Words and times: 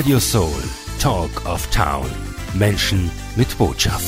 Radio 0.00 0.18
Soul, 0.18 0.62
Talk 0.98 1.44
of 1.44 1.66
Town. 1.70 2.06
Menschen 2.54 3.10
mit 3.36 3.58
Botschaft. 3.58 4.02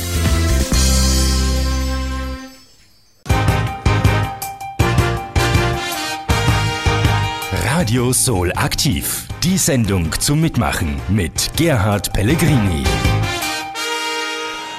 Radio 7.66 8.10
Soul 8.14 8.52
aktiv. 8.54 9.28
Die 9.42 9.58
Sendung 9.58 10.10
zum 10.18 10.40
Mitmachen 10.40 10.98
mit 11.10 11.50
Gerhard 11.58 12.14
Pellegrini. 12.14 12.84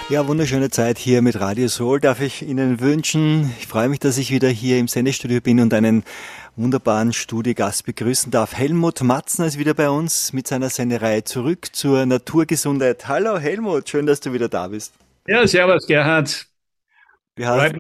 Ja, 0.10 0.28
wunderschöne 0.28 0.70
Zeit 0.70 0.98
hier 0.98 1.22
mit 1.22 1.40
Radio 1.40 1.68
Soul 1.68 2.00
darf 2.00 2.22
ich 2.22 2.42
Ihnen 2.42 2.80
wünschen. 2.80 3.54
Ich 3.60 3.68
freue 3.68 3.88
mich, 3.88 4.00
dass 4.00 4.18
ich 4.18 4.32
wieder 4.32 4.50
hier 4.50 4.78
im 4.78 4.88
Sendestudio 4.88 5.42
bin 5.42 5.60
und 5.60 5.74
einen 5.74 6.04
wunderbaren 6.56 7.14
Studiogast 7.14 7.86
begrüßen 7.86 8.32
darf. 8.32 8.54
Helmut 8.54 9.02
Matzner 9.02 9.48
ist 9.48 9.58
wieder 9.58 9.74
bei 9.74 9.90
uns 9.90 10.34
mit 10.34 10.48
seiner 10.48 10.70
Senderei 10.70 11.22
zurück 11.22 11.70
zur 11.74 12.06
Naturgesundheit. 12.06 13.08
Hallo 13.08 13.40
Helmut, 13.40 13.90
schön, 13.90 14.06
dass 14.06 14.20
du 14.20 14.34
wieder 14.34 14.50
da 14.50 14.68
bist. 14.68 14.94
Ja, 15.28 15.48
servus 15.48 15.88
Gerhard. 15.88 16.46
Hast, 17.40 17.76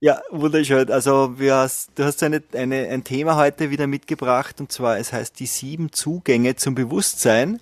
ja, 0.00 0.20
wunderschön. 0.30 0.90
Also 0.90 1.34
hast, 1.38 1.90
du 1.94 2.04
hast 2.04 2.22
eine, 2.22 2.42
eine, 2.54 2.88
ein 2.88 3.04
Thema 3.04 3.36
heute 3.36 3.70
wieder 3.70 3.86
mitgebracht 3.86 4.60
und 4.60 4.72
zwar 4.72 4.98
es 4.98 5.12
heißt 5.12 5.38
die 5.38 5.46
sieben 5.46 5.92
Zugänge 5.92 6.56
zum 6.56 6.74
Bewusstsein. 6.74 7.60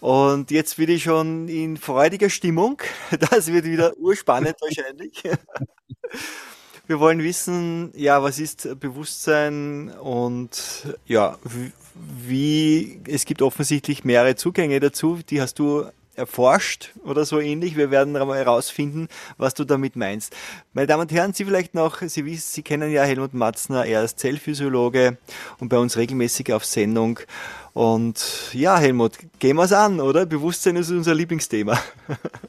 Und 0.00 0.50
jetzt 0.50 0.78
bin 0.78 0.90
ich 0.90 1.04
schon 1.04 1.46
in 1.46 1.76
freudiger 1.76 2.28
Stimmung. 2.30 2.82
Das 3.30 3.52
wird 3.52 3.64
wieder 3.64 3.96
urspannend 3.98 4.56
wahrscheinlich. 4.60 5.22
Wir 6.88 6.98
wollen 6.98 7.22
wissen, 7.22 7.92
ja, 7.94 8.22
was 8.22 8.40
ist 8.40 8.80
Bewusstsein 8.80 9.90
und 9.90 10.96
ja, 11.06 11.38
wie, 11.94 13.00
es 13.06 13.24
gibt 13.24 13.40
offensichtlich 13.40 14.04
mehrere 14.04 14.34
Zugänge 14.34 14.80
dazu, 14.80 15.20
die 15.28 15.40
hast 15.40 15.58
du 15.60 15.84
erforscht 16.14 16.90
oder 17.04 17.24
so 17.24 17.40
ähnlich. 17.40 17.76
Wir 17.76 17.90
werden 17.90 18.12
mal 18.12 18.36
herausfinden, 18.36 19.08
was 19.38 19.54
du 19.54 19.64
damit 19.64 19.96
meinst. 19.96 20.34
Meine 20.72 20.86
Damen 20.86 21.02
und 21.02 21.12
Herren, 21.12 21.32
Sie 21.32 21.44
vielleicht 21.44 21.74
noch, 21.74 22.02
Sie 22.02 22.26
wissen, 22.26 22.50
Sie 22.50 22.62
kennen 22.62 22.90
ja 22.90 23.04
Helmut 23.04 23.32
Matzner, 23.32 23.86
er 23.86 24.04
ist 24.04 24.18
Zellphysiologe 24.18 25.18
und 25.58 25.68
bei 25.68 25.78
uns 25.78 25.96
regelmäßig 25.96 26.52
auf 26.52 26.64
Sendung. 26.64 27.20
Und 27.72 28.50
ja, 28.52 28.76
Helmut, 28.76 29.12
gehen 29.38 29.56
wir 29.56 29.64
es 29.64 29.72
an, 29.72 30.00
oder? 30.00 30.26
Bewusstsein 30.26 30.76
ist 30.76 30.90
unser 30.90 31.14
Lieblingsthema. 31.14 31.80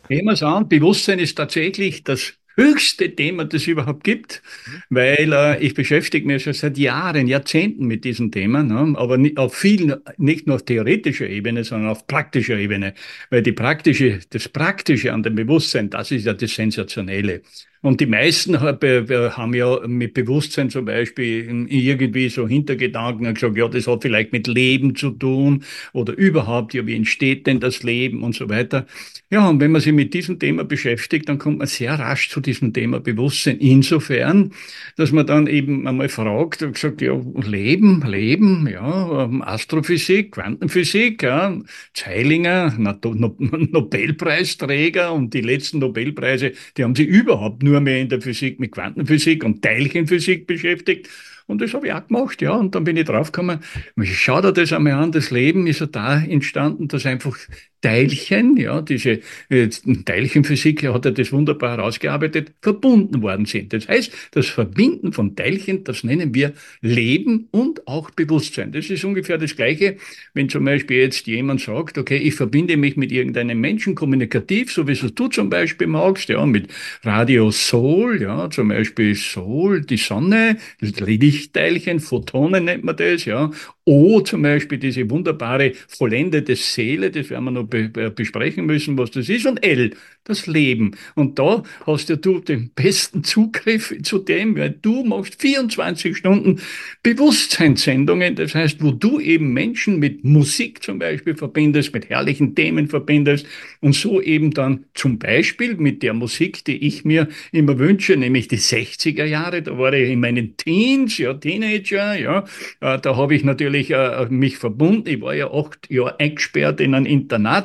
Gehen 0.10 0.26
wir 0.26 0.34
es 0.34 0.44
an. 0.44 0.68
Bewusstsein 0.68 1.20
ist 1.20 1.36
tatsächlich 1.36 2.04
das 2.04 2.34
höchste 2.56 3.16
Thema, 3.16 3.46
das 3.46 3.64
es 3.64 3.68
überhaupt 3.68 4.04
gibt, 4.04 4.42
weil 4.90 5.32
äh, 5.34 5.60
ich 5.64 5.74
beschäftige 5.74 6.28
mich 6.28 6.44
schon 6.44 6.54
seit 6.54 6.78
Jahren, 6.78 7.28
Jahrzehnten 7.28 7.86
mit 7.86 8.04
diesem 8.04 8.32
Thema, 8.32 8.64
ne? 8.64 8.98
aber 8.98 9.18
nicht, 9.18 9.38
auf 9.38 9.56
vielen, 9.56 9.96
nicht 10.18 10.48
nur 10.48 10.58
auf 10.58 10.66
theoretischer 10.66 11.28
Ebene, 11.28 11.64
sondern 11.64 11.90
auf 11.92 12.08
praktischer 12.08 12.58
Ebene, 12.58 12.94
weil 13.30 13.42
die 13.42 13.52
praktische, 13.52 14.20
das 14.30 14.50
Praktische 14.50 15.14
an 15.14 15.24
dem 15.24 15.36
Bewusstsein, 15.36 15.90
das 15.90 16.12
ist 16.12 16.26
ja 16.26 16.34
das 16.34 16.54
Sensationelle. 16.54 17.42
Und 17.84 18.00
die 18.00 18.06
meisten 18.06 18.62
haben 18.62 19.54
ja 19.54 19.86
mit 19.86 20.14
Bewusstsein 20.14 20.70
zum 20.70 20.86
Beispiel 20.86 21.68
irgendwie 21.70 22.30
so 22.30 22.48
Hintergedanken 22.48 23.34
gesagt, 23.34 23.58
ja, 23.58 23.68
das 23.68 23.88
hat 23.88 24.04
vielleicht 24.04 24.32
mit 24.32 24.48
Leben 24.48 24.96
zu 24.96 25.10
tun 25.12 25.66
oder 25.92 26.18
überhaupt, 26.18 26.74
ja, 26.74 26.88
wie 26.88 26.96
entsteht 26.96 27.46
denn 27.46 27.60
das 27.60 27.84
Leben 27.84 28.24
und 28.24 28.36
so 28.36 28.48
weiter. 28.48 28.86
Ja, 29.30 29.50
und 29.50 29.60
wenn 29.60 29.72
man 29.72 29.82
sich 29.82 29.92
mit 29.92 30.14
diesem 30.14 30.40
Thema 30.40 30.64
beschäftigt, 30.64 31.28
dann 31.28 31.40
kommt 31.40 31.58
man 31.58 31.68
sehr 31.68 32.00
rasch 32.00 32.30
zu 32.30 32.40
diesem 32.40 32.72
Thema 32.72 33.02
Bewusstsein. 33.02 33.58
Insofern, 33.58 34.54
dass 34.96 35.12
man 35.12 35.28
dann 35.28 35.48
eben 35.48 35.86
einmal 35.86 36.08
fragt 36.08 36.64
und 36.64 36.76
gesagt, 36.76 37.02
ja, 37.02 37.20
Leben, 37.46 38.02
Leben, 38.08 38.66
ja, 38.72 39.26
ähm, 39.26 39.42
Astrophysik, 39.42 40.32
Quantenphysik, 40.32 41.24
ja, 41.24 41.60
Zeilinger, 41.94 42.78
Nobelpreisträger 42.78 45.12
und 45.12 45.34
die 45.34 45.42
letzten 45.42 45.80
Nobelpreise, 45.80 46.54
die 46.78 46.86
haben 46.86 46.96
sie 46.96 47.04
überhaupt 47.04 47.62
nur 47.62 47.73
nur 47.74 47.82
mehr 47.82 48.00
in 48.00 48.10
der 48.10 48.22
Physik 48.22 48.60
mit 48.60 48.72
Quantenphysik 48.72 49.44
und 49.44 49.62
Teilchenphysik 49.62 50.48
beschäftigt. 50.48 51.10
Und 51.48 51.62
das 51.62 51.74
habe 51.74 51.88
ich 51.88 51.94
auch 51.94 52.08
gemacht, 52.08 52.42
ja. 52.42 52.54
Und 52.54 52.74
dann 52.76 52.84
bin 52.84 52.96
ich 52.96 53.06
draufgekommen, 53.06 53.60
schau 54.04 54.42
dir 54.42 54.54
das 54.54 54.72
einmal 54.72 54.94
an, 54.94 55.12
das 55.12 55.32
Leben 55.32 55.68
ist 55.68 55.80
ja 55.82 55.88
da 55.88 56.22
entstanden, 56.24 56.88
dass 56.88 57.06
einfach 57.06 57.38
Teilchen, 57.84 58.56
ja, 58.56 58.82
diese 58.82 59.20
äh, 59.50 59.68
Teilchenphysik 60.06 60.84
hat 60.88 61.04
ja 61.04 61.12
das 61.12 61.34
wunderbar 61.34 61.78
herausgearbeitet, 61.78 62.54
verbunden 62.62 63.22
worden 63.22 63.46
sind. 63.46 63.74
Das 63.74 63.90
heißt, 63.90 64.10
das 64.32 64.48
Verbinden 64.48 65.12
von 65.12 65.36
Teilchen, 65.36 65.84
das 65.84 66.06
nennen 66.06 66.34
wir 66.34 66.54
Leben 66.80 67.50
und 67.52 67.86
auch 67.86 68.10
Bewusstsein. 68.12 68.72
Das 68.72 68.90
ist 68.90 69.04
ungefähr 69.04 69.38
das 69.38 69.58
Gleiche, 69.58 69.98
wenn 70.34 70.48
zum 70.48 70.64
Beispiel 70.64 70.98
jetzt 71.00 71.28
jemand 71.28 71.60
sagt, 71.60 71.98
okay, 71.98 72.16
ich 72.16 72.36
verbinde 72.36 72.78
mich 72.78 72.96
mit 72.96 73.12
irgendeinem 73.12 73.60
Menschen 73.60 73.96
kommunikativ, 73.96 74.72
so 74.72 74.88
wie 74.88 74.94
es 74.94 75.02
du 75.02 75.28
zum 75.28 75.50
Beispiel 75.50 75.88
magst, 75.88 76.30
ja, 76.30 76.46
mit 76.46 76.70
Radio 77.04 77.52
Soul, 77.52 78.22
ja, 78.22 78.50
zum 78.50 78.70
Beispiel 78.70 79.14
Soul, 79.14 79.82
die 79.82 79.98
Sonne, 79.98 80.58
Lichtteilchen, 80.80 82.00
Photonen 82.00 82.64
nennt 82.64 82.86
man 82.86 82.96
das, 82.96 83.26
ja, 83.26 83.52
O 83.86 84.22
zum 84.22 84.44
Beispiel 84.44 84.78
diese 84.78 85.10
wunderbare 85.10 85.74
vollendete 85.90 86.56
Seele, 86.56 87.12
das 87.12 87.30
werden 87.30 87.44
wir 87.44 87.52
noch 87.52 87.68
be 87.74 88.12
besprechen 88.12 88.66
müssen, 88.66 88.98
was 88.98 89.12
das 89.12 89.30
ist. 89.30 89.46
Und 89.46 89.64
L, 89.64 89.92
das 90.24 90.48
Leben. 90.48 90.96
Und 91.16 91.38
da 91.40 91.64
hast 91.86 92.10
ja 92.10 92.16
du 92.16 92.40
den 92.40 92.70
besten 92.76 93.24
Zugriff 93.24 93.94
zu 94.04 94.20
dem, 94.20 94.58
weil 94.58 94.76
du 94.82 95.04
machst 95.04 95.42
24 95.42 96.16
Stunden 96.16 96.62
Bewusstseinssendungen. 97.02 98.36
Das 98.36 98.56
heißt, 98.56 98.82
wo 98.82 98.92
du 98.92 99.20
eben 99.20 99.54
Menschen 99.54 100.00
mit 100.00 100.24
Musik 100.24 100.82
zum 100.84 101.00
Beispiel 101.00 101.36
verbindest, 101.36 101.94
mit 101.94 102.10
herrlichen 102.10 102.56
Themen 102.56 102.88
verbindest 102.88 103.46
und 103.82 103.96
so 103.96 104.22
eben 104.22 104.52
dann 104.52 104.86
zum 104.94 105.20
Beispiel 105.20 105.76
mit 105.76 106.04
der 106.04 106.14
Musik, 106.14 106.64
die 106.66 106.88
ich 106.88 107.04
mir 107.04 107.28
immer 107.52 107.78
wünsche, 107.80 108.16
nämlich 108.16 108.48
die 108.48 108.58
60er 108.58 109.26
Jahre, 109.26 109.62
da 109.62 109.78
war 109.78 109.94
ich 109.94 110.10
in 110.10 110.20
meinen 110.20 110.56
Teens, 110.58 111.18
ja, 111.18 111.34
Teenager, 111.34 112.18
ja, 112.18 112.46
äh, 112.80 113.00
da 113.00 113.18
habe 113.18 113.36
ich 113.36 113.44
natürlich 113.44 113.92
äh, 113.92 114.28
mich 114.30 114.58
verbunden. 114.58 115.10
Ich 115.10 115.22
war 115.22 115.36
ja 115.36 115.52
acht 115.52 115.90
Jahre 115.90 116.20
eingesperrt 116.20 116.80
in 116.80 116.94
ein 116.94 117.06
Internat 117.06 117.63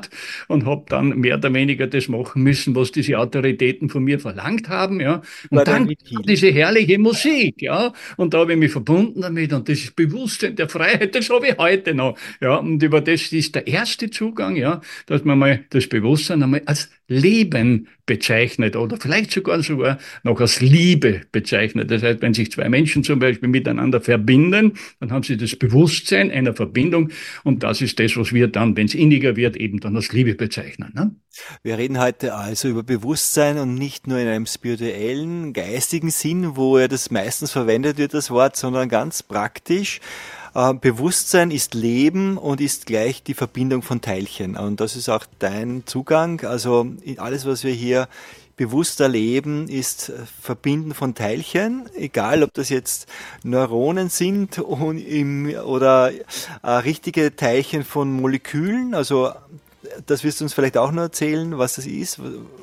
und 0.48 0.66
habe 0.66 0.84
dann 0.88 1.10
mehr 1.18 1.36
oder 1.36 1.52
weniger 1.52 1.86
das 1.86 2.08
machen 2.08 2.42
müssen, 2.42 2.74
was 2.74 2.92
diese 2.92 3.18
Autoritäten 3.18 3.88
von 3.88 4.04
mir 4.04 4.18
verlangt 4.20 4.68
haben. 4.68 5.00
Ja. 5.00 5.22
Und 5.50 5.66
dann 5.66 5.94
diese 6.26 6.48
herrliche 6.50 6.98
Musik, 6.98 7.62
ja. 7.62 7.92
Und 8.16 8.34
da 8.34 8.38
habe 8.38 8.52
ich 8.52 8.58
mich 8.58 8.72
verbunden 8.72 9.22
damit 9.22 9.52
und 9.52 9.68
das 9.68 9.90
Bewusstsein 9.90 10.56
der 10.56 10.68
Freiheit, 10.68 11.14
das 11.14 11.30
habe 11.30 11.48
ich 11.48 11.58
heute 11.58 11.94
noch. 11.94 12.16
Ja. 12.40 12.56
Und 12.56 12.82
über 12.82 13.00
das 13.00 13.32
ist 13.32 13.54
der 13.54 13.66
erste 13.66 14.10
Zugang, 14.10 14.56
ja, 14.56 14.80
dass 15.06 15.24
man 15.24 15.38
mal 15.38 15.64
das 15.70 15.86
Bewusstsein 15.86 16.42
einmal 16.42 16.62
als 16.66 16.90
Leben 17.08 17.88
bezeichnet 18.06 18.76
oder 18.76 18.98
vielleicht 18.98 19.30
sogar 19.30 19.62
sogar 19.62 19.98
noch 20.22 20.40
als 20.40 20.60
Liebe 20.60 21.22
bezeichnet. 21.32 21.90
Das 21.90 22.02
heißt, 22.02 22.22
wenn 22.22 22.34
sich 22.34 22.52
zwei 22.52 22.68
Menschen 22.68 23.02
zum 23.02 23.18
Beispiel 23.18 23.48
miteinander 23.48 24.00
verbinden, 24.00 24.74
dann 25.00 25.10
haben 25.10 25.22
sie 25.22 25.36
das 25.36 25.56
Bewusstsein 25.56 26.30
einer 26.30 26.54
Verbindung 26.54 27.10
und 27.44 27.62
das 27.62 27.80
ist 27.80 27.98
das, 27.98 28.16
was 28.16 28.32
wir 28.32 28.48
dann, 28.48 28.76
wenn 28.76 28.86
es 28.86 28.94
inniger 28.94 29.36
wird, 29.36 29.56
eben 29.56 29.80
dann 29.80 29.96
als 29.96 30.12
Liebe 30.12 30.34
bezeichnen. 30.34 30.92
Ne? 30.94 31.14
Wir 31.62 31.78
reden 31.78 31.98
heute 31.98 32.34
also 32.34 32.68
über 32.68 32.82
Bewusstsein 32.82 33.58
und 33.58 33.74
nicht 33.74 34.06
nur 34.06 34.18
in 34.18 34.28
einem 34.28 34.46
spirituellen, 34.46 35.52
geistigen 35.52 36.10
Sinn, 36.10 36.56
wo 36.56 36.78
ja 36.78 36.88
das 36.88 37.10
meistens 37.10 37.52
verwendet 37.52 37.98
wird, 37.98 38.14
das 38.14 38.30
Wort, 38.30 38.56
sondern 38.56 38.88
ganz 38.88 39.22
praktisch. 39.22 40.00
Äh, 40.54 40.74
Bewusstsein 40.74 41.50
ist 41.50 41.74
Leben 41.74 42.38
und 42.38 42.60
ist 42.60 42.86
gleich 42.86 43.22
die 43.22 43.34
Verbindung 43.34 43.82
von 43.82 44.00
Teilchen. 44.00 44.56
Und 44.56 44.80
das 44.80 44.96
ist 44.96 45.08
auch 45.08 45.24
dein 45.38 45.82
Zugang. 45.86 46.44
Also 46.44 46.86
alles, 47.18 47.46
was 47.46 47.64
wir 47.64 47.72
hier 47.72 48.08
bewusst 48.56 49.00
erleben, 49.00 49.68
ist 49.68 50.12
Verbinden 50.42 50.92
von 50.92 51.14
Teilchen, 51.14 51.88
egal 51.94 52.42
ob 52.42 52.52
das 52.54 52.68
jetzt 52.68 53.06
Neuronen 53.44 54.10
sind 54.10 54.58
oder 54.58 56.10
äh, 56.62 56.70
richtige 56.70 57.36
Teilchen 57.36 57.84
von 57.84 58.12
Molekülen, 58.12 58.94
also 58.94 59.32
das 60.06 60.24
wirst 60.24 60.40
du 60.40 60.44
uns 60.44 60.54
vielleicht 60.54 60.76
auch 60.76 60.92
noch 60.92 61.02
erzählen, 61.02 61.58
was 61.58 61.76
das 61.76 61.86
ist. 61.86 62.20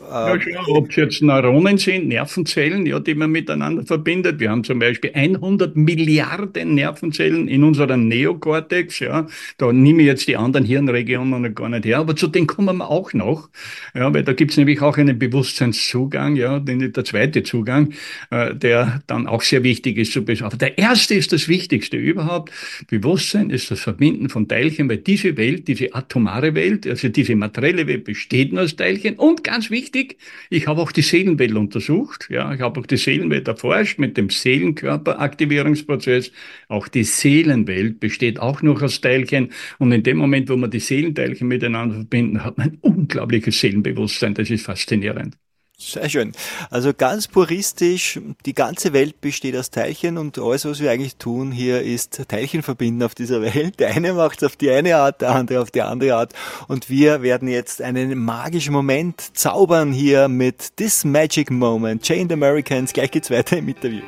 Ja, 0.10 0.38
klar, 0.38 0.68
ob 0.70 0.90
es 0.90 0.96
jetzt 0.96 1.22
Neuronen 1.22 1.78
sind, 1.78 2.08
Nervenzellen, 2.08 2.86
ja, 2.86 3.00
die 3.00 3.16
man 3.16 3.32
miteinander 3.32 3.84
verbindet. 3.84 4.40
Wir 4.40 4.52
haben 4.52 4.64
zum 4.64 4.80
Beispiel 4.80 5.12
100 5.14 5.76
Milliarden 5.76 6.76
Nervenzellen 6.76 7.48
in 7.48 7.64
unserem 7.64 8.08
Neokortex. 8.08 9.00
Ja. 9.00 9.28
Da 9.58 9.74
nehme 9.74 10.02
ich 10.02 10.08
jetzt 10.08 10.28
die 10.28 10.38
anderen 10.38 10.66
Hirnregionen 10.66 11.54
gar 11.56 11.70
nicht 11.70 11.86
her, 11.86 12.00
aber 12.00 12.16
zu 12.16 12.28
denen 12.28 12.48
kommen 12.48 12.78
wir 12.78 12.90
auch 12.90 13.14
noch. 13.14 13.50
Ja, 13.94 14.14
weil 14.14 14.24
da 14.24 14.34
gibt 14.34 14.52
es 14.52 14.58
nämlich 14.58 14.82
auch 14.82 14.98
einen 14.98 15.18
Bewusstseinszugang, 15.18 16.36
ja, 16.36 16.60
den, 16.60 16.94
der 16.94 17.06
zweite 17.06 17.44
Zugang, 17.44 17.94
äh, 18.30 18.56
der 18.56 19.02
dann 19.08 19.28
auch 19.28 19.42
sehr 19.42 19.64
wichtig 19.64 19.98
ist 19.98 20.14
zu 20.14 20.24
beschaffen. 20.24 20.60
Der 20.60 20.78
erste 20.78 21.16
ist 21.16 21.34
das 21.34 21.48
Wichtigste 21.48 21.98
überhaupt. 21.98 22.52
Bewusstsein 22.90 23.50
ist 23.50 23.72
das 23.72 23.80
Verbinden 23.80 24.30
von 24.30 24.48
Teilchen, 24.48 24.90
weil 24.90 24.98
diese 24.98 25.36
Welt, 25.38 25.68
diese 25.68 25.94
atomare 25.94 26.56
Welt, 26.56 26.88
also 26.88 27.10
die 27.10 27.25
diese 27.26 27.36
materielle 27.36 27.88
Welt 27.88 28.04
besteht 28.04 28.54
nur 28.54 28.64
aus 28.64 28.76
Teilchen. 28.76 29.16
Und 29.16 29.44
ganz 29.44 29.72
wichtig, 29.72 30.18
ich 30.50 30.68
habe 30.68 30.82
auch 30.82 30.92
die 30.92 31.02
Seelenwelt 31.02 31.56
untersucht. 31.56 32.28
Ja, 32.30 32.54
ich 32.54 32.62
habe 32.62 32.80
auch 32.80 32.86
die 32.86 32.98
Seelenwelt 32.98 33.48
erforscht 33.48 33.98
mit 33.98 34.18
dem 34.18 34.30
Seelenkörperaktivierungsprozess. 34.30 36.32
Auch 36.68 36.88
die 36.88 37.04
Seelenwelt 37.04 38.00
besteht 38.00 38.40
auch 38.40 38.62
noch 38.62 38.82
aus 38.82 39.02
Teilchen. 39.02 39.52
Und 39.80 39.92
in 39.92 40.04
dem 40.04 40.18
Moment, 40.18 40.50
wo 40.50 40.56
man 40.56 40.70
die 40.70 40.80
Seelenteilchen 40.80 41.48
miteinander 41.48 41.96
verbinden, 41.96 42.44
hat 42.44 42.58
man 42.58 42.72
ein 42.72 42.78
unglaubliches 42.82 43.60
Seelenbewusstsein. 43.60 44.36
Das 44.36 44.50
ist 44.50 44.66
faszinierend. 44.66 45.36
Sehr 45.78 46.10
schön. 46.10 46.32
Also 46.70 46.94
ganz 46.94 47.28
puristisch, 47.28 48.20
die 48.46 48.54
ganze 48.54 48.94
Welt 48.94 49.20
besteht 49.20 49.58
aus 49.58 49.72
Teilchen 49.72 50.18
und 50.18 50.40
alles, 50.40 50.64
was 50.64 50.80
wir 50.80 50.90
eigentlich 50.90 51.18
tun 51.18 51.52
hier, 51.52 51.82
ist 51.82 52.22
Teilchen 52.30 52.64
verbinden 52.64 53.04
auf 53.04 53.14
dieser 53.14 53.42
Welt. 53.42 53.80
Der 53.80 53.90
eine 53.90 54.14
macht 54.14 54.42
es 54.42 54.46
auf 54.46 54.56
die 54.56 54.72
eine 54.72 54.96
Art, 54.96 55.22
der 55.22 55.32
andere 55.32 55.62
auf 55.62 55.72
die 55.72 55.82
andere 55.82 56.16
Art. 56.16 56.34
Und 56.70 56.90
wir 56.90 57.22
werden 57.22 57.50
jetzt 57.50 57.82
einen 57.82 58.18
magischen 58.18 58.72
Moment 58.72 59.38
zaubern 59.38 59.92
hier 59.92 60.30
mit 60.30 60.78
This 60.78 61.04
Magic 61.04 61.52
Moment. 61.52 62.04
Chained 62.04 62.32
Americans. 62.32 62.94
Gleich 62.94 63.12
geht's 63.12 63.30
weiter 63.30 63.58
im 63.58 63.68
Interview. 63.68 64.02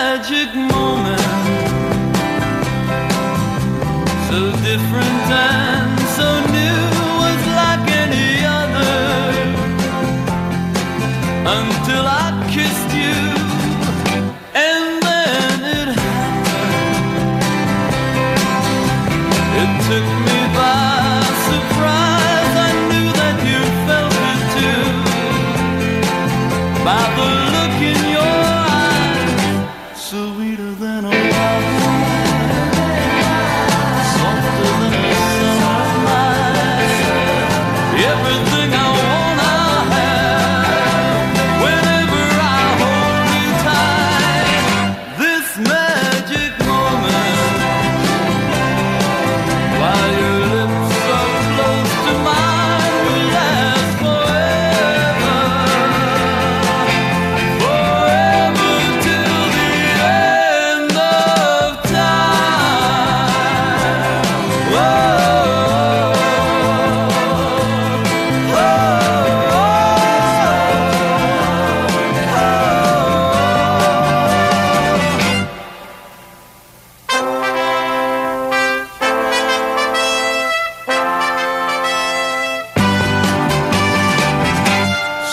Magic 0.00 0.54
moment. 0.54 1.20
So 4.28 4.52
different 4.62 5.30
and 5.32 5.97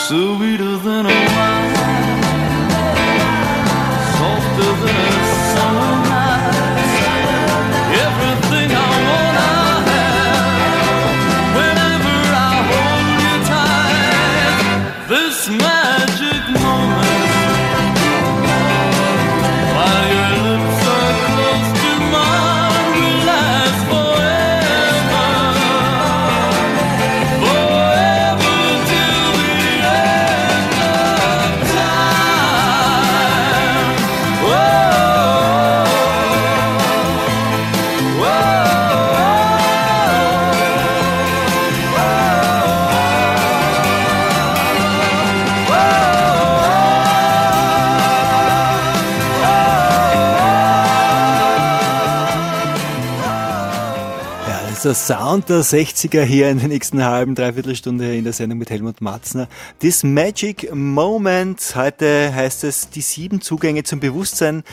sweeter 0.08 0.78
than 0.78 1.08
I 1.08 1.25
der 54.86 54.94
Sound 54.94 55.50
der 55.50 55.62
60er 55.62 56.22
hier 56.22 56.48
in 56.52 56.60
der 56.60 56.68
nächsten 56.68 57.04
halben, 57.04 57.34
dreiviertel 57.34 57.76
Stunde 57.76 58.16
in 58.16 58.24
der 58.24 58.34
Sendung 58.34 58.60
mit 58.60 58.70
Helmut 58.70 59.02
Matzner. 59.02 59.50
This 59.80 60.04
Magic 60.04 60.70
Moment. 60.76 61.74
Heute 61.76 62.32
heißt 62.32 62.64
es 62.66 62.92
die 62.92 63.02
sieben 63.02 63.42
Zugänge 63.42 63.82
zum 63.82 64.00
Bewusstsein. 64.00 64.64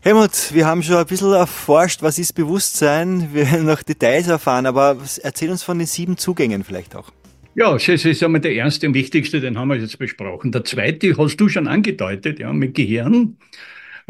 Helmut, 0.00 0.54
wir 0.54 0.64
haben 0.64 0.82
schon 0.82 0.96
ein 0.96 1.04
bisschen 1.04 1.34
erforscht, 1.34 2.00
was 2.00 2.18
ist 2.18 2.32
Bewusstsein. 2.32 3.28
Wir 3.34 3.52
werden 3.52 3.66
noch 3.66 3.82
Details 3.82 4.26
erfahren, 4.26 4.64
aber 4.64 4.96
erzähl 5.22 5.50
uns 5.50 5.62
von 5.62 5.76
den 5.76 5.86
sieben 5.86 6.16
Zugängen 6.16 6.64
vielleicht 6.64 6.96
auch. 6.96 7.12
Ja, 7.54 7.74
das 7.74 7.86
ist 7.86 8.22
einmal 8.22 8.40
der 8.40 8.54
erste 8.54 8.86
und 8.86 8.94
wichtigste, 8.94 9.42
den 9.42 9.58
haben 9.58 9.68
wir 9.68 9.76
jetzt 9.76 9.98
besprochen. 9.98 10.50
Der 10.50 10.64
zweite 10.64 11.14
hast 11.18 11.36
du 11.36 11.50
schon 11.50 11.68
angedeutet, 11.68 12.38
ja, 12.38 12.54
mit 12.54 12.74
Gehirn. 12.74 13.36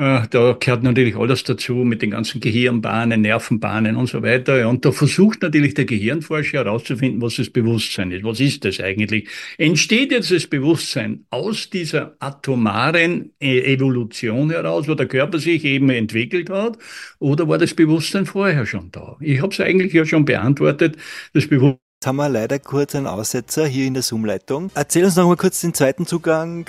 Äh, 0.02 0.26
da 0.30 0.56
gehört 0.58 0.82
natürlich 0.82 1.14
alles 1.14 1.44
dazu 1.44 1.74
mit 1.74 2.02
den 2.02 2.10
ganzen 2.10 2.40
Gehirnbahnen, 2.40 3.20
Nervenbahnen 3.20 3.94
und 3.94 4.08
so 4.08 4.20
weiter. 4.20 4.68
Und 4.68 4.84
da 4.84 4.90
versucht 4.90 5.42
natürlich 5.42 5.74
der 5.74 5.84
Gehirnforscher 5.84 6.64
herauszufinden, 6.64 7.22
was 7.22 7.36
das 7.36 7.50
Bewusstsein 7.50 8.10
ist. 8.10 8.24
Was 8.24 8.40
ist 8.40 8.64
das 8.64 8.80
eigentlich? 8.80 9.28
Entsteht 9.58 10.10
jetzt 10.10 10.32
das 10.32 10.48
Bewusstsein 10.48 11.24
aus 11.30 11.70
dieser 11.70 12.16
atomaren 12.18 13.30
e-, 13.40 13.60
Evolution 13.60 14.50
heraus, 14.50 14.88
wo 14.88 14.94
der 14.96 15.06
Körper 15.06 15.38
sich 15.38 15.64
eben 15.64 15.88
entwickelt 15.90 16.50
hat, 16.50 16.78
oder 17.20 17.46
war 17.46 17.58
das 17.58 17.72
Bewusstsein 17.72 18.26
vorher 18.26 18.66
schon 18.66 18.90
da? 18.90 19.16
Ich 19.20 19.40
habe 19.40 19.52
es 19.52 19.60
eigentlich 19.60 19.92
ja 19.92 20.04
schon 20.04 20.24
beantwortet. 20.24 20.96
Das 21.32 21.46
Bewusstsein 21.46 21.78
Jetzt 22.00 22.08
haben 22.08 22.16
wir 22.16 22.28
leider 22.28 22.58
kurz 22.58 22.96
einen 22.96 23.06
Aussetzer 23.06 23.64
hier 23.64 23.86
in 23.86 23.94
der 23.94 24.02
Zoom-Leitung. 24.02 24.72
Erzähl 24.74 25.04
uns 25.04 25.14
noch 25.14 25.28
mal 25.28 25.36
kurz 25.36 25.60
den 25.60 25.72
zweiten 25.72 26.04
Zugang 26.04 26.66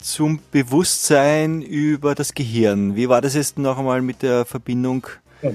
zum 0.00 0.40
Bewusstsein 0.52 1.60
über 1.62 2.14
das 2.14 2.34
Gehirn. 2.34 2.94
Wie 2.96 3.08
war 3.08 3.20
das 3.20 3.34
jetzt 3.34 3.58
noch 3.58 3.78
einmal 3.78 4.00
mit 4.00 4.22
der 4.22 4.44
Verbindung 4.44 5.06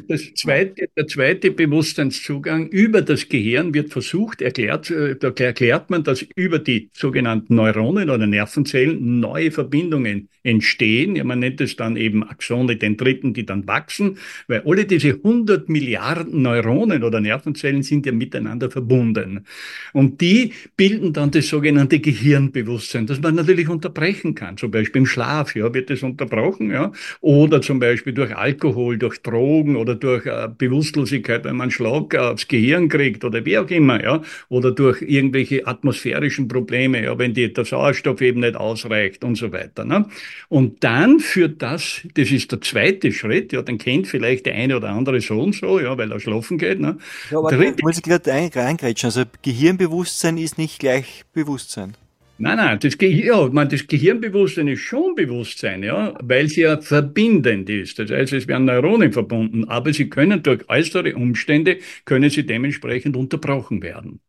das 0.08 0.34
zweite, 0.36 0.88
der 0.96 1.08
zweite 1.08 1.52
Bewusstseinszugang 1.52 2.68
über 2.70 3.02
das 3.02 3.28
Gehirn 3.28 3.74
wird 3.74 3.92
versucht, 3.92 4.42
erklärt, 4.42 4.90
äh, 4.90 5.16
da 5.16 5.30
erklärt 5.30 5.90
man, 5.90 6.04
dass 6.04 6.22
über 6.36 6.60
die 6.60 6.90
sogenannten 6.94 7.56
Neuronen 7.56 8.10
oder 8.10 8.26
Nervenzellen 8.28 9.20
neue 9.20 9.52
Verbindungen 9.52 10.30
entstehen. 10.44 11.16
Ja, 11.16 11.24
man 11.24 11.40
nennt 11.40 11.62
es 11.62 11.76
dann 11.76 11.96
eben 11.96 12.24
Axone 12.24 12.76
Dendriten, 12.76 13.34
die 13.34 13.46
dann 13.46 13.68
wachsen, 13.68 14.18
weil 14.48 14.64
alle 14.66 14.86
diese 14.86 15.10
100 15.10 15.70
Milliarden 15.70 16.42
Neuronen 16.42 17.04
oder 17.04 17.20
Nervenzellen 17.20 17.84
sind 17.84 18.06
ja 18.06 18.12
miteinander 18.12 18.70
verbunden. 18.70 19.46
Und 19.94 20.22
die 20.22 20.54
bilden 20.76 21.14
dann 21.14 21.32
das 21.32 21.48
sogenannte 21.48 22.00
Gehirnbewusstsein, 22.00 23.08
das 23.08 23.22
man 23.22 23.36
natürlich 23.36 23.70
unterbrechen 23.70 24.36
kann. 24.36 24.58
Zum 24.58 24.72
Beispiel 24.72 25.02
im 25.02 25.06
Schlaf, 25.06 25.56
ja, 25.56 25.74
wird 25.74 25.90
es 25.92 26.04
unterbrochen, 26.04 26.72
ja, 26.72 26.92
oder 27.22 27.62
zum 27.62 27.80
Beispiel 27.80 28.14
durch 28.14 28.36
Alkohol, 28.36 28.98
durch 28.98 29.22
Drogen, 29.22 29.73
Drogen 29.74 29.76
oder 29.76 29.96
durch 29.96 30.26
äh, 30.26 30.48
Bewusstlosigkeit, 30.58 31.44
wenn 31.44 31.56
man 31.56 31.66
einen 31.66 31.72
Schlag 31.72 32.16
aufs 32.16 32.48
Gehirn 32.48 32.90
kriegt 32.90 33.24
oder 33.24 33.46
wie 33.46 33.58
auch 33.58 33.70
immer, 33.70 34.02
ja, 34.04 34.22
oder 34.50 34.72
durch 34.72 35.02
irgendwelche 35.02 35.68
atmosphärischen 35.68 36.48
Probleme, 36.48 37.04
ja, 37.04 37.18
wenn 37.18 37.34
die, 37.34 37.52
der 37.52 37.66
Sauerstoff 37.66 38.22
eben 38.22 38.42
nicht 38.42 38.56
ausreicht 38.56 39.24
und 39.24 39.36
so 39.36 39.52
weiter. 39.52 39.86
Ne? 39.86 40.06
Und 40.50 40.84
dann 40.84 41.20
führt 41.20 41.62
das, 41.62 42.02
das 42.14 42.32
ist 42.32 42.52
der 42.52 42.62
zweite 42.62 43.12
Schritt, 43.12 43.54
ja, 43.54 43.62
den 43.62 43.78
kennt 43.78 44.08
vielleicht 44.08 44.46
der 44.46 44.56
eine 44.56 44.78
oder 44.78 44.90
andere 44.90 45.22
so 45.22 45.40
und 45.40 45.56
so, 45.56 45.80
ja, 45.80 45.98
weil 45.98 46.12
er 46.12 46.20
schlafen 46.20 46.58
geht. 46.58 46.80
Ne? 46.80 46.98
Ja, 47.32 47.40
aber 47.40 47.50
Dritte, 47.50 47.84
muss 47.84 47.98
ich 47.98 48.04
gerade 48.04 48.30
reingrätschen, 48.32 49.08
also 49.08 49.24
Gehirnbewusstsein 49.42 50.38
ist 50.38 50.58
nicht 50.58 50.80
gleich 50.80 51.24
Bewusstsein. 51.34 51.96
Nein, 52.38 52.58
nein, 52.58 52.80
das, 52.80 52.98
Ge 52.98 53.10
ja, 53.10 53.48
man, 53.50 53.70
das 53.70 53.86
Gehirnbewusstsein 53.88 54.68
ist 54.68 54.82
schon 54.82 55.14
Bewusstsein, 55.16 55.84
ja, 55.84 56.18
weil 56.22 56.48
sie 56.50 56.62
ja 56.62 56.82
verbindend 56.82 57.70
ist. 57.70 58.00
Das 58.00 58.10
heißt, 58.10 58.34
es 58.34 58.48
werden 58.48 58.66
Neuronen 58.66 59.14
verbunden, 59.14 59.66
aber 59.66 59.94
sie 59.94 60.10
können 60.10 60.42
durch 60.42 60.68
äußere 60.68 61.16
Umstände, 61.16 61.78
können 62.06 62.30
sie 62.32 62.46
dementsprechend 62.46 63.16
unterbrochen 63.16 63.84
werden. 63.84 64.20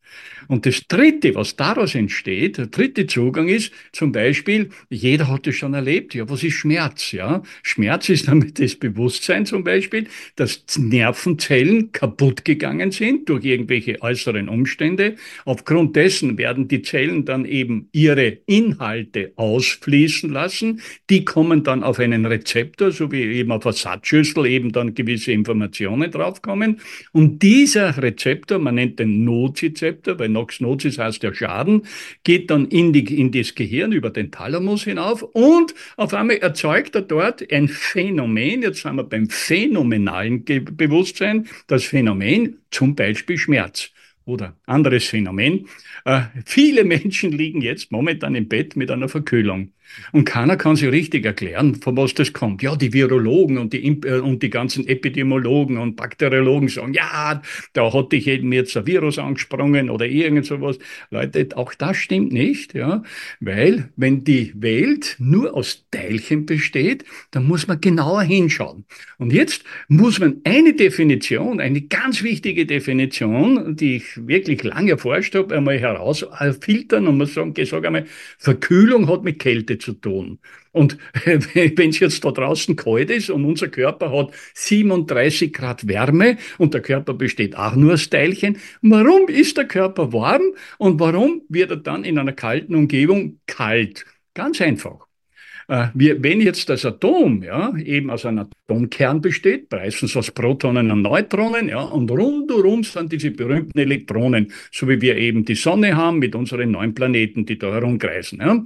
Und 0.49 0.66
das 0.66 0.87
Dritte, 0.87 1.34
was 1.34 1.56
daraus 1.56 1.94
entsteht, 1.94 2.58
der 2.58 2.66
dritte 2.66 3.06
Zugang 3.06 3.49
ist 3.49 3.73
zum 3.92 4.12
Beispiel, 4.12 4.70
jeder 4.90 5.28
hat 5.28 5.46
es 5.46 5.56
schon 5.56 5.75
erlebt, 5.75 6.14
ja, 6.14 6.28
was 6.28 6.42
ist 6.42 6.54
Schmerz? 6.54 7.12
Ja? 7.12 7.42
Schmerz 7.62 8.08
ist 8.08 8.28
damit 8.28 8.58
das 8.58 8.75
Bewusstsein 8.75 9.46
zum 9.46 9.64
Beispiel, 9.64 10.06
dass 10.37 10.64
Nervenzellen 10.76 11.92
kaputt 11.92 12.44
gegangen 12.44 12.90
sind 12.90 13.28
durch 13.28 13.44
irgendwelche 13.44 14.00
äußeren 14.02 14.49
Umstände. 14.49 15.16
Aufgrund 15.44 15.96
dessen 15.96 16.38
werden 16.38 16.68
die 16.68 16.82
Zellen 16.82 17.25
dann 17.25 17.44
eben 17.44 17.88
ihre 17.92 18.38
Inhalte 18.46 19.32
ausfließen 19.37 20.30
lassen. 20.30 20.80
Die 21.11 21.25
kommen 21.25 21.64
dann 21.64 21.82
auf 21.82 21.99
einen 21.99 22.26
Rezeptor, 22.26 22.90
so 22.90 23.11
wie 23.11 23.23
eben 23.23 23.52
auf 23.52 23.66
eine 23.66 23.75
Satzschüssel 23.75 24.46
eben 24.46 24.73
dann 24.73 24.94
gewisse 24.94 25.32
Informationen 25.32 26.11
draufkommen. 26.11 26.80
Und 27.12 27.42
dieser 27.42 28.02
Rezeptor, 28.02 28.58
man 28.58 28.76
nennt 28.76 28.99
den 28.99 29.25
Nozizeptor, 29.25 29.93
weil 30.06 30.28
Nox 30.28 30.60
Nocis 30.60 30.98
heißt 30.98 31.22
der 31.22 31.34
Schaden, 31.34 31.82
geht 32.24 32.50
dann 32.50 32.66
in, 32.66 32.92
die, 32.92 33.20
in 33.20 33.32
das 33.32 33.54
Gehirn 33.54 33.92
über 33.92 34.10
den 34.10 34.30
Thalamus 34.30 34.84
hinauf 34.84 35.22
und 35.22 35.74
auf 35.96 36.14
einmal 36.14 36.36
erzeugt 36.38 36.94
er 36.94 37.02
dort 37.02 37.50
ein 37.52 37.68
Phänomen, 37.68 38.62
jetzt 38.62 38.82
sind 38.82 38.96
wir 38.96 39.04
beim 39.04 39.28
phänomenalen 39.28 40.44
Bewusstsein, 40.44 41.46
das 41.66 41.84
Phänomen 41.84 42.58
zum 42.70 42.94
Beispiel 42.94 43.38
Schmerz 43.38 43.90
oder 44.24 44.56
anderes 44.66 45.04
Phänomen. 45.04 45.68
Äh, 46.04 46.22
viele 46.44 46.84
Menschen 46.84 47.32
liegen 47.32 47.60
jetzt 47.60 47.92
momentan 47.92 48.34
im 48.34 48.48
Bett 48.48 48.76
mit 48.76 48.90
einer 48.90 49.08
Verkühlung. 49.08 49.72
Und 50.12 50.25
keiner 50.25 50.57
kann 50.57 50.76
sich 50.76 50.91
richtig 50.91 51.25
erklären, 51.25 51.76
von 51.76 51.97
was 51.97 52.14
das 52.14 52.33
kommt. 52.33 52.62
Ja, 52.62 52.76
die 52.76 52.93
Virologen 52.93 53.59
und 53.59 53.73
die, 53.73 53.87
äh, 53.87 54.19
und 54.21 54.43
die 54.43 54.50
ganzen 54.50 54.87
Epidemiologen 54.87 55.79
und 55.79 55.97
Bakteriologen 55.97 56.69
sagen, 56.69 56.95
ja, 56.95 57.43
da 57.73 57.93
hat 57.93 58.12
dich 58.12 58.26
eben 58.26 58.53
jetzt 58.53 58.76
ein 58.76 58.87
Virus 58.87 59.19
angesprungen 59.19 59.91
oder 59.91 60.07
irgend 60.07 60.47
sowas. 60.47 60.79
Leute, 61.11 61.49
auch 61.57 61.75
das 61.75 61.97
stimmt 61.97 62.33
nicht, 62.33 62.75
ja, 62.75 63.03
weil 63.41 63.91
wenn 63.97 64.25
die 64.25 64.53
Welt 64.57 65.17
nur 65.19 65.55
aus 65.55 65.87
Teilchen 65.91 66.47
besteht, 66.47 67.05
dann 67.31 67.47
muss 67.47 67.67
man 67.67 67.81
genauer 67.81 68.23
hinschauen. 68.23 68.85
Und 69.19 69.33
jetzt 69.33 69.64
muss 69.88 70.19
man 70.19 70.41
eine 70.45 70.75
Definition, 70.75 71.61
eine 71.61 71.83
ganz 71.83 72.23
wichtige 72.23 72.67
Definition, 72.67 73.76
die 73.76 73.97
ich 73.97 74.26
wirklich 74.26 74.62
lange 74.62 74.93
erforscht 74.93 75.35
habe, 75.35 75.57
einmal 75.57 75.79
herausfiltern 75.79 77.07
und 77.07 77.19
man 77.19 77.26
sagen, 77.26 77.55
ich 77.57 77.69
sage 77.69 77.87
einmal, 77.87 78.07
Verkühlung 78.38 79.09
hat 79.09 79.25
mit 79.25 79.38
Kälte 79.38 79.74
zu 79.78 79.93
tun. 79.93 80.38
Und 80.73 80.99
wenn 81.25 81.90
es 81.90 82.00
jetzt 82.00 82.25
da 82.25 82.31
draußen 82.31 82.76
kalt 82.76 83.11
ist 83.11 83.31
und 83.31 83.45
unser 83.45 83.69
Körper 83.69 84.11
hat 84.11 84.33
37 84.54 85.52
Grad 85.52 85.87
Wärme 85.88 86.37
und 86.59 86.75
der 86.75 86.83
Körper 86.83 87.14
besteht 87.14 87.57
auch 87.57 87.75
nur 87.75 87.95
aus 87.95 88.11
Teilchen, 88.11 88.59
warum 88.83 89.28
ist 89.28 89.57
der 89.57 89.66
Körper 89.66 90.12
warm 90.12 90.54
und 90.78 91.00
warum 91.00 91.43
wird 91.49 91.71
er 91.71 91.76
dann 91.76 92.04
in 92.04 92.19
einer 92.19 92.33
kalten 92.33 92.75
Umgebung 92.75 93.40
kalt? 93.47 94.04
Ganz 94.35 94.61
einfach. 94.61 95.07
Äh, 95.69 95.88
wenn 95.95 96.40
jetzt 96.40 96.69
das 96.69 96.85
Atom 96.85 97.43
ja, 97.43 97.75
eben 97.78 98.11
aus 98.11 98.26
einem 98.26 98.47
Atomkern 98.66 99.21
besteht, 99.21 99.71
meistens 99.73 100.16
aus 100.16 100.31
Protonen 100.31 100.90
und 100.90 101.02
Neutronen, 101.02 101.69
ja, 101.69 101.81
und 101.81 102.11
rundherum 102.11 102.85
sind 102.85 103.12
diese 103.12 103.31
berühmten 103.31 103.78
Elektronen, 103.78 104.52
so 104.71 104.88
wie 104.88 105.00
wir 105.00 105.16
eben 105.16 105.45
die 105.45 105.54
Sonne 105.54 105.97
haben 105.97 106.19
mit 106.19 106.35
unseren 106.35 106.73
neun 106.73 106.95
Planeten, 106.95 107.47
die 107.47 107.59
da 107.59 107.73
herumkreisen. 107.73 108.40
Ja. 108.40 108.62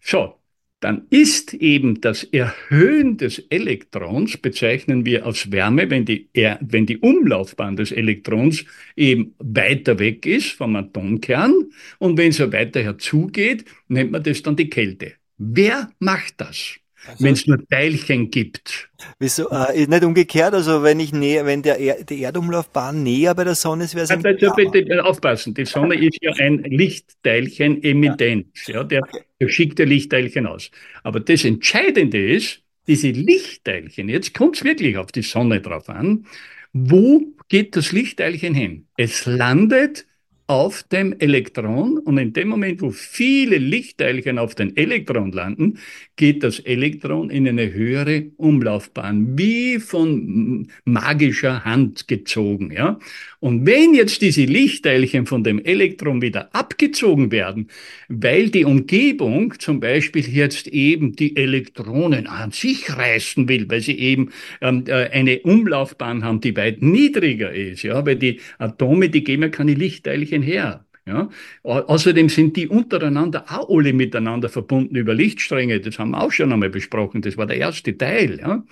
So, 0.00 0.39
dann 0.80 1.06
ist 1.10 1.52
eben 1.54 2.00
das 2.00 2.24
Erhöhen 2.24 3.18
des 3.18 3.38
Elektrons, 3.50 4.38
bezeichnen 4.38 5.04
wir 5.04 5.26
als 5.26 5.52
Wärme, 5.52 5.90
wenn 5.90 6.06
die, 6.06 6.28
wenn 6.60 6.86
die 6.86 6.98
Umlaufbahn 6.98 7.76
des 7.76 7.92
Elektrons 7.92 8.64
eben 8.96 9.34
weiter 9.38 9.98
weg 9.98 10.24
ist 10.24 10.52
vom 10.52 10.76
Atomkern 10.76 11.70
und 11.98 12.16
wenn 12.16 12.30
es 12.30 12.38
ja 12.38 12.50
weiter 12.50 12.82
herzugeht, 12.82 13.66
nennt 13.88 14.10
man 14.10 14.22
das 14.22 14.42
dann 14.42 14.56
die 14.56 14.70
Kälte. 14.70 15.12
Wer 15.36 15.90
macht 15.98 16.34
das? 16.38 16.76
Also, 17.06 17.24
wenn 17.24 17.32
es 17.32 17.46
nur 17.46 17.66
Teilchen 17.66 18.30
gibt. 18.30 18.90
Wieso? 19.18 19.48
Äh, 19.48 19.86
nicht 19.86 20.04
umgekehrt, 20.04 20.52
also 20.52 20.82
wenn 20.82 21.00
ich 21.00 21.12
näher, 21.14 21.46
wenn 21.46 21.62
der 21.62 21.78
er 21.78 22.04
die 22.04 22.22
Erdumlaufbahn 22.22 23.02
näher 23.02 23.34
bei 23.34 23.44
der 23.44 23.54
Sonne 23.54 23.84
ist, 23.84 23.94
wäre 23.94 24.04
es. 24.04 24.10
Also 24.10 24.22
bitte 24.54 25.02
aufpassen. 25.02 25.54
Die 25.54 25.64
Sonne 25.64 25.94
ist 25.94 26.18
ja 26.20 26.32
ein 26.38 26.58
Lichtteilchen 26.58 27.82
emittent. 27.82 28.48
Ja. 28.66 28.74
ja 28.74 28.84
der, 28.84 29.02
okay. 29.02 29.20
Schickt 29.48 29.78
ja 29.78 29.84
Lichtteilchen 29.84 30.46
aus. 30.46 30.70
Aber 31.02 31.20
das 31.20 31.44
Entscheidende 31.44 32.32
ist, 32.32 32.62
diese 32.86 33.10
Lichtteilchen, 33.10 34.08
jetzt 34.08 34.34
kommt 34.34 34.56
es 34.56 34.64
wirklich 34.64 34.96
auf 34.96 35.12
die 35.12 35.22
Sonne 35.22 35.60
drauf 35.60 35.88
an, 35.88 36.26
wo 36.72 37.22
geht 37.48 37.76
das 37.76 37.92
Lichtteilchen 37.92 38.54
hin? 38.54 38.86
Es 38.96 39.26
landet 39.26 40.06
auf 40.50 40.82
dem 40.82 41.14
Elektron 41.20 41.98
und 41.98 42.18
in 42.18 42.32
dem 42.32 42.48
Moment, 42.48 42.82
wo 42.82 42.90
viele 42.90 43.56
Lichtteilchen 43.58 44.36
auf 44.36 44.56
den 44.56 44.76
Elektron 44.76 45.30
landen, 45.30 45.78
geht 46.16 46.42
das 46.42 46.58
Elektron 46.58 47.30
in 47.30 47.46
eine 47.46 47.72
höhere 47.72 48.32
Umlaufbahn, 48.36 49.38
wie 49.38 49.78
von 49.78 50.66
magischer 50.84 51.64
Hand 51.64 52.08
gezogen, 52.08 52.72
ja. 52.72 52.98
Und 53.38 53.64
wenn 53.64 53.94
jetzt 53.94 54.20
diese 54.20 54.44
Lichtteilchen 54.44 55.24
von 55.24 55.42
dem 55.42 55.64
Elektron 55.64 56.20
wieder 56.20 56.54
abgezogen 56.54 57.32
werden, 57.32 57.68
weil 58.08 58.50
die 58.50 58.66
Umgebung 58.66 59.58
zum 59.58 59.80
Beispiel 59.80 60.28
jetzt 60.28 60.68
eben 60.68 61.16
die 61.16 61.36
Elektronen 61.36 62.26
an 62.26 62.50
sich 62.50 62.94
reißen 62.94 63.48
will, 63.48 63.66
weil 63.70 63.80
sie 63.80 63.98
eben 63.98 64.30
ähm, 64.60 64.84
äh, 64.88 65.08
eine 65.08 65.40
Umlaufbahn 65.40 66.22
haben, 66.22 66.42
die 66.42 66.54
weit 66.54 66.82
niedriger 66.82 67.50
ist, 67.50 67.82
ja, 67.82 68.04
weil 68.04 68.16
die 68.16 68.40
Atome, 68.58 69.08
die 69.08 69.24
geben 69.24 69.44
ja 69.44 69.48
keine 69.48 69.72
Lichtteilchen 69.72 70.39
her. 70.42 70.86
Ja? 71.06 71.28
Außerdem 71.62 72.28
sind 72.28 72.56
die 72.56 72.68
untereinander 72.68 73.44
auch 73.48 73.68
alle 73.68 73.92
miteinander 73.92 74.48
verbunden 74.48 74.96
über 74.96 75.14
Lichtstränge. 75.14 75.80
Das 75.80 75.98
haben 75.98 76.10
wir 76.10 76.22
auch 76.22 76.32
schon 76.32 76.52
einmal 76.52 76.70
besprochen. 76.70 77.22
Das 77.22 77.36
war 77.36 77.46
der 77.46 77.56
erste 77.56 77.96
Teil. 77.96 78.38
Ja? 78.40 78.64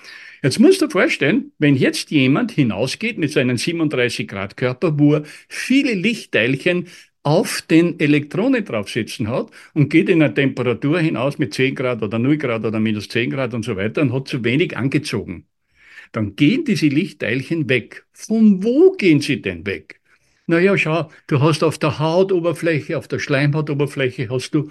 Jetzt 0.42 0.60
musst 0.60 0.80
du 0.80 0.86
dir 0.86 0.92
vorstellen, 0.92 1.52
wenn 1.58 1.74
jetzt 1.74 2.10
jemand 2.10 2.52
hinausgeht 2.52 3.18
mit 3.18 3.32
seinem 3.32 3.56
37 3.56 4.28
Grad 4.28 4.56
Körper, 4.56 4.98
wo 4.98 5.14
er 5.14 5.22
viele 5.48 5.94
Lichtteilchen 5.94 6.86
auf 7.24 7.62
den 7.62 7.98
Elektronen 8.00 8.64
drauf 8.64 8.88
sitzen 8.88 9.28
hat 9.28 9.50
und 9.74 9.90
geht 9.90 10.08
in 10.08 10.22
eine 10.22 10.32
Temperatur 10.32 11.00
hinaus 11.00 11.38
mit 11.38 11.52
10 11.52 11.74
Grad 11.74 12.02
oder 12.02 12.18
0 12.18 12.38
Grad 12.38 12.64
oder 12.64 12.80
minus 12.80 13.08
10 13.08 13.30
Grad 13.30 13.52
und 13.52 13.64
so 13.64 13.76
weiter 13.76 14.02
und 14.02 14.12
hat 14.12 14.28
zu 14.28 14.44
wenig 14.44 14.76
angezogen. 14.76 15.46
Dann 16.12 16.36
gehen 16.36 16.64
diese 16.64 16.86
Lichtteilchen 16.86 17.68
weg. 17.68 18.06
Von 18.12 18.62
wo 18.62 18.92
gehen 18.92 19.20
sie 19.20 19.42
denn 19.42 19.66
weg? 19.66 19.97
Naja, 20.50 20.78
schau, 20.78 21.10
du 21.26 21.40
hast 21.40 21.62
auf 21.62 21.78
der 21.78 21.98
Hautoberfläche, 21.98 22.96
auf 22.96 23.06
der 23.06 23.18
Schleimhautoberfläche 23.18 24.30
hast 24.30 24.52
du 24.54 24.70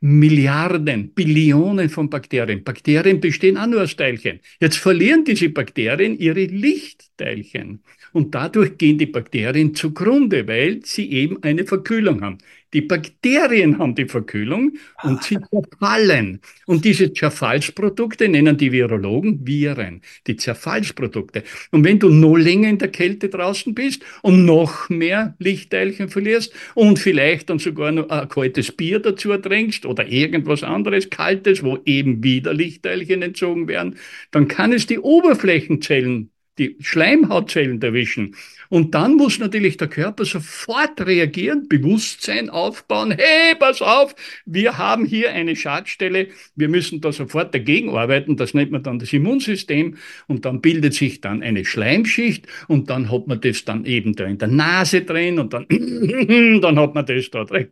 Milliarden, 0.00 1.14
Billionen 1.14 1.88
von 1.88 2.10
Bakterien. 2.10 2.62
Bakterien 2.62 3.20
bestehen 3.20 3.56
auch 3.56 3.66
nur 3.66 3.82
aus 3.82 3.96
Teilchen. 3.96 4.40
Jetzt 4.60 4.76
verlieren 4.76 5.24
diese 5.24 5.48
Bakterien 5.48 6.18
ihre 6.18 6.44
Lichtteilchen. 6.44 7.82
Und 8.14 8.32
dadurch 8.32 8.78
gehen 8.78 8.96
die 8.96 9.06
Bakterien 9.06 9.74
zugrunde, 9.74 10.46
weil 10.46 10.80
sie 10.84 11.10
eben 11.10 11.42
eine 11.42 11.66
Verkühlung 11.66 12.22
haben. 12.22 12.38
Die 12.72 12.80
Bakterien 12.80 13.78
haben 13.78 13.96
die 13.96 14.06
Verkühlung 14.06 14.76
und 15.02 15.24
sie 15.24 15.38
zerfallen. 15.50 16.40
Und 16.66 16.84
diese 16.84 17.12
Zerfallsprodukte 17.12 18.28
nennen 18.28 18.56
die 18.56 18.70
Virologen 18.70 19.44
Viren, 19.44 20.00
die 20.28 20.36
Zerfallsprodukte. 20.36 21.42
Und 21.72 21.84
wenn 21.84 21.98
du 21.98 22.08
noch 22.08 22.36
länger 22.36 22.68
in 22.68 22.78
der 22.78 22.88
Kälte 22.88 23.28
draußen 23.28 23.74
bist 23.74 24.04
und 24.22 24.44
noch 24.44 24.88
mehr 24.88 25.34
Lichtteilchen 25.40 26.08
verlierst 26.08 26.52
und 26.74 27.00
vielleicht 27.00 27.50
dann 27.50 27.58
sogar 27.58 27.90
noch 27.90 28.08
ein 28.10 28.28
kaltes 28.28 28.70
Bier 28.70 29.00
dazu 29.00 29.36
trinkst 29.36 29.86
oder 29.86 30.06
irgendwas 30.06 30.62
anderes 30.62 31.10
Kaltes, 31.10 31.64
wo 31.64 31.78
eben 31.84 32.22
wieder 32.22 32.54
Lichtteilchen 32.54 33.22
entzogen 33.22 33.66
werden, 33.66 33.96
dann 34.30 34.46
kann 34.46 34.72
es 34.72 34.86
die 34.86 35.00
Oberflächenzellen 35.00 36.30
die 36.58 36.76
Schleimhautzellen 36.80 37.80
erwischen. 37.82 38.36
Und 38.68 38.94
dann 38.94 39.14
muss 39.14 39.38
natürlich 39.38 39.76
der 39.76 39.88
Körper 39.88 40.24
sofort 40.24 41.00
reagieren, 41.00 41.68
Bewusstsein 41.68 42.50
aufbauen. 42.50 43.12
Hey, 43.12 43.54
pass 43.58 43.82
auf, 43.82 44.14
wir 44.46 44.78
haben 44.78 45.04
hier 45.04 45.32
eine 45.32 45.56
Schadstelle. 45.56 46.28
Wir 46.56 46.68
müssen 46.68 47.00
da 47.00 47.12
sofort 47.12 47.54
dagegen 47.54 47.90
arbeiten. 47.90 48.36
Das 48.36 48.54
nennt 48.54 48.70
man 48.70 48.82
dann 48.82 48.98
das 48.98 49.12
Immunsystem. 49.12 49.96
Und 50.26 50.44
dann 50.44 50.60
bildet 50.60 50.94
sich 50.94 51.20
dann 51.20 51.42
eine 51.42 51.64
Schleimschicht. 51.64 52.46
Und 52.68 52.90
dann 52.90 53.10
hat 53.10 53.26
man 53.26 53.40
das 53.40 53.64
dann 53.64 53.84
eben 53.84 54.14
da 54.14 54.24
in 54.24 54.38
der 54.38 54.48
Nase 54.48 55.02
drin. 55.02 55.38
Und 55.38 55.52
dann, 55.52 55.66
dann 56.60 56.78
hat 56.78 56.94
man 56.94 57.06
das 57.06 57.30
da 57.30 57.44
drin 57.44 57.68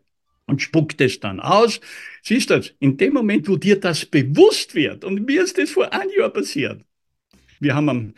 und 0.47 0.61
spuckt 0.61 1.01
es 1.01 1.21
dann 1.21 1.41
aus. 1.41 1.81
Siehst 2.23 2.51
du, 2.51 2.61
in 2.79 2.97
dem 2.97 3.15
Moment, 3.15 3.49
wo 3.49 3.57
dir 3.57 3.81
das 3.81 4.05
bewusst 4.07 4.75
wird, 4.75 5.05
und 5.05 5.27
mir 5.27 5.45
ist 5.45 5.59
das 5.59 5.71
vor 5.71 5.93
einem 5.93 6.11
Jahr 6.17 6.31
passiert, 6.31 6.83
wir 7.63 7.75
haben 7.77 7.89
ein, 7.89 8.15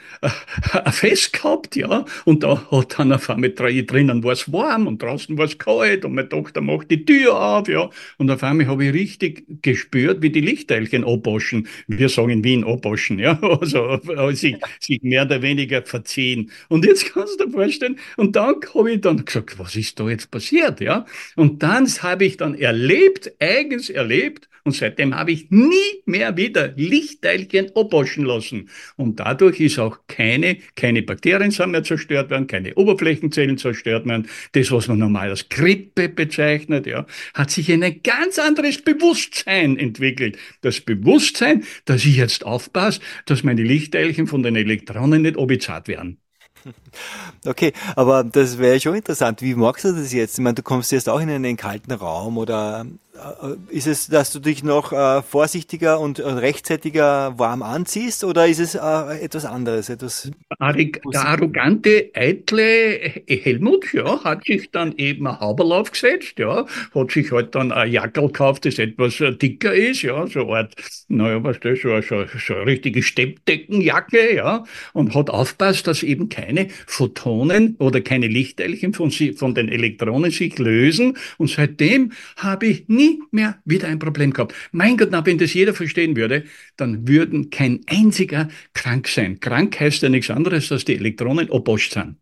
ein 0.73 0.93
Fest 0.93 1.33
gehabt, 1.33 1.77
ja, 1.77 2.05
und 2.25 2.43
da 2.43 2.71
hat 2.71 2.99
dann 2.99 3.13
auf 3.13 3.29
einmal 3.29 3.51
drinnen 3.51 4.25
war 4.25 4.33
es 4.33 4.51
warm 4.51 4.87
und 4.87 5.03
draußen 5.03 5.37
war 5.37 5.45
es 5.45 5.59
kalt 5.59 6.05
und 6.05 6.15
meine 6.15 6.29
Tochter 6.29 6.61
macht 6.61 6.91
die 6.91 7.05
Tür 7.05 7.39
auf, 7.39 7.69
ja, 7.69 7.91
und 8.17 8.31
auf 8.31 8.43
einmal 8.43 8.67
habe 8.67 8.87
ich 8.87 8.95
richtig 8.95 9.45
gespürt, 9.63 10.23
wie 10.23 10.31
die 10.31 10.41
Lichtteilchen 10.41 11.05
abwaschen. 11.05 11.69
Wir 11.87 12.09
sagen 12.09 12.31
in 12.31 12.45
Wien 12.45 12.65
abwaschen, 12.65 13.19
ja, 13.19 13.39
also, 13.43 14.01
sich, 14.33 14.57
sich 14.81 15.03
mehr 15.03 15.25
oder 15.25 15.43
weniger 15.43 15.83
verziehen. 15.83 16.51
Und 16.69 16.87
jetzt 16.87 17.13
kannst 17.13 17.39
du 17.39 17.45
dir 17.45 17.53
vorstellen, 17.53 17.99
und 18.17 18.37
dann 18.37 18.57
habe 18.75 18.93
ich 18.93 19.01
dann 19.03 19.25
gesagt, 19.25 19.59
was 19.59 19.77
ist 19.77 20.01
da 20.01 20.09
jetzt 20.09 20.31
passiert, 20.31 20.81
ja, 20.81 21.05
und 21.37 21.63
dann 21.63 21.87
habe 21.87 22.25
ich 22.25 22.39
dann 22.39 22.55
erlebt, 22.55 23.33
eigens 23.41 23.91
erlebt, 23.91 24.49
und 24.65 24.73
seitdem 24.73 25.15
habe 25.15 25.31
ich 25.31 25.51
nie 25.51 26.03
mehr 26.07 26.39
wieder 26.39 26.69
Lichtteilchen 26.69 27.77
abwaschen 27.77 28.25
lassen. 28.25 28.71
Und 28.97 29.21
dadurch 29.35 29.61
ist 29.61 29.79
auch 29.79 29.99
keine, 30.07 30.59
keine 30.77 31.03
Bakterien 31.03 31.51
sind 31.51 31.73
mehr 31.73 31.83
zerstört 31.83 32.31
werden, 32.31 32.47
keine 32.47 32.75
Oberflächenzellen 32.75 33.59
zerstört 33.59 34.07
werden. 34.07 34.29
Das, 34.53 34.71
was 34.71 34.89
man 34.89 34.99
normal 34.99 35.31
als 35.31 35.49
Grippe 35.49 36.09
bezeichnet, 36.09 36.87
ja, 36.87 37.07
hat 37.35 37.51
sich 37.51 37.71
ein 37.73 38.03
ganz 38.03 38.39
anderes 38.39 38.83
Bewusstsein 38.83 39.77
entwickelt. 39.77 40.39
Das 40.61 40.81
Bewusstsein, 40.81 41.65
dass 41.85 42.05
ich 42.05 42.17
jetzt 42.17 42.47
aufpasse, 42.47 43.01
dass 43.27 43.43
meine 43.43 43.63
Lichtteilchen 43.63 44.27
von 44.27 44.43
den 44.43 44.57
Elektronen 44.57 45.23
nicht 45.23 45.37
obizat 45.37 45.89
werden. 45.89 46.24
Okay, 47.47 47.73
aber 47.97 48.25
das 48.25 48.59
wäre 48.59 48.81
schon 48.81 48.95
interessant. 48.95 49.43
Wie 49.43 49.55
magst 49.55 49.85
du 49.85 49.93
das 49.93 50.13
jetzt? 50.13 50.39
Ich 50.39 50.43
meine, 50.43 50.55
du 50.55 50.63
kommst 50.63 50.93
jetzt 50.93 51.09
auch 51.09 51.21
in 51.21 51.29
einen 51.29 51.57
kalten 51.57 51.93
Raum 51.93 52.39
oder 52.39 52.87
äh, 53.15 53.75
ist 53.75 53.87
es, 53.87 54.09
dass 54.09 54.33
du 54.33 54.41
dich 54.41 54.63
noch 54.63 54.93
äh, 54.93 55.23
vorsichtiger 55.23 56.01
und 56.01 56.19
äh, 56.19 56.29
rechtzeitiger 56.29 57.39
warm 57.39 57.63
anziehst 57.63 58.25
oder 58.25 58.47
ist 58.47 58.61
es 58.61 58.75
etwas 58.75 59.45
anderes? 59.45 59.89
Etwas 59.89 60.31
der 60.73 61.27
arrogante, 61.27 62.11
eitle 62.15 62.99
Helmut 63.29 63.93
ja, 63.93 64.23
hat 64.25 64.45
sich 64.45 64.71
dann 64.73 64.95
eben 64.97 65.27
ein 65.27 65.39
Haberl 65.39 65.73
aufgesetzt, 65.73 66.39
ja, 66.39 66.67
hat 66.95 67.11
sich 67.13 67.31
halt 67.31 67.55
dann 67.55 67.71
ein 67.71 67.93
Jackel 67.93 68.27
gekauft, 68.27 68.65
das 68.65 68.79
etwas 68.79 69.21
äh, 69.21 69.33
dicker 69.33 69.73
ist, 69.73 70.03
ja, 70.03 70.27
so 70.27 70.49
eine 70.49 70.57
Art, 70.57 70.75
naja, 71.09 71.43
was 71.45 71.61
das, 71.61 71.81
so, 71.81 72.01
so, 72.01 72.25
so 72.45 72.55
eine 72.55 72.67
richtige 72.67 73.03
Steppdeckenjacke, 73.03 74.35
ja, 74.35 74.65
und 74.93 75.15
hat 75.15 75.31
aufpasst, 75.31 75.87
dass 75.87 76.03
eben 76.03 76.29
keine 76.29 76.69
Photonen 76.87 77.77
oder 77.79 78.01
keine 78.01 78.27
Lichtteilchen 78.27 78.93
von, 78.93 79.11
von 79.11 79.55
den 79.55 79.69
Elektronen 79.69 80.33
sich 80.33 80.59
lösen 80.59 81.17
und 81.39 81.51
seitdem 81.51 82.13
habe 82.37 82.67
ich 82.67 82.89
nie 82.89 83.05
nie 83.05 83.23
mehr 83.31 83.59
wieder 83.65 83.89
ein 83.89 83.99
Problem 83.99 84.33
gehabt. 84.33 84.55
Mein 84.73 84.97
Gott, 84.97 85.09
na, 85.11 85.25
wenn 85.27 85.39
das 85.39 85.55
jeder 85.55 85.75
verstehen 85.75 86.17
würde, 86.17 86.45
dann 86.77 87.07
würden 87.07 87.51
kein 87.51 87.81
einziger 87.87 88.49
krank 88.73 89.09
sein. 89.09 89.41
Krank 89.41 89.79
heißt 89.79 90.03
ja 90.03 90.09
nichts 90.09 90.31
anderes, 90.31 90.54
dass 90.61 90.85
die 90.85 90.97
Elektronen 90.97 91.51
obost 91.51 91.93
sind. 91.93 92.17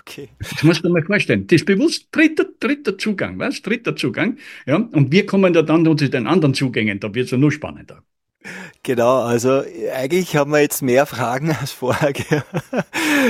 Okay. 0.00 0.28
Das 0.38 0.62
muss 0.62 0.82
man 0.82 0.92
mal 0.92 1.02
vorstellen. 1.02 1.46
Das 1.46 1.62
ist 1.62 1.64
bewusst 1.64 2.08
dritter, 2.12 2.46
dritter 2.60 2.98
Zugang, 2.98 3.38
was? 3.38 3.62
Dritter 3.62 3.96
Zugang. 3.96 4.36
Ja, 4.66 4.76
und 4.76 5.10
wir 5.10 5.24
kommen 5.24 5.52
da 5.52 5.62
dann 5.62 5.84
zu 5.96 6.08
den 6.08 6.26
anderen 6.26 6.54
Zugängen, 6.54 7.00
da 7.00 7.14
wird 7.14 7.26
es 7.26 7.30
ja 7.30 7.38
nur 7.38 7.52
spannender. 7.52 8.02
Genau, 8.82 9.22
also 9.22 9.62
eigentlich 9.94 10.36
haben 10.36 10.52
wir 10.52 10.60
jetzt 10.60 10.82
mehr 10.82 11.06
Fragen 11.06 11.50
als 11.50 11.72
vorher. 11.72 12.12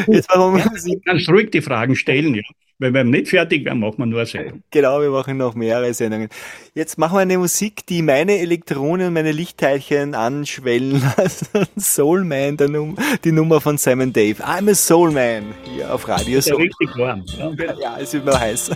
Jetzt 0.07 0.29
warum 0.29 0.59
ja, 0.59 0.71
Sie 0.77 1.01
kannst 1.05 1.29
ruhig 1.29 1.51
die 1.51 1.63
Fragen 1.63 1.97
stellen, 1.97 2.35
ja. 2.35 2.43
Wenn 2.81 2.95
wir 2.95 3.03
nicht 3.03 3.29
fertig 3.29 3.65
werden, 3.65 3.81
machen 3.81 3.99
wir 3.99 4.07
nur 4.07 4.21
eine 4.21 4.27
Sendung. 4.27 4.63
Genau, 4.71 5.01
wir 5.01 5.11
machen 5.11 5.37
noch 5.37 5.57
mehrere 5.57 5.93
Sendungen. 5.93 6.29
Jetzt 6.75 6.97
machen 6.97 7.17
wir 7.17 7.21
eine 7.21 7.37
Musik, 7.37 7.85
die 7.87 8.03
meine 8.03 8.39
Elektronen, 8.39 9.13
meine 9.13 9.33
Lichtteilchen 9.33 10.15
anschwellen 10.15 11.03
lassen. 11.17 11.67
Soul 11.77 12.23
Man, 12.25 12.57
Num 12.69 12.97
die 13.25 13.33
Nummer 13.33 13.61
von 13.61 13.79
Simon 13.79 14.13
Dave. 14.13 14.45
I'm 14.45 14.71
a 14.71 14.75
Soul 14.75 15.11
Man, 15.11 15.55
hier 15.65 15.93
auf 15.93 16.07
Radio 16.07 16.41
Soul. 16.41 16.41
Ist 16.41 16.49
ja 16.49 16.57
richtig 16.57 16.97
warm. 16.97 17.25
Ja, 17.37 17.75
ja 17.81 17.99
es 18.01 18.13
wird 18.13 18.23
immer 18.25 18.39
heiß. 18.39 18.71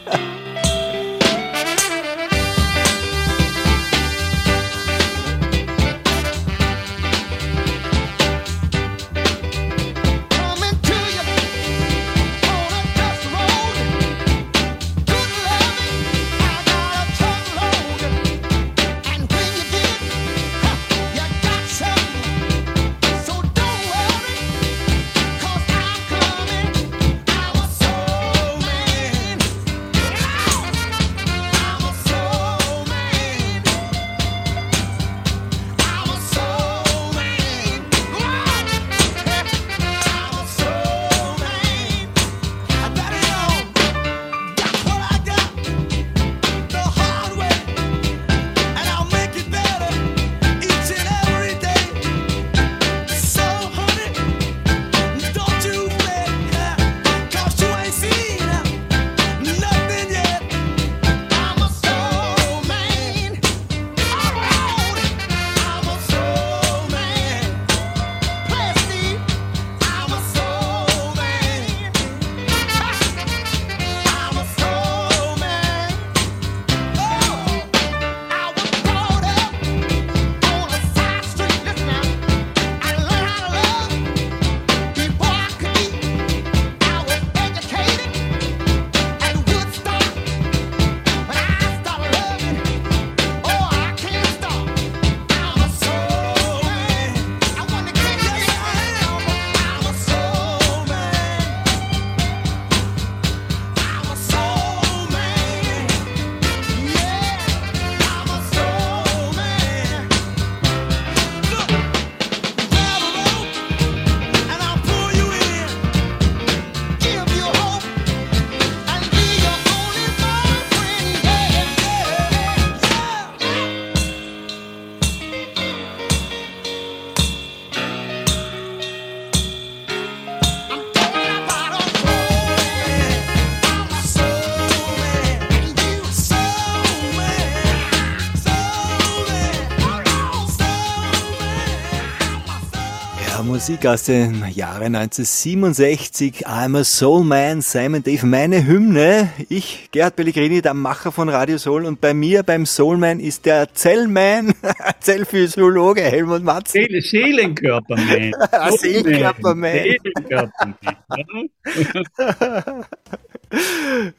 Musik 143.63 143.87
aus 143.87 144.03
den 144.03 144.45
Jahren 144.49 144.97
1967. 144.97 146.49
I'm 146.49 146.77
a 146.77 146.83
Soul 146.83 147.23
Man, 147.23 147.61
Simon 147.61 148.03
Dave, 148.03 148.27
meine 148.27 148.67
Hymne. 148.67 149.31
Ich, 149.49 149.89
Gerhard 149.93 150.17
Pellegrini, 150.17 150.61
der 150.61 150.75
Macher 150.75 151.13
von 151.13 151.29
Radio 151.29 151.59
Soul 151.59 151.85
und 151.85 152.01
bei 152.01 152.13
mir 152.13 152.43
beim 152.43 152.67
Soulman 152.67 153.21
ist 153.21 153.47
der 153.47 153.73
Zellman, 153.73 154.53
Zellphysiologe 155.01 156.03
Helmut 156.03 156.43
Matz. 156.43 156.73
Seele, 156.73 157.01
Seelenkörperman. 157.01 158.35
Seelenkörperman. 158.71 159.73
Seelenkörperman. 159.73 160.75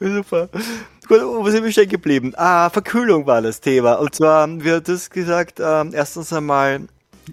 Super. 0.00 0.48
Gut, 1.06 1.20
wo 1.20 1.50
sind 1.50 1.64
wir 1.64 1.70
stehen 1.70 1.90
geblieben? 1.90 2.32
Ah, 2.36 2.70
Verkühlung 2.70 3.26
war 3.26 3.42
das 3.42 3.60
Thema. 3.60 3.96
Und 3.96 4.14
zwar, 4.14 4.48
wir 4.64 4.76
hat 4.76 4.88
das 4.88 5.10
gesagt, 5.10 5.60
äh, 5.60 5.84
erstens 5.92 6.32
einmal 6.32 6.88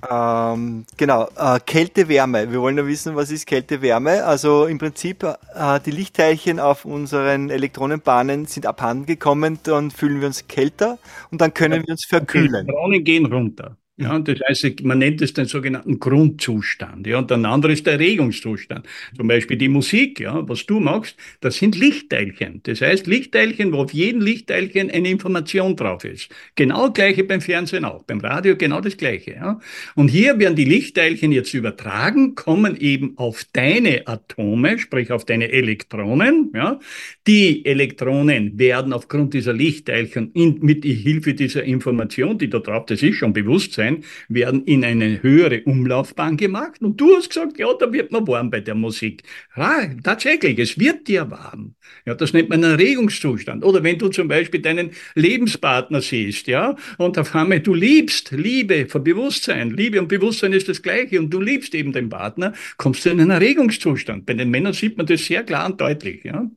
Ähm, 0.10 0.86
genau, 0.97 1.30
äh, 1.38 1.60
Kälte-Wärme. 1.60 2.51
Wir 2.51 2.62
wollen 2.62 2.75
nur 2.75 2.88
wissen, 2.88 3.15
was 3.15 3.32
ist 3.32 3.45
Kälte-Wärme. 3.45 4.23
Also 4.23 4.65
im 4.65 4.77
Prinzip, 4.77 5.23
äh, 5.23 5.80
die 5.86 5.91
Lichtteilchen 5.91 6.60
auf 6.60 6.86
unseren 6.86 7.49
Elektronenbahnen 7.49 8.45
sind 8.45 8.65
abhanden 8.65 9.06
gekommen, 9.06 9.60
dann 9.63 9.91
fühlen 9.91 10.21
wir 10.21 10.27
uns 10.27 10.47
kälter 10.47 10.97
und 11.32 11.41
dann 11.41 11.54
können 11.54 11.84
wir 11.86 11.91
uns 11.91 12.06
verkühlen. 12.06 12.65
Die 12.65 12.71
Elektronen 12.71 13.04
gehen 13.04 13.25
runter. 13.25 13.77
Ja, 14.01 14.19
das 14.19 14.39
heißt, 14.47 14.83
man 14.83 14.99
nennt 14.99 15.21
es 15.21 15.33
den 15.33 15.45
sogenannten 15.45 15.99
Grundzustand. 15.99 17.05
Ja, 17.07 17.19
und 17.19 17.29
dann 17.29 17.45
andere 17.45 17.73
ist 17.73 17.85
der 17.85 17.93
Erregungszustand. 17.93 18.87
Zum 19.15 19.27
Beispiel 19.27 19.57
die 19.57 19.69
Musik, 19.69 20.19
ja, 20.19 20.47
was 20.47 20.65
du 20.65 20.79
machst, 20.79 21.15
das 21.39 21.57
sind 21.57 21.77
Lichtteilchen. 21.77 22.61
Das 22.63 22.81
heißt, 22.81 23.07
Lichtteilchen, 23.07 23.71
wo 23.73 23.77
auf 23.77 23.93
jedem 23.93 24.21
Lichtteilchen 24.21 24.89
eine 24.89 25.09
Information 25.09 25.75
drauf 25.75 26.03
ist. 26.03 26.29
Genau 26.55 26.91
gleiche 26.91 27.23
beim 27.23 27.41
Fernsehen 27.41 27.85
auch, 27.85 28.03
beim 28.03 28.19
Radio 28.19 28.55
genau 28.55 28.81
das 28.81 28.97
gleiche. 28.97 29.31
Ja. 29.31 29.59
Und 29.95 30.07
hier 30.07 30.39
werden 30.39 30.55
die 30.55 30.65
Lichtteilchen 30.65 31.31
jetzt 31.31 31.53
übertragen, 31.53 32.35
kommen 32.35 32.77
eben 32.77 33.17
auf 33.17 33.45
deine 33.53 34.07
Atome, 34.07 34.79
sprich 34.79 35.11
auf 35.11 35.25
deine 35.25 35.51
Elektronen. 35.51 36.51
Ja. 36.55 36.79
Die 37.27 37.65
Elektronen 37.65 38.57
werden 38.57 38.93
aufgrund 38.93 39.33
dieser 39.33 39.53
Lichtteilchen 39.53 40.31
in, 40.33 40.59
mit 40.61 40.83
Hilfe 40.83 41.33
dieser 41.33 41.63
Information, 41.63 42.37
die 42.37 42.49
da 42.49 42.59
drauf, 42.59 42.85
das 42.85 43.03
ist 43.03 43.15
schon 43.15 43.33
Bewusstsein, 43.33 43.90
sein, 43.91 44.04
werden 44.30 44.63
in 44.65 44.84
eine 44.84 45.21
höhere 45.21 45.62
Umlaufbahn 45.63 46.38
gemacht. 46.38 46.82
Und 46.82 46.99
du 46.99 47.15
hast 47.15 47.30
gesagt, 47.30 47.60
ja, 47.60 47.67
da 47.80 47.91
wird 47.91 48.12
man 48.12 48.27
warm 48.27 48.49
bei 48.49 48.60
der 48.60 48.75
Musik. 48.75 49.23
Ja, 49.56 49.88
tatsächlich, 50.04 50.60
es 50.60 50.80
wird 50.80 51.08
dir 51.08 51.30
warm. 51.30 51.75
Ja, 52.06 52.15
das 52.15 52.34
nennt 52.34 52.49
man 52.49 52.63
einen 52.63 52.80
Erregungszustand. 52.80 53.63
Oder 53.63 53.84
wenn 53.84 53.97
du 53.97 54.10
zum 54.10 54.27
Beispiel 54.27 54.62
deinen 54.62 54.91
Lebenspartner 55.15 56.01
siehst, 56.01 56.47
ja, 56.47 56.75
und 56.97 57.17
auf 57.17 57.36
einmal 57.36 57.60
du 57.60 57.73
liebst, 57.73 58.32
Liebe, 58.32 58.86
Bewusstsein, 58.86 59.71
Liebe 59.71 59.99
und 59.99 60.08
Bewusstsein 60.08 60.54
ist 60.54 60.69
das 60.69 60.82
Gleiche 60.82 61.19
und 61.19 61.30
du 61.32 61.41
liebst 61.41 61.73
eben 61.75 61.91
den 61.91 62.10
Partner, 62.10 62.54
kommst 62.77 63.06
du 63.06 63.10
in 63.10 63.19
einen 63.19 63.32
Erregungszustand. 63.32 64.25
Bei 64.25 64.34
den 64.34 64.49
Männern 64.49 64.73
sieht 64.73 64.97
man 64.97 65.06
das 65.06 65.25
sehr 65.25 65.43
klar 65.43 65.65
und 65.67 65.80
deutlich, 65.82 66.23
ja. 66.23 66.49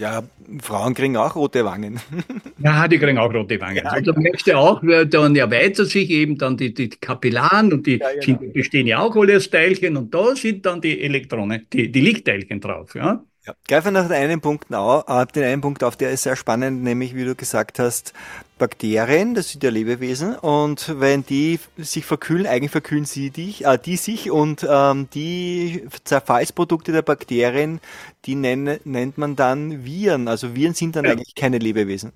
Ja, 0.00 0.22
Frauen 0.62 0.94
kriegen 0.94 1.16
auch 1.18 1.36
rote 1.36 1.64
Wangen. 1.64 2.00
Ja, 2.62 2.86
die 2.86 2.98
kriegen 2.98 3.16
auch 3.16 3.32
rote 3.32 3.58
Wangen. 3.58 3.76
Ja, 3.76 3.84
also 3.84 4.12
möchte 4.12 4.56
auch, 4.56 4.82
dann 4.82 5.34
erweitert 5.34 5.88
sich 5.88 6.10
eben 6.10 6.36
dann 6.36 6.58
die, 6.58 6.74
die 6.74 6.90
Kapillaren 6.90 7.72
und 7.72 7.86
die 7.86 7.98
ja, 7.98 8.10
genau. 8.10 8.22
sind, 8.22 8.52
bestehen 8.52 8.86
ja 8.86 8.98
auch 8.98 9.16
alle 9.16 9.36
aus 9.36 9.48
Teilchen 9.48 9.96
und 9.96 10.12
da 10.14 10.36
sind 10.36 10.66
dann 10.66 10.80
die 10.82 11.00
Elektronen, 11.00 11.66
die, 11.72 11.90
die 11.90 12.00
Lichtteilchen 12.00 12.60
drauf. 12.60 12.94
Ja? 12.94 13.24
Ja, 13.46 13.54
greifen 13.66 13.94
nach 13.94 14.10
einem 14.10 14.42
Punkt 14.42 14.74
auf, 14.74 15.04
äh, 15.08 15.26
den 15.32 15.44
einen 15.44 15.62
Punkt 15.62 15.82
auf, 15.82 15.96
der 15.96 16.10
ist 16.10 16.24
sehr 16.24 16.36
spannend, 16.36 16.82
nämlich 16.82 17.14
wie 17.14 17.24
du 17.24 17.34
gesagt 17.34 17.78
hast, 17.78 18.12
Bakterien, 18.60 19.34
das 19.34 19.48
sind 19.48 19.64
ja 19.64 19.70
Lebewesen, 19.70 20.36
und 20.36 21.00
wenn 21.00 21.24
die 21.24 21.58
sich 21.78 22.04
verkühlen, 22.04 22.46
eigentlich 22.46 22.70
verkühlen 22.70 23.06
sie 23.06 23.30
dich, 23.30 23.64
äh, 23.64 23.78
die 23.84 23.96
sich 23.96 24.30
und 24.30 24.64
ähm, 24.68 25.08
die 25.12 25.88
Zerfallsprodukte 26.04 26.92
der 26.92 27.02
Bakterien, 27.02 27.80
die 28.26 28.36
nenn, 28.36 28.78
nennt 28.84 29.18
man 29.18 29.34
dann 29.34 29.84
Viren. 29.84 30.28
Also 30.28 30.54
Viren 30.54 30.74
sind 30.74 30.94
dann 30.94 31.06
ja. 31.06 31.12
eigentlich 31.12 31.34
keine 31.34 31.58
Lebewesen. 31.58 32.12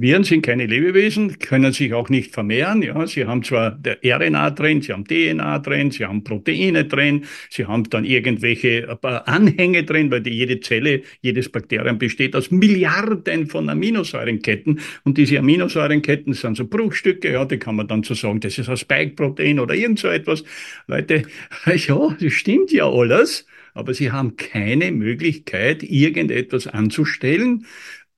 Viren 0.00 0.22
sind 0.22 0.42
keine 0.42 0.66
Lebewesen, 0.66 1.40
können 1.40 1.72
sich 1.72 1.92
auch 1.92 2.08
nicht 2.08 2.32
vermehren. 2.32 2.82
Ja, 2.82 3.04
sie 3.06 3.26
haben 3.26 3.42
zwar 3.42 3.72
der 3.72 3.98
RNA 4.04 4.50
drin, 4.50 4.80
sie 4.80 4.92
haben 4.92 5.04
DNA 5.04 5.58
drin, 5.58 5.90
sie 5.90 6.06
haben 6.06 6.22
Proteine 6.22 6.84
drin, 6.84 7.24
sie 7.50 7.66
haben 7.66 7.82
dann 7.90 8.04
irgendwelche 8.04 8.96
Anhänge 9.02 9.82
drin, 9.82 10.10
weil 10.12 10.20
die, 10.20 10.30
jede 10.30 10.60
Zelle, 10.60 11.02
jedes 11.20 11.48
Bakterium 11.48 11.98
besteht 11.98 12.36
aus 12.36 12.52
Milliarden 12.52 13.48
von 13.48 13.68
Aminosäurenketten 13.68 14.78
und 15.02 15.18
diese 15.18 15.40
Aminosäurenketten 15.40 16.32
sind 16.32 16.56
so 16.56 16.66
Bruchstücke, 16.66 17.32
ja, 17.32 17.44
die 17.44 17.58
kann 17.58 17.74
man 17.74 17.88
dann 17.88 18.04
so 18.04 18.14
sagen, 18.14 18.38
das 18.38 18.56
ist 18.56 18.68
ein 18.68 18.76
Spike-Protein 18.76 19.58
oder 19.58 19.74
irgend 19.74 19.98
so 19.98 20.08
etwas. 20.08 20.44
Leute, 20.86 21.24
ja, 21.66 22.16
das 22.20 22.32
stimmt 22.32 22.70
ja 22.70 22.88
alles 22.88 23.46
aber 23.74 23.94
sie 23.94 24.10
haben 24.10 24.36
keine 24.36 24.90
Möglichkeit, 24.90 25.84
irgendetwas 25.84 26.66
anzustellen, 26.66 27.64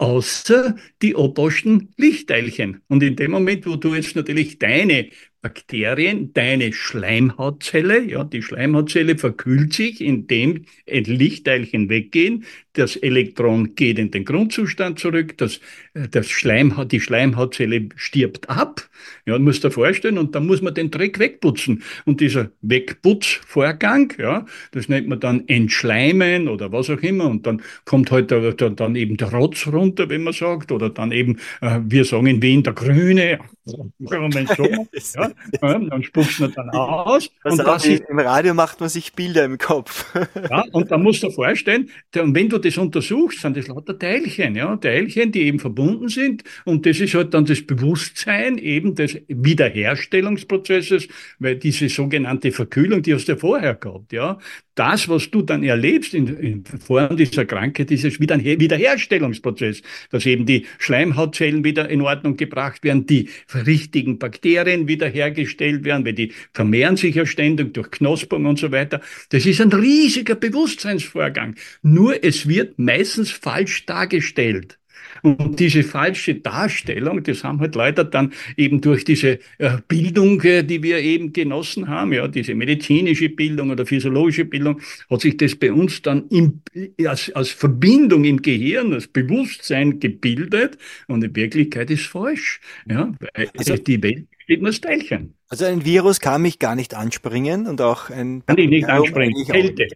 außer 0.01 0.77
die 1.03 1.15
obersten 1.15 1.93
Lichtteilchen. 1.97 2.81
Und 2.89 3.03
in 3.03 3.17
dem 3.17 3.33
Moment, 3.33 3.67
wo 3.67 3.77
du 3.77 3.95
jetzt 3.95 4.17
natürlich 4.17 4.59
deine 4.59 5.11
Bakterien, 5.43 6.35
deine 6.35 6.73
Schleimhautzelle, 6.73 8.03
ja, 8.05 8.25
die 8.25 8.43
Schleimhautzelle 8.43 9.17
verkühlt 9.17 9.73
sich, 9.73 10.03
indem 10.03 10.67
Lichtteilchen 10.87 11.89
weggehen, 11.89 12.45
das 12.75 12.97
Elektron 12.97 13.75
geht 13.75 13.99
in 13.99 14.11
den 14.11 14.25
Grundzustand 14.25 14.99
zurück, 14.99 15.39
das, 15.39 15.61
äh, 15.95 16.09
das 16.11 16.29
Schleimhaut, 16.29 16.93
die 16.93 17.01
Schleimhautzelle 17.01 17.89
stirbt 17.97 18.51
ab, 18.51 18.89
ja, 19.27 19.39
musst 19.39 19.65
du 19.65 19.69
dir 19.69 19.75
vorstellen, 19.75 20.19
und 20.19 20.35
dann 20.35 20.47
muss 20.47 20.61
man 20.61 20.75
den 20.75 20.91
Dreck 20.91 21.19
wegputzen. 21.19 21.83
Und 22.05 22.21
dieser 22.21 22.51
Wegputzvorgang, 22.61 24.13
ja, 24.19 24.45
das 24.73 24.89
nennt 24.89 25.09
man 25.09 25.21
dann 25.21 25.49
Entschleimen 25.49 26.49
oder 26.49 26.71
was 26.71 26.91
auch 26.91 27.01
immer, 27.01 27.27
und 27.27 27.47
dann 27.47 27.63
kommt 27.87 28.11
halt 28.11 28.31
dann 28.31 28.95
eben 28.95 29.17
der 29.17 29.33
Rotz 29.33 29.67
runter, 29.67 30.09
wenn 30.11 30.23
man 30.23 30.35
sagt, 30.35 30.71
oder 30.71 30.91
dann 30.91 31.13
eben, 31.13 31.39
äh, 31.63 31.81
wir 31.83 32.05
sagen 32.05 32.27
in 32.27 32.43
Wien 32.43 32.63
der 32.63 32.75
Grüne, 32.75 33.39
ja, 35.63 35.79
dann 35.79 36.03
spuckst 36.03 36.41
du 36.41 36.49
dann 36.55 36.71
aus. 36.71 37.31
Was 37.43 37.59
und 37.59 37.67
das 37.67 37.87
ist, 37.87 38.03
Im 38.09 38.19
Radio 38.19 38.55
macht 38.55 38.81
man 38.81 38.89
sich 38.89 39.13
Bilder 39.13 39.45
im 39.45 39.59
Kopf. 39.59 40.15
ja, 40.51 40.65
und 40.73 40.91
dann 40.91 41.03
musst 41.03 41.23
du 41.23 41.29
dir 41.29 41.33
vorstellen, 41.33 41.91
und 42.17 42.35
wenn 42.35 42.49
du 42.49 42.59
das 42.59 42.77
untersuchst, 42.79 43.41
sind 43.41 43.57
das 43.57 43.69
lauter 43.69 43.99
Teilchen, 43.99 44.57
ja, 44.57 44.77
Teilchen, 44.77 45.33
die 45.33 45.43
eben 45.43 45.59
verbunden 45.59 46.09
sind. 46.09 46.45
Und 46.65 46.87
das 46.87 47.01
ist 47.01 47.15
halt 47.15 47.35
dann 47.35 47.45
das 47.45 47.63
Bewusstsein 47.67 48.59
eben 48.59 48.95
des 48.95 49.19
Wiederherstellungsprozesses, 49.29 51.09
weil 51.39 51.57
diese 51.57 51.89
sogenannte 51.89 52.53
Verkühlung, 52.53 53.03
die 53.03 53.15
hast 53.15 53.27
du 53.29 53.33
ja 53.33 53.39
vorher 53.39 53.75
gehabt, 53.75 54.13
ja. 54.13 54.39
Das, 54.75 55.09
was 55.11 55.31
du 55.31 55.43
dann 55.43 55.63
erlebst 55.63 56.15
in, 56.15 56.27
in 56.39 56.65
Form 56.65 57.15
dieser 57.17 57.45
Krankheit, 57.45 57.91
dieses 57.91 58.19
Wiederherstellungsprozess, 58.19 59.83
dass 60.11 60.25
eben 60.25 60.47
die 60.47 60.65
Schleimhautzellen 60.79 61.65
wieder 61.65 61.89
in 61.91 62.01
Ordnung 62.01 62.37
gebracht 62.37 62.83
werden, 62.83 63.05
die 63.05 63.29
richtigen 63.67 64.19
Bakterien 64.19 64.89
wiederhergestellt 64.89 65.85
werden, 65.85 66.05
weil 66.05 66.15
die 66.15 66.33
vermehren 66.53 66.97
sich 66.97 67.15
ja 67.15 67.27
ständig 67.27 67.75
durch 67.75 67.91
Knospung 67.91 68.47
und 68.47 68.59
so 68.59 68.73
weiter. 68.73 69.01
Das 69.29 69.47
ist 69.47 69.61
ein 69.61 69.73
riesiger 69.73 70.35
Bewusstseinsvorgang. 70.35 71.55
Nur 71.83 72.25
es 72.25 72.49
wird 72.49 72.79
meistens 72.79 73.31
falsch 73.31 73.87
dargestellt. 73.87 74.80
Und 75.23 75.59
diese 75.61 75.83
falsche 75.83 76.37
Darstellung, 76.37 77.23
das 77.23 77.45
haben 77.45 77.61
halt 77.61 77.75
Leute 77.75 78.05
dann 78.05 78.33
eben 78.57 78.81
durch 78.81 79.05
diese 79.05 79.39
äh, 79.59 79.79
Bildung, 79.89 80.41
äh, 80.43 80.63
die 80.63 80.83
wir 80.83 80.99
eben 80.99 81.33
genossen 81.33 81.89
haben, 81.89 82.13
ja, 82.13 82.29
diese 82.29 82.55
medizinische 82.55 83.29
Bildung 83.29 83.71
oder 83.71 83.87
physiologische 83.87 84.45
Bildung, 84.45 84.81
hat 85.11 85.21
sich 85.21 85.37
das 85.37 85.55
bei 85.57 85.73
uns 85.73 86.03
dann 86.03 86.29
im, 86.29 86.63
als, 87.07 87.31
als 87.35 87.51
Verbindung 87.51 88.25
im 88.25 88.43
Gehirn, 88.43 88.93
als 88.93 89.09
Bewusstsein 89.09 90.01
gebildet. 90.01 90.79
Und 91.07 91.23
in 91.25 91.35
Wirklichkeit 91.35 91.91
ist 91.91 92.07
falsch. 92.07 92.61
Ja, 92.89 93.13
weil 93.35 93.51
also, 93.57 93.77
die 93.77 94.03
Welt 94.03 94.27
besteht 94.31 94.63
nur 94.63 94.73
Teilchen. 94.73 95.35
Also 95.49 95.65
ein 95.65 95.85
Virus 95.85 96.21
kann 96.21 96.43
mich 96.43 96.59
gar 96.59 96.75
nicht 96.75 96.95
anspringen 96.95 97.67
und 97.67 97.81
auch 97.81 98.11
ein... 98.11 98.43
Kann 98.47 98.59
ich 98.59 98.69
nicht 98.69 98.89
anspringen, 98.89 99.47
Kälte. 99.47 99.89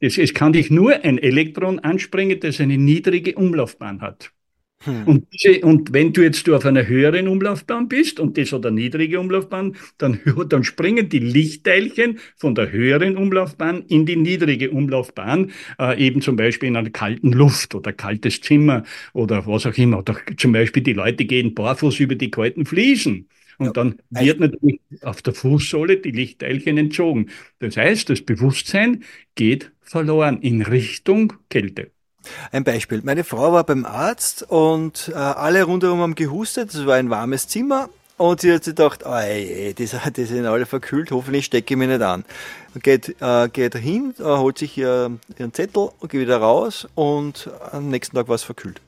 Es, 0.00 0.16
es 0.16 0.32
kann 0.32 0.52
dich 0.52 0.70
nur 0.70 1.04
ein 1.04 1.18
Elektron 1.18 1.80
anspringen, 1.80 2.38
das 2.40 2.60
eine 2.60 2.78
niedrige 2.78 3.34
Umlaufbahn 3.34 4.00
hat. 4.00 4.30
Hm. 4.84 5.08
Und, 5.08 5.26
diese, 5.32 5.60
und 5.66 5.92
wenn 5.92 6.12
du 6.12 6.22
jetzt 6.22 6.48
auf 6.48 6.64
einer 6.64 6.86
höheren 6.86 7.26
Umlaufbahn 7.26 7.88
bist 7.88 8.20
und 8.20 8.38
das 8.38 8.52
hat 8.52 8.64
eine 8.64 8.76
niedrige 8.76 9.18
Umlaufbahn, 9.18 9.76
dann, 9.98 10.20
dann 10.48 10.62
springen 10.62 11.08
die 11.08 11.18
Lichtteilchen 11.18 12.18
von 12.36 12.54
der 12.54 12.70
höheren 12.70 13.16
Umlaufbahn 13.16 13.82
in 13.88 14.06
die 14.06 14.14
niedrige 14.16 14.70
Umlaufbahn, 14.70 15.50
äh, 15.80 15.98
eben 16.00 16.22
zum 16.22 16.36
Beispiel 16.36 16.68
in 16.68 16.76
einer 16.76 16.90
kalten 16.90 17.32
Luft 17.32 17.74
oder 17.74 17.92
kaltes 17.92 18.40
Zimmer 18.40 18.84
oder 19.12 19.46
was 19.46 19.66
auch 19.66 19.76
immer. 19.76 19.98
Oder 19.98 20.16
zum 20.36 20.52
Beispiel 20.52 20.82
die 20.82 20.92
Leute 20.92 21.24
gehen 21.24 21.54
barfuß 21.54 21.98
über 22.00 22.14
die 22.14 22.30
kalten 22.30 22.64
Fliesen. 22.64 23.28
Und 23.58 23.66
ja, 23.66 23.72
dann 23.72 23.96
wird 24.10 24.38
natürlich 24.38 24.80
auf 25.02 25.20
der 25.22 25.34
Fußsohle 25.34 25.96
die 25.96 26.12
Lichtteilchen 26.12 26.78
entzogen. 26.78 27.30
Das 27.58 27.76
heißt, 27.76 28.08
das 28.08 28.22
Bewusstsein 28.22 29.02
geht 29.34 29.72
verloren 29.82 30.40
in 30.42 30.62
Richtung 30.62 31.32
Kälte. 31.50 31.90
Ein 32.52 32.64
Beispiel. 32.64 33.00
Meine 33.04 33.24
Frau 33.24 33.52
war 33.52 33.64
beim 33.64 33.84
Arzt 33.84 34.44
und 34.48 35.10
äh, 35.14 35.18
alle 35.18 35.64
rundherum 35.64 36.00
haben 36.00 36.14
gehustet. 36.14 36.74
Es 36.74 36.86
war 36.86 36.96
ein 36.96 37.10
warmes 37.10 37.48
Zimmer. 37.48 37.88
Und 38.18 38.40
sie 38.40 38.52
hat 38.52 38.64
sich 38.64 38.74
gedacht, 38.74 39.04
oh, 39.06 39.14
ey, 39.14 39.74
die, 39.74 39.86
die 39.86 40.24
sind 40.24 40.44
alle 40.44 40.66
verkühlt, 40.66 41.12
hoffentlich 41.12 41.44
stecke 41.44 41.74
ich 41.74 41.78
mich 41.78 41.86
nicht 41.86 42.02
an. 42.02 42.24
Geht, 42.82 43.14
äh, 43.20 43.48
geht 43.48 43.76
hin, 43.76 44.12
äh, 44.18 44.24
holt 44.24 44.58
sich 44.58 44.76
ihr, 44.76 45.12
ihren 45.38 45.54
Zettel 45.54 45.90
und 46.00 46.10
geht 46.10 46.20
wieder 46.20 46.38
raus 46.38 46.88
und 46.96 47.48
am 47.70 47.90
nächsten 47.90 48.16
Tag 48.16 48.26
war 48.26 48.34
es 48.34 48.42
verkühlt. 48.42 48.80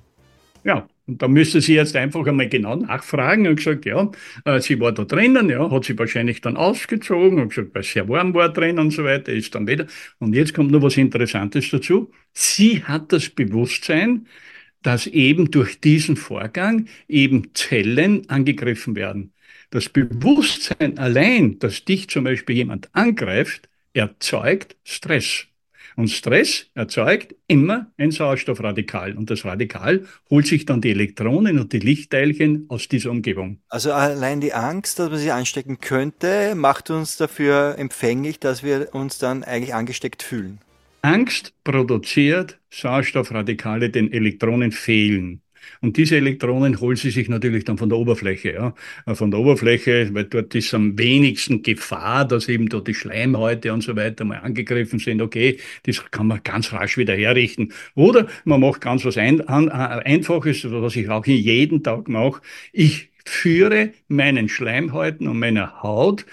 Ja, 0.65 0.85
und 1.11 1.21
da 1.21 1.27
müsste 1.27 1.61
sie 1.61 1.75
jetzt 1.75 1.97
einfach 1.97 2.25
einmal 2.25 2.49
genau 2.49 2.77
nachfragen 2.77 3.49
und 3.49 3.57
gesagt, 3.57 3.85
ja, 3.85 4.09
äh, 4.45 4.61
sie 4.61 4.79
war 4.79 4.93
da 4.93 5.05
drinnen, 5.05 5.51
ja, 5.51 5.69
hat 5.69 5.85
sie 5.85 5.99
wahrscheinlich 5.99 6.41
dann 6.41 6.57
ausgezogen 6.57 7.41
und 7.41 7.49
gesagt, 7.49 7.75
weil 7.75 7.83
es 7.83 7.93
sehr 7.93 8.09
warm 8.09 8.33
war 8.33 8.49
drin 8.53 8.79
und 8.79 8.93
so 8.93 9.03
weiter, 9.03 9.33
ist 9.33 9.53
dann 9.57 9.67
wieder. 9.67 9.87
Und 10.21 10.35
jetzt 10.35 10.55
kommt 10.55 10.71
noch 10.71 10.83
was 10.83 10.97
Interessantes 10.97 11.69
dazu. 11.71 12.13
Sie 12.33 12.85
hat 12.85 13.13
das 13.13 13.29
Bewusstsein, 13.29 14.29
dass 14.83 15.09
eben 15.09 15.51
durch 15.51 15.81
diesen 15.81 16.17
Vorgang 16.17 16.87
eben 17.09 17.55
Zellen 17.55 18.31
angegriffen 18.31 18.95
werden. 18.95 19.33
Das 19.71 19.89
Bewusstsein 19.89 20.97
allein, 20.97 21.59
dass 21.59 21.85
dich 21.85 22.09
zum 22.09 22.23
Beispiel 22.23 22.55
jemand 22.55 22.89
angreift, 22.95 23.69
erzeugt 23.95 24.77
Stress. 24.85 25.50
Und 26.01 26.09
Stress 26.09 26.65
erzeugt 26.73 27.35
immer 27.47 27.91
ein 27.99 28.11
Sauerstoffradikal. 28.11 29.19
Und 29.19 29.29
das 29.29 29.45
Radikal 29.45 30.07
holt 30.31 30.47
sich 30.47 30.65
dann 30.65 30.81
die 30.81 30.93
Elektronen 30.93 31.59
und 31.59 31.75
die 31.75 31.79
Lichtteilchen 31.79 32.65
aus 32.71 32.89
dieser 32.89 33.11
Umgebung. 33.11 33.59
Also 33.69 33.93
allein 33.93 34.41
die 34.41 34.55
Angst, 34.55 34.99
dass 34.99 35.11
man 35.11 35.19
sich 35.19 35.31
anstecken 35.31 35.79
könnte, 35.79 36.55
macht 36.55 36.89
uns 36.89 37.19
dafür 37.19 37.75
empfänglich, 37.77 38.41
dass 38.41 38.63
wir 38.63 38.95
uns 38.95 39.19
dann 39.19 39.45
eigentlich 39.45 39.75
angesteckt 39.75 40.23
fühlen. 40.23 40.61
Angst 41.03 41.53
produziert 41.65 42.59
Sauerstoffradikale, 42.71 43.91
den 43.91 44.11
Elektronen 44.11 44.73
fehlen. 44.73 45.43
Und 45.81 45.97
diese 45.97 46.17
Elektronen 46.17 46.81
holen 46.81 46.97
sie 46.97 47.11
sich 47.11 47.29
natürlich 47.29 47.65
dann 47.65 47.79
von 47.79 47.89
der 47.89 47.99
Oberfläche, 47.99 48.53
ja. 48.53 48.75
Äh, 49.07 49.15
von 49.15 49.31
der 49.31 49.41
Oberfläche, 49.41 50.11
weil 50.13 50.25
dort 50.25 50.55
ist 50.55 50.75
am 50.75 50.99
wenigsten 50.99 51.63
Gefahr, 51.63 52.27
dass 52.27 52.49
eben 52.49 52.69
dort 52.69 52.89
die 52.89 52.95
Schleimhäute 52.95 53.73
und 53.73 53.83
so 53.83 53.97
weiter 53.97 54.25
mal 54.25 54.39
angegriffen 54.39 54.99
sind. 54.99 55.23
Okay, 55.23 55.59
das 55.85 56.05
kann 56.11 56.27
man 56.27 56.41
ganz 56.43 56.73
rasch 56.73 56.97
wieder 56.97 57.15
herrichten. 57.15 57.73
Oder 57.95 58.27
man 58.45 58.61
macht 58.61 58.81
ganz 58.81 59.05
was 59.05 59.17
ein, 59.17 59.41
ein, 59.49 59.69
äh, 59.69 59.71
Einfaches, 59.71 60.65
was 60.71 60.97
ich 60.97 61.09
auch 61.09 61.27
jeden 61.27 61.83
Tag 61.83 62.09
mache. 62.09 62.41
Ich 62.73 63.11
führe 63.25 63.93
meinen 64.09 64.49
Schleimhäuten 64.49 65.29
und 65.29 65.39
meiner 65.39 65.83
Haut 65.83 66.27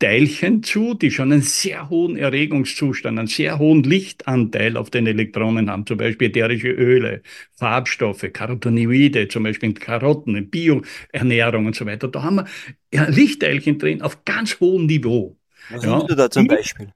Teilchen 0.00 0.62
zu, 0.62 0.94
die 0.94 1.10
schon 1.10 1.30
einen 1.30 1.42
sehr 1.42 1.90
hohen 1.90 2.16
Erregungszustand, 2.16 3.18
einen 3.18 3.28
sehr 3.28 3.58
hohen 3.58 3.82
Lichtanteil 3.82 4.76
auf 4.76 4.90
den 4.90 5.06
Elektronen 5.06 5.70
haben, 5.70 5.86
zum 5.86 5.98
Beispiel 5.98 6.28
ätherische 6.28 6.70
Öle, 6.70 7.22
Farbstoffe, 7.56 8.26
Carotinoide, 8.32 9.28
zum 9.28 9.44
Beispiel 9.44 9.68
in 9.68 9.74
Karotten, 9.74 10.36
in 10.36 10.50
Bioernährung 10.50 11.66
und 11.66 11.76
so 11.76 11.84
weiter. 11.86 12.08
Da 12.08 12.22
haben 12.22 12.46
wir 12.90 13.08
Lichtteilchen 13.10 13.78
drin 13.78 14.00
auf 14.02 14.24
ganz 14.24 14.58
hohem 14.58 14.86
Niveau. 14.86 15.36
Was 15.68 15.84
ja, 15.84 15.90
nimmst 15.90 16.10
du 16.10 16.14
da 16.16 16.30
zum 16.30 16.46
Beispiel? 16.46 16.92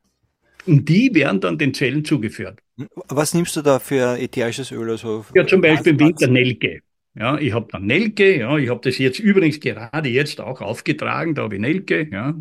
Und 0.66 0.88
die 0.88 1.14
werden 1.14 1.40
dann 1.40 1.58
den 1.58 1.74
Zellen 1.74 2.06
zugeführt. 2.06 2.60
Was 3.08 3.34
nimmst 3.34 3.54
du 3.54 3.60
da 3.60 3.78
für 3.78 4.18
ätherisches 4.18 4.72
Öl? 4.72 4.90
Also 4.90 5.26
ja, 5.34 5.46
zum 5.46 5.60
Beispiel 5.60 5.92
im 5.92 6.00
Winter 6.00 6.26
Nelke. 6.26 6.80
Ja, 7.14 7.38
ich 7.38 7.52
habe 7.52 7.68
dann 7.70 7.84
Nelke, 7.84 8.38
ja, 8.38 8.56
ich 8.56 8.70
habe 8.70 8.80
das 8.82 8.98
jetzt 8.98 9.20
übrigens 9.20 9.60
gerade 9.60 10.08
jetzt 10.08 10.40
auch 10.40 10.60
aufgetragen, 10.62 11.34
da 11.34 11.42
habe 11.42 11.56
ich 11.56 11.60
Nelke, 11.60 12.08
ja, 12.10 12.34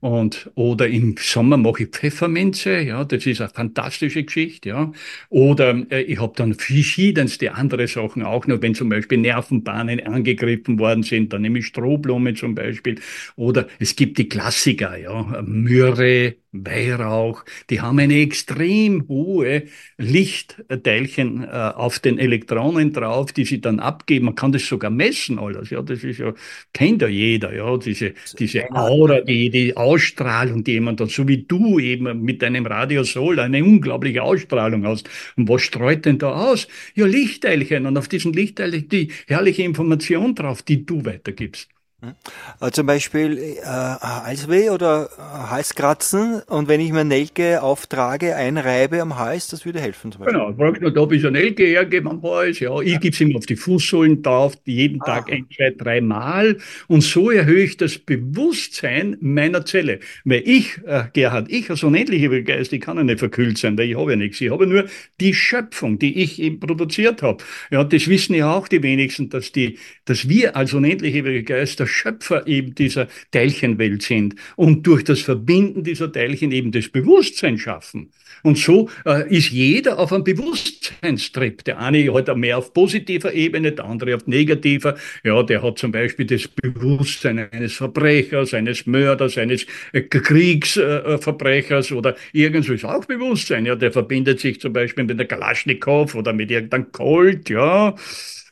und, 0.00 0.50
oder 0.54 0.88
im 0.88 1.16
Sommer 1.18 1.56
mache 1.56 1.84
ich 1.84 1.88
Pfefferminze, 1.90 2.80
ja, 2.80 3.04
das 3.04 3.26
ist 3.26 3.40
eine 3.40 3.50
fantastische 3.50 4.24
Geschichte, 4.24 4.68
ja. 4.70 4.92
Oder 5.28 5.84
äh, 5.90 6.02
ich 6.02 6.20
habe 6.20 6.32
dann 6.36 6.54
verschiedenste 6.54 7.54
andere 7.54 7.88
Sachen 7.88 8.22
auch 8.22 8.46
noch, 8.46 8.60
wenn 8.62 8.74
zum 8.74 8.88
Beispiel 8.88 9.18
Nervenbahnen 9.18 10.00
angegriffen 10.06 10.78
worden 10.78 11.02
sind, 11.02 11.32
dann 11.32 11.42
nehme 11.42 11.60
ich 11.60 11.66
Strohblume 11.66 12.34
zum 12.34 12.54
Beispiel. 12.54 13.00
Oder 13.36 13.68
es 13.78 13.96
gibt 13.96 14.18
die 14.18 14.28
Klassiker, 14.28 14.96
ja, 14.96 15.42
Myrrhe, 15.42 16.36
Weihrauch, 16.52 17.44
die 17.68 17.80
haben 17.82 17.98
eine 17.98 18.18
extrem 18.20 19.06
hohe 19.08 19.64
Lichtteilchen 19.98 21.44
äh, 21.44 21.48
auf 21.48 21.98
den 21.98 22.18
Elektronen 22.18 22.92
drauf, 22.92 23.32
die 23.32 23.44
sie 23.44 23.60
dann 23.60 23.78
abgeben. 23.78 24.26
Man 24.26 24.34
kann 24.34 24.52
das 24.52 24.66
sogar 24.66 24.90
messen 24.90 25.38
alles. 25.38 25.70
Ja, 25.70 25.82
das 25.82 26.02
ist 26.02 26.18
ja, 26.18 26.32
kennt 26.72 27.02
ja 27.02 27.08
jeder, 27.08 27.54
ja, 27.54 27.76
diese, 27.76 28.14
diese 28.38 28.70
Aura, 28.74 29.20
die, 29.20 29.50
die 29.56 29.76
Ausstrahlung, 29.76 30.64
die 30.64 30.72
jemand 30.72 31.00
hat, 31.00 31.10
so 31.10 31.26
wie 31.26 31.42
du 31.42 31.78
eben 31.78 32.22
mit 32.22 32.42
deinem 32.42 32.66
Radiosol 32.66 33.40
eine 33.40 33.64
unglaubliche 33.64 34.22
Ausstrahlung 34.22 34.86
hast. 34.86 35.08
Und 35.36 35.48
was 35.48 35.62
streut 35.62 36.04
denn 36.04 36.18
da 36.18 36.32
aus? 36.50 36.68
Ja, 36.94 37.06
Lichtteilchen. 37.06 37.86
Und 37.86 37.96
auf 37.96 38.08
diesen 38.08 38.32
Lichtteilchen 38.32 38.88
die 38.88 39.08
herrliche 39.26 39.62
Information 39.62 40.34
drauf, 40.34 40.62
die 40.62 40.84
du 40.84 41.04
weitergibst. 41.04 41.75
Äh, 42.02 42.70
zum 42.72 42.86
Beispiel 42.86 43.38
äh, 43.38 43.64
Halsweh 43.64 44.68
oder 44.68 45.08
äh, 45.16 45.50
Halskratzen 45.50 46.42
und 46.46 46.68
wenn 46.68 46.78
ich 46.78 46.92
mir 46.92 47.04
Nelke 47.04 47.62
auftrage, 47.62 48.36
einreibe 48.36 49.00
am 49.00 49.18
Hals, 49.18 49.48
das 49.48 49.64
würde 49.64 49.80
helfen. 49.80 50.12
Zum 50.12 50.20
Beispiel. 50.20 50.38
Genau, 50.38 50.54
fragt 50.54 50.82
man, 50.82 50.92
da 50.92 51.00
habe 51.00 51.16
ich 51.16 51.26
eine 51.26 51.38
Nelke 51.38 51.64
hergeben 51.64 52.08
am 52.08 52.22
Hals. 52.22 52.60
Ja, 52.60 52.78
ich 52.80 53.00
gebe 53.00 53.14
es 53.14 53.20
immer 53.22 53.38
auf 53.38 53.46
die 53.46 53.56
Fußsohlen 53.56 54.22
drauf, 54.22 54.54
jeden 54.66 55.00
ah. 55.02 55.06
Tag 55.06 55.32
ein, 55.32 55.46
zwei, 55.56 55.70
drei 55.70 56.02
Mal. 56.02 56.58
Und 56.86 57.00
so 57.00 57.30
erhöhe 57.30 57.64
ich 57.64 57.78
das 57.78 57.96
Bewusstsein 57.98 59.16
meiner 59.20 59.64
Zelle. 59.64 60.00
Weil 60.24 60.42
ich, 60.44 60.78
äh, 60.84 61.04
Gerhard, 61.14 61.50
ich 61.50 61.70
als 61.70 61.82
unendlicher 61.82 62.28
Geist, 62.42 62.74
ich 62.74 62.80
kann 62.82 62.98
ja 62.98 63.04
nicht 63.04 63.20
verkühlt 63.20 63.56
sein, 63.56 63.78
weil 63.78 63.88
ich 63.88 63.96
habe 63.96 64.10
ja 64.10 64.16
nichts. 64.16 64.38
Ich 64.42 64.50
habe 64.50 64.66
nur 64.66 64.84
die 65.18 65.32
Schöpfung, 65.32 65.98
die 65.98 66.22
ich 66.22 66.42
eben 66.42 66.60
produziert 66.60 67.22
habe. 67.22 67.42
Ja, 67.70 67.84
das 67.84 68.06
wissen 68.06 68.34
ja 68.34 68.52
auch 68.52 68.68
die 68.68 68.82
wenigsten, 68.82 69.30
dass, 69.30 69.50
die, 69.50 69.78
dass 70.04 70.28
wir 70.28 70.56
als 70.56 70.74
unendlicher 70.74 71.22
Geist 71.42 71.80
der 71.86 71.92
Schöpfer 71.92 72.46
eben 72.46 72.74
dieser 72.74 73.08
Teilchenwelt 73.30 74.02
sind 74.02 74.34
und 74.56 74.86
durch 74.86 75.04
das 75.04 75.20
Verbinden 75.20 75.84
dieser 75.84 76.10
Teilchen 76.10 76.50
eben 76.52 76.72
das 76.72 76.88
Bewusstsein 76.88 77.58
schaffen. 77.58 78.10
Und 78.42 78.58
so 78.58 78.90
äh, 79.04 79.28
ist 79.34 79.50
jeder 79.50 79.98
auf 79.98 80.12
einem 80.12 80.24
Bewusstseinstrip. 80.24 81.64
Der 81.64 81.78
eine 81.78 82.12
hat 82.12 82.36
mehr 82.36 82.58
auf 82.58 82.72
positiver 82.72 83.32
Ebene, 83.32 83.72
der 83.72 83.84
andere 83.84 84.16
auf 84.16 84.26
negativer. 84.26 84.96
Ja, 85.24 85.42
der 85.42 85.62
hat 85.62 85.78
zum 85.78 85.92
Beispiel 85.92 86.26
das 86.26 86.48
Bewusstsein 86.48 87.50
eines 87.50 87.74
Verbrechers, 87.74 88.52
eines 88.52 88.86
Mörders, 88.86 89.38
eines 89.38 89.66
äh, 89.92 90.02
Kriegsverbrechers 90.02 91.90
äh, 91.90 91.94
oder 91.94 92.16
irgendwo 92.32 92.72
ist 92.72 92.84
auch 92.84 93.04
Bewusstsein. 93.04 93.64
Ja, 93.66 93.76
der 93.76 93.92
verbindet 93.92 94.40
sich 94.40 94.60
zum 94.60 94.72
Beispiel 94.72 95.04
mit 95.04 95.18
der 95.18 95.26
Kalaschnikow 95.26 96.14
oder 96.14 96.32
mit 96.32 96.50
irgendeinem 96.50 96.92
Colt, 96.92 97.48
ja, 97.48 97.94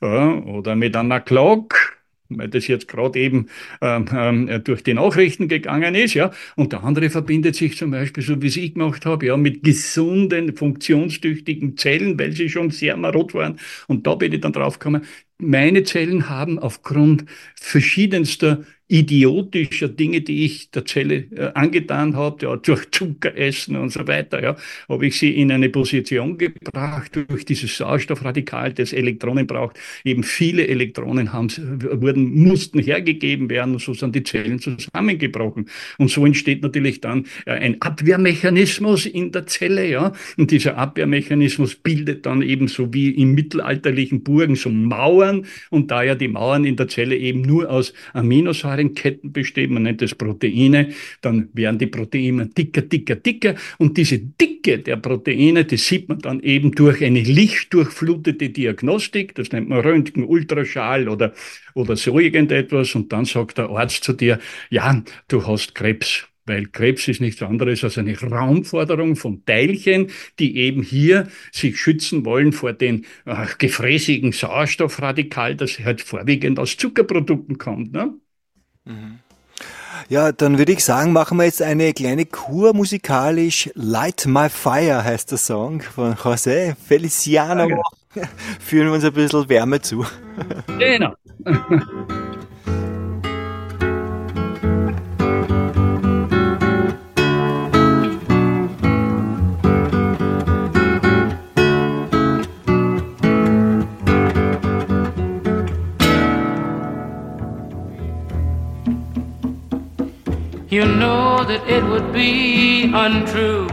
ja 0.00 0.34
oder 0.44 0.76
mit 0.76 0.96
einer 0.96 1.20
Glock 1.20 1.74
weil 2.38 2.48
das 2.48 2.66
jetzt 2.66 2.88
gerade 2.88 3.18
eben 3.18 3.48
ähm, 3.80 4.06
ähm, 4.12 4.64
durch 4.64 4.82
die 4.82 4.94
Nachrichten 4.94 5.48
gegangen 5.48 5.94
ist, 5.94 6.14
ja. 6.14 6.30
Und 6.56 6.72
der 6.72 6.84
andere 6.84 7.10
verbindet 7.10 7.56
sich 7.56 7.76
zum 7.76 7.90
Beispiel, 7.90 8.22
so 8.22 8.40
wie 8.42 8.46
es 8.48 8.56
ich 8.56 8.74
gemacht 8.74 9.06
habe, 9.06 9.26
ja, 9.26 9.36
mit 9.36 9.62
gesunden, 9.62 10.56
funktionstüchtigen 10.56 11.76
Zellen, 11.76 12.18
weil 12.18 12.32
sie 12.32 12.48
schon 12.48 12.70
sehr 12.70 12.96
marot 12.96 13.34
waren. 13.34 13.58
Und 13.86 14.06
da 14.06 14.14
bin 14.14 14.32
ich 14.32 14.40
dann 14.40 14.52
drauf 14.52 14.78
gekommen, 14.78 15.02
meine 15.38 15.82
Zellen 15.84 16.28
haben 16.28 16.58
aufgrund 16.58 17.24
verschiedenster 17.56 18.64
idiotischer 18.88 19.88
Dinge, 19.88 20.20
die 20.20 20.44
ich 20.44 20.70
der 20.70 20.84
Zelle 20.84 21.24
äh, 21.34 21.52
angetan 21.54 22.16
habe, 22.16 22.44
ja, 22.44 22.56
durch 22.56 22.90
Zuckeressen 22.90 23.76
und 23.76 23.90
so 23.90 24.06
weiter, 24.06 24.42
ja, 24.42 24.56
habe 24.88 25.06
ich 25.06 25.18
sie 25.18 25.30
in 25.30 25.50
eine 25.50 25.70
Position 25.70 26.36
gebracht, 26.36 27.12
durch 27.28 27.46
dieses 27.46 27.74
Sauerstoffradikal, 27.76 28.74
das 28.74 28.92
Elektronen 28.92 29.46
braucht. 29.46 29.78
Eben 30.04 30.22
viele 30.22 30.66
Elektronen 30.68 31.32
haben, 31.32 31.48
wurden, 32.02 32.34
mussten 32.34 32.78
hergegeben 32.78 33.48
werden 33.48 33.72
und 33.72 33.80
so 33.80 33.94
sind 33.94 34.14
die 34.14 34.22
Zellen 34.22 34.58
zusammengebrochen. 34.58 35.70
Und 35.96 36.10
so 36.10 36.26
entsteht 36.26 36.62
natürlich 36.62 37.00
dann 37.00 37.24
äh, 37.46 37.52
ein 37.52 37.80
Abwehrmechanismus 37.80 39.06
in 39.06 39.32
der 39.32 39.46
Zelle, 39.46 39.88
ja, 39.88 40.12
und 40.36 40.50
dieser 40.50 40.76
Abwehrmechanismus 40.76 41.74
bildet 41.76 42.26
dann 42.26 42.42
eben 42.42 42.68
so 42.68 42.92
wie 42.92 43.10
im 43.10 43.34
mittelalterlichen 43.34 44.22
Burgen 44.22 44.56
so 44.56 44.68
Mauern 44.68 45.46
und 45.70 45.90
da 45.90 46.02
ja 46.02 46.14
die 46.14 46.28
Mauern 46.28 46.66
in 46.66 46.76
der 46.76 46.88
Zelle 46.88 47.16
eben 47.16 47.40
nur 47.40 47.70
aus 47.70 47.94
Aminosäuren 48.12 48.73
Aminosäurenketten 48.74 49.32
bestehen, 49.32 49.72
man 49.72 49.84
nennt 49.84 50.02
das 50.02 50.14
Proteine, 50.14 50.88
dann 51.20 51.48
werden 51.52 51.78
die 51.78 51.86
Proteine 51.86 52.46
dicker, 52.46 52.82
dicker, 52.82 53.16
dicker 53.16 53.54
und 53.78 53.96
diese 53.96 54.18
Dicke 54.18 54.78
der 54.78 54.96
Proteine, 54.96 55.64
die 55.64 55.76
sieht 55.76 56.08
man 56.08 56.18
dann 56.18 56.40
eben 56.40 56.72
durch 56.72 57.02
eine 57.02 57.20
lichtdurchflutete 57.20 58.50
Diagnostik, 58.50 59.34
das 59.34 59.52
nennt 59.52 59.68
man 59.68 59.80
Röntgen, 59.80 60.24
Ultraschall 60.24 61.08
oder, 61.08 61.32
oder 61.74 61.96
so 61.96 62.18
irgendetwas 62.18 62.94
und 62.94 63.12
dann 63.12 63.24
sagt 63.24 63.58
der 63.58 63.70
Arzt 63.70 64.04
zu 64.04 64.12
dir, 64.12 64.38
ja, 64.70 65.02
du 65.28 65.46
hast 65.46 65.74
Krebs 65.74 66.28
weil 66.46 66.66
Krebs 66.66 67.08
ist 67.08 67.20
nichts 67.20 67.42
anderes 67.42 67.84
als 67.84 67.98
eine 67.98 68.18
Raumforderung 68.18 69.16
von 69.16 69.44
Teilchen, 69.44 70.10
die 70.38 70.58
eben 70.58 70.82
hier 70.82 71.28
sich 71.52 71.78
schützen 71.78 72.24
wollen 72.24 72.52
vor 72.52 72.74
äh, 72.80 73.00
gefräßigen 73.58 74.32
Sauerstoffradikal, 74.32 75.56
das 75.56 75.78
halt 75.78 76.02
vorwiegend 76.02 76.58
aus 76.58 76.76
Zuckerprodukten 76.76 77.58
kommt. 77.58 77.92
Ne? 77.92 78.14
Ja, 80.08 80.32
dann 80.32 80.58
würde 80.58 80.72
ich 80.72 80.84
sagen, 80.84 81.12
machen 81.12 81.38
wir 81.38 81.44
jetzt 81.44 81.62
eine 81.62 81.92
kleine 81.92 82.26
Kur 82.26 82.74
musikalisch. 82.74 83.70
Light 83.74 84.26
My 84.26 84.48
Fire 84.48 85.02
heißt 85.04 85.30
der 85.30 85.38
Song 85.38 85.80
von 85.80 86.14
José 86.14 86.74
Feliciano. 86.86 87.68
Ja, 88.14 88.22
Führen 88.60 88.88
wir 88.88 88.94
uns 88.94 89.04
ein 89.04 89.12
bisschen 89.12 89.48
Wärme 89.48 89.80
zu. 89.80 90.04
Genau. 90.78 91.14
You 110.74 110.86
know 110.86 111.44
that 111.44 111.62
it 111.68 111.84
would 111.84 112.12
be 112.12 112.90
untrue. 112.92 113.68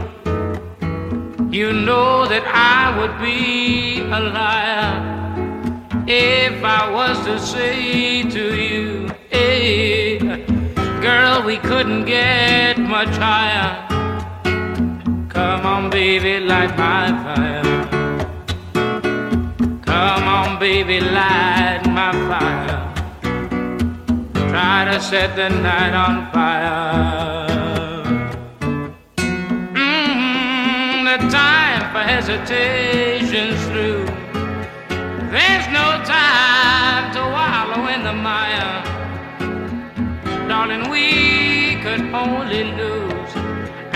You 1.50 1.72
know 1.72 2.28
that 2.28 2.44
I 2.46 2.96
would 2.96 3.16
be 3.20 3.98
a 4.18 4.20
liar 4.36 4.92
if 6.06 6.62
I 6.62 6.88
was 6.92 7.18
to 7.26 7.40
say 7.40 8.22
to 8.22 8.44
you, 8.54 9.08
hey, 9.30 10.18
girl, 11.02 11.42
we 11.44 11.56
couldn't 11.56 12.04
get 12.04 12.78
much 12.78 13.14
higher. 13.16 13.74
Come 15.28 15.66
on, 15.66 15.90
baby, 15.90 16.38
light 16.38 16.78
my 16.78 17.08
fire. 17.24 17.64
Come 19.90 20.24
on, 20.38 20.60
baby, 20.60 21.00
light 21.00 21.82
my 21.84 22.12
fire. 22.28 22.71
Try 24.52 24.84
to 24.84 25.00
set 25.00 25.34
the 25.34 25.48
night 25.48 25.94
on 25.94 26.30
fire. 26.30 27.96
Mm, 29.72 31.04
the 31.08 31.18
time 31.30 31.82
for 31.90 32.02
hesitation's 32.12 33.58
through. 33.68 34.04
There's 35.32 35.66
no 35.68 35.86
time 36.04 37.14
to 37.14 37.20
wallow 37.36 37.88
in 37.94 38.04
the 38.04 38.12
mire. 38.12 38.84
Darling, 40.48 40.90
we 40.90 41.80
could 41.82 42.02
only 42.12 42.64
lose, 42.64 43.32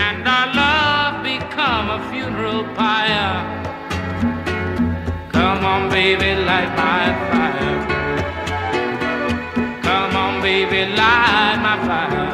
and 0.07 0.27
our 0.27 0.47
love 0.55 1.23
become 1.23 1.91
a 1.91 1.99
funeral 2.09 2.63
pyre. 2.73 3.37
Come 5.31 5.63
on, 5.63 5.91
baby, 5.91 6.33
light 6.49 6.75
my 6.75 7.05
fire. 7.29 7.76
Baby, 10.57 10.91
light 10.95 11.59
my 11.61 11.77
fire. 11.85 12.33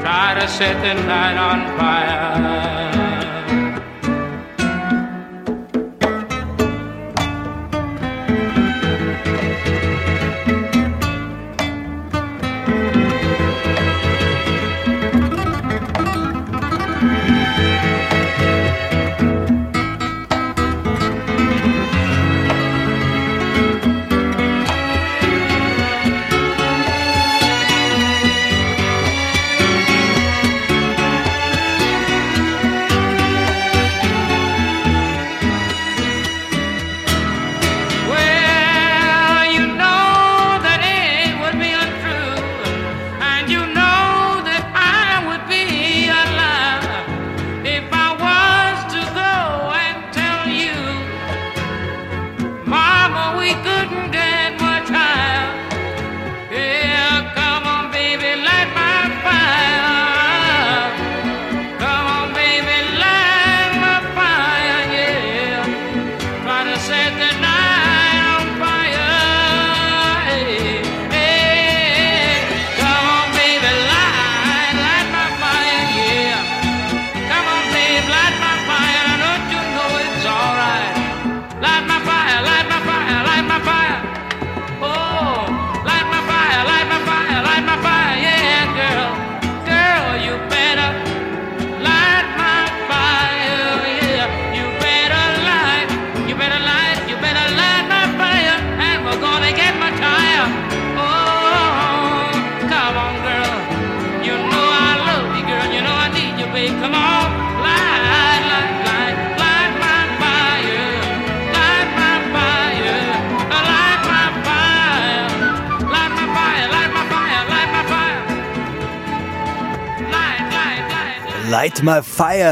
Try 0.00 0.40
to 0.40 0.48
set 0.48 0.80
the 0.80 0.94
night 1.06 1.36
on 1.36 1.76
fire. 1.76 3.07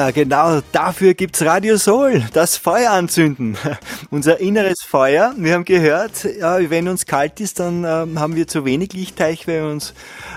Fire, 0.06 0.12
genau 0.12 0.60
dafür 0.72 1.14
gibt's 1.14 1.42
Radio 1.42 1.76
Soul, 1.76 2.24
das 2.32 2.56
Feuer 2.56 2.92
anzünden. 2.92 3.56
Unser 4.10 4.40
inneres 4.40 4.82
Feuer. 4.82 5.34
Wir 5.36 5.54
haben 5.54 5.64
gehört, 5.64 6.24
ja, 6.24 6.70
wenn 6.70 6.88
uns 6.88 7.06
kalt 7.06 7.40
ist, 7.40 7.60
dann 7.60 7.84
äh, 7.84 7.88
haben 7.88 8.36
wir 8.36 8.46
zu 8.46 8.64
wenig 8.64 8.92
Lichtteich, 8.92 9.46
wenn 9.46 9.64
uns 9.64 9.94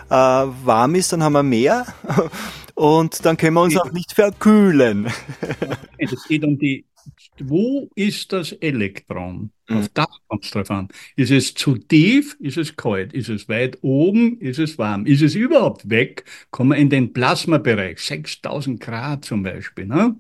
äh, 0.09 0.13
warm 0.13 0.95
ist, 0.95 1.13
dann 1.13 1.23
haben 1.23 1.33
wir 1.33 1.43
mehr. 1.43 1.85
Und 2.75 3.25
dann 3.25 3.35
können 3.35 3.55
wir 3.55 3.61
uns 3.61 3.77
auch 3.77 3.91
nicht 3.91 4.13
verkühlen. 4.13 5.11
Es 5.97 6.23
geht 6.27 6.45
um 6.45 6.57
die 6.57 6.85
wo 7.39 7.89
ist 7.95 8.31
das 8.33 8.51
Elektron? 8.53 9.51
Mhm. 9.67 9.77
Auf 9.77 9.89
das 9.89 10.07
kommt 10.27 10.45
es 10.45 10.51
drauf 10.51 10.71
an. 10.71 10.89
Ist 11.15 11.31
es 11.31 11.53
zu 11.53 11.77
tief? 11.77 12.35
Ist 12.39 12.57
es 12.57 12.75
kalt? 12.75 13.13
Ist 13.13 13.29
es 13.29 13.47
weit 13.49 13.77
oben? 13.81 14.39
Ist 14.39 14.59
es 14.59 14.77
warm? 14.77 15.05
Ist 15.05 15.21
es 15.21 15.35
überhaupt 15.35 15.89
weg? 15.89 16.25
Kommen 16.51 16.71
wir 16.71 16.77
in 16.77 16.89
den 16.89 17.13
Plasmabereich, 17.13 17.99
6000 17.99 18.79
Grad 18.79 19.25
zum 19.25 19.43
Beispiel. 19.43 19.85
Ne? 19.85 20.15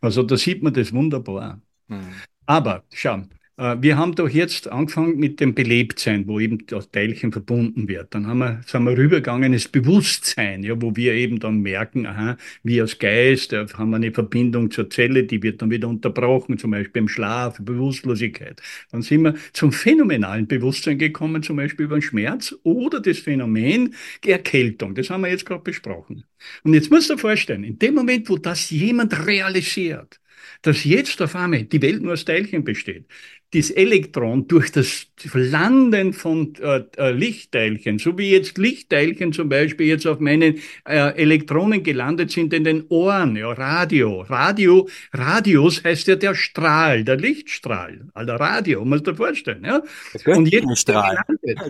Also 0.00 0.22
da 0.22 0.36
sieht 0.36 0.62
man 0.62 0.74
das 0.74 0.92
wunderbar. 0.92 1.60
Mhm. 1.88 2.14
Aber 2.46 2.84
schau, 2.92 3.22
wir 3.56 3.98
haben 3.98 4.14
doch 4.14 4.30
jetzt 4.30 4.68
angefangen 4.68 5.18
mit 5.18 5.38
dem 5.38 5.54
Belebtsein, 5.54 6.26
wo 6.26 6.40
eben 6.40 6.66
das 6.66 6.90
Teilchen 6.90 7.32
verbunden 7.32 7.86
wird. 7.86 8.14
Dann 8.14 8.26
haben 8.26 8.38
wir, 8.38 8.62
sind 8.66 8.84
wir 8.84 8.96
rübergegangen 8.96 9.52
ins 9.52 9.68
Bewusstsein, 9.68 10.62
ja, 10.62 10.80
wo 10.80 10.96
wir 10.96 11.12
eben 11.12 11.38
dann 11.38 11.60
merken, 11.60 12.06
aha, 12.06 12.38
wir 12.62 12.82
als 12.82 12.98
Geist 12.98 13.52
äh, 13.52 13.66
haben 13.74 13.90
wir 13.90 13.96
eine 13.96 14.10
Verbindung 14.10 14.70
zur 14.70 14.88
Zelle, 14.88 15.24
die 15.24 15.42
wird 15.42 15.60
dann 15.60 15.70
wieder 15.70 15.86
unterbrochen, 15.88 16.56
zum 16.56 16.70
Beispiel 16.70 17.02
im 17.02 17.08
Schlaf, 17.08 17.58
Bewusstlosigkeit. 17.60 18.62
Dann 18.90 19.02
sind 19.02 19.22
wir 19.22 19.34
zum 19.52 19.70
phänomenalen 19.70 20.46
Bewusstsein 20.46 20.96
gekommen, 20.96 21.42
zum 21.42 21.56
Beispiel 21.56 21.84
über 21.84 21.96
den 21.98 22.02
Schmerz 22.02 22.54
oder 22.62 23.00
das 23.00 23.18
Phänomen 23.18 23.94
Erkältung. 24.24 24.94
Das 24.94 25.10
haben 25.10 25.20
wir 25.22 25.30
jetzt 25.30 25.44
gerade 25.44 25.62
besprochen. 25.62 26.24
Und 26.64 26.72
jetzt 26.72 26.90
musst 26.90 27.10
du 27.10 27.14
dir 27.14 27.20
vorstellen, 27.20 27.64
in 27.64 27.78
dem 27.78 27.94
Moment, 27.94 28.28
wo 28.30 28.38
das 28.38 28.70
jemand 28.70 29.26
realisiert, 29.26 30.20
dass 30.62 30.84
jetzt 30.84 31.20
auf 31.22 31.36
einmal 31.36 31.64
die 31.64 31.82
Welt 31.82 32.02
nur 32.02 32.14
aus 32.14 32.24
Teilchen 32.24 32.64
besteht, 32.64 33.06
das 33.54 33.70
Elektron 33.70 34.48
durch 34.48 34.72
das 34.72 35.06
Landen 35.34 36.12
von 36.14 36.54
äh, 36.60 36.82
äh, 36.96 37.10
Lichtteilchen, 37.10 37.98
so 37.98 38.16
wie 38.16 38.30
jetzt 38.30 38.56
Lichtteilchen 38.56 39.32
zum 39.32 39.48
Beispiel 39.48 39.86
jetzt 39.86 40.06
auf 40.06 40.20
meinen 40.20 40.58
äh, 40.84 41.14
Elektronen 41.14 41.82
gelandet 41.82 42.30
sind 42.30 42.54
in 42.54 42.64
den 42.64 42.86
Ohren, 42.88 43.36
ja, 43.36 43.52
Radio. 43.52 44.22
Radio, 44.22 44.88
Radius 45.12 45.84
heißt 45.84 46.06
ja 46.08 46.16
der 46.16 46.34
Strahl, 46.34 47.04
der 47.04 47.16
Lichtstrahl, 47.16 48.06
also 48.14 48.32
Radio, 48.32 48.84
muss 48.84 49.02
dir 49.02 49.14
vorstellen, 49.14 49.64
ja. 49.64 49.82
Und 50.26 50.46
jetzt 50.50 50.78
Strahl. 50.78 51.18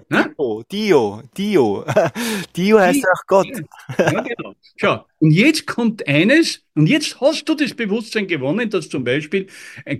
Dio, 0.09 0.62
Dio, 0.71 1.23
Dio. 1.37 1.85
Dio 2.57 2.79
heißt 2.79 3.05
auch 3.05 3.27
Gott. 3.27 3.49
Ja, 3.99 4.21
genau. 4.23 4.55
Schau, 4.77 5.05
und 5.23 5.31
jetzt 5.31 5.69
kommt 5.69 6.09
eines, 6.09 6.65
und 6.75 6.89
jetzt 6.89 7.21
hast 7.21 7.49
du 7.49 7.55
das 7.55 7.75
Bewusstsein 7.75 8.27
gewonnen, 8.27 8.71
dass 8.71 8.89
zum 8.89 9.05
Beispiel 9.05 9.47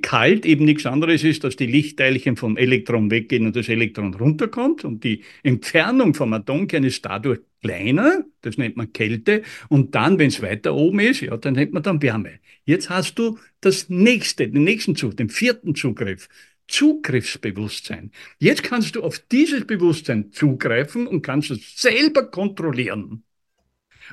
Kalt 0.01 0.45
eben 0.45 0.65
nichts 0.65 0.85
anderes 0.85 1.23
ist, 1.23 1.45
dass 1.45 1.55
die 1.55 1.67
Lichtteilchen 1.67 2.37
vom 2.37 2.57
Elektron 2.57 3.09
weggehen 3.09 3.47
und 3.47 3.55
das 3.55 3.69
Elektron 3.69 4.15
runterkommt 4.15 4.85
und 4.85 5.05
die 5.05 5.23
Entfernung 5.45 6.15
vom 6.15 6.33
Atomkern 6.33 6.83
ist 6.83 7.05
dadurch 7.05 7.39
kleiner, 7.63 8.25
das 8.41 8.59
nennt 8.59 8.77
man 8.77 8.93
Kälte, 8.93 9.43
und 9.69 9.95
dann, 9.95 10.19
wenn 10.19 10.27
es 10.27 10.43
weiter 10.43 10.75
oben 10.75 10.99
ist, 10.99 11.21
ja, 11.21 11.37
dann 11.37 11.55
nennt 11.55 11.73
man 11.73 11.85
dann 11.85 12.03
Wärme. 12.03 12.41
Jetzt 12.65 12.91
hast 12.91 13.17
du 13.17 13.39
das 13.61 13.89
nächste, 13.89 14.49
den 14.49 14.65
nächsten 14.65 14.97
Zug, 14.97 15.17
den 15.17 15.29
vierten 15.29 15.77
Zugriff. 15.77 16.29
Zugriffsbewusstsein. 16.67 18.11
Jetzt 18.41 18.65
kannst 18.65 18.97
du 18.97 19.05
auf 19.05 19.21
dieses 19.21 19.69
Bewusstsein 19.69 20.33
zugreifen 20.33 21.07
und 21.07 21.23
kannst 21.23 21.53
es 21.53 21.77
selber 21.77 22.29
kontrollieren. 22.29 23.23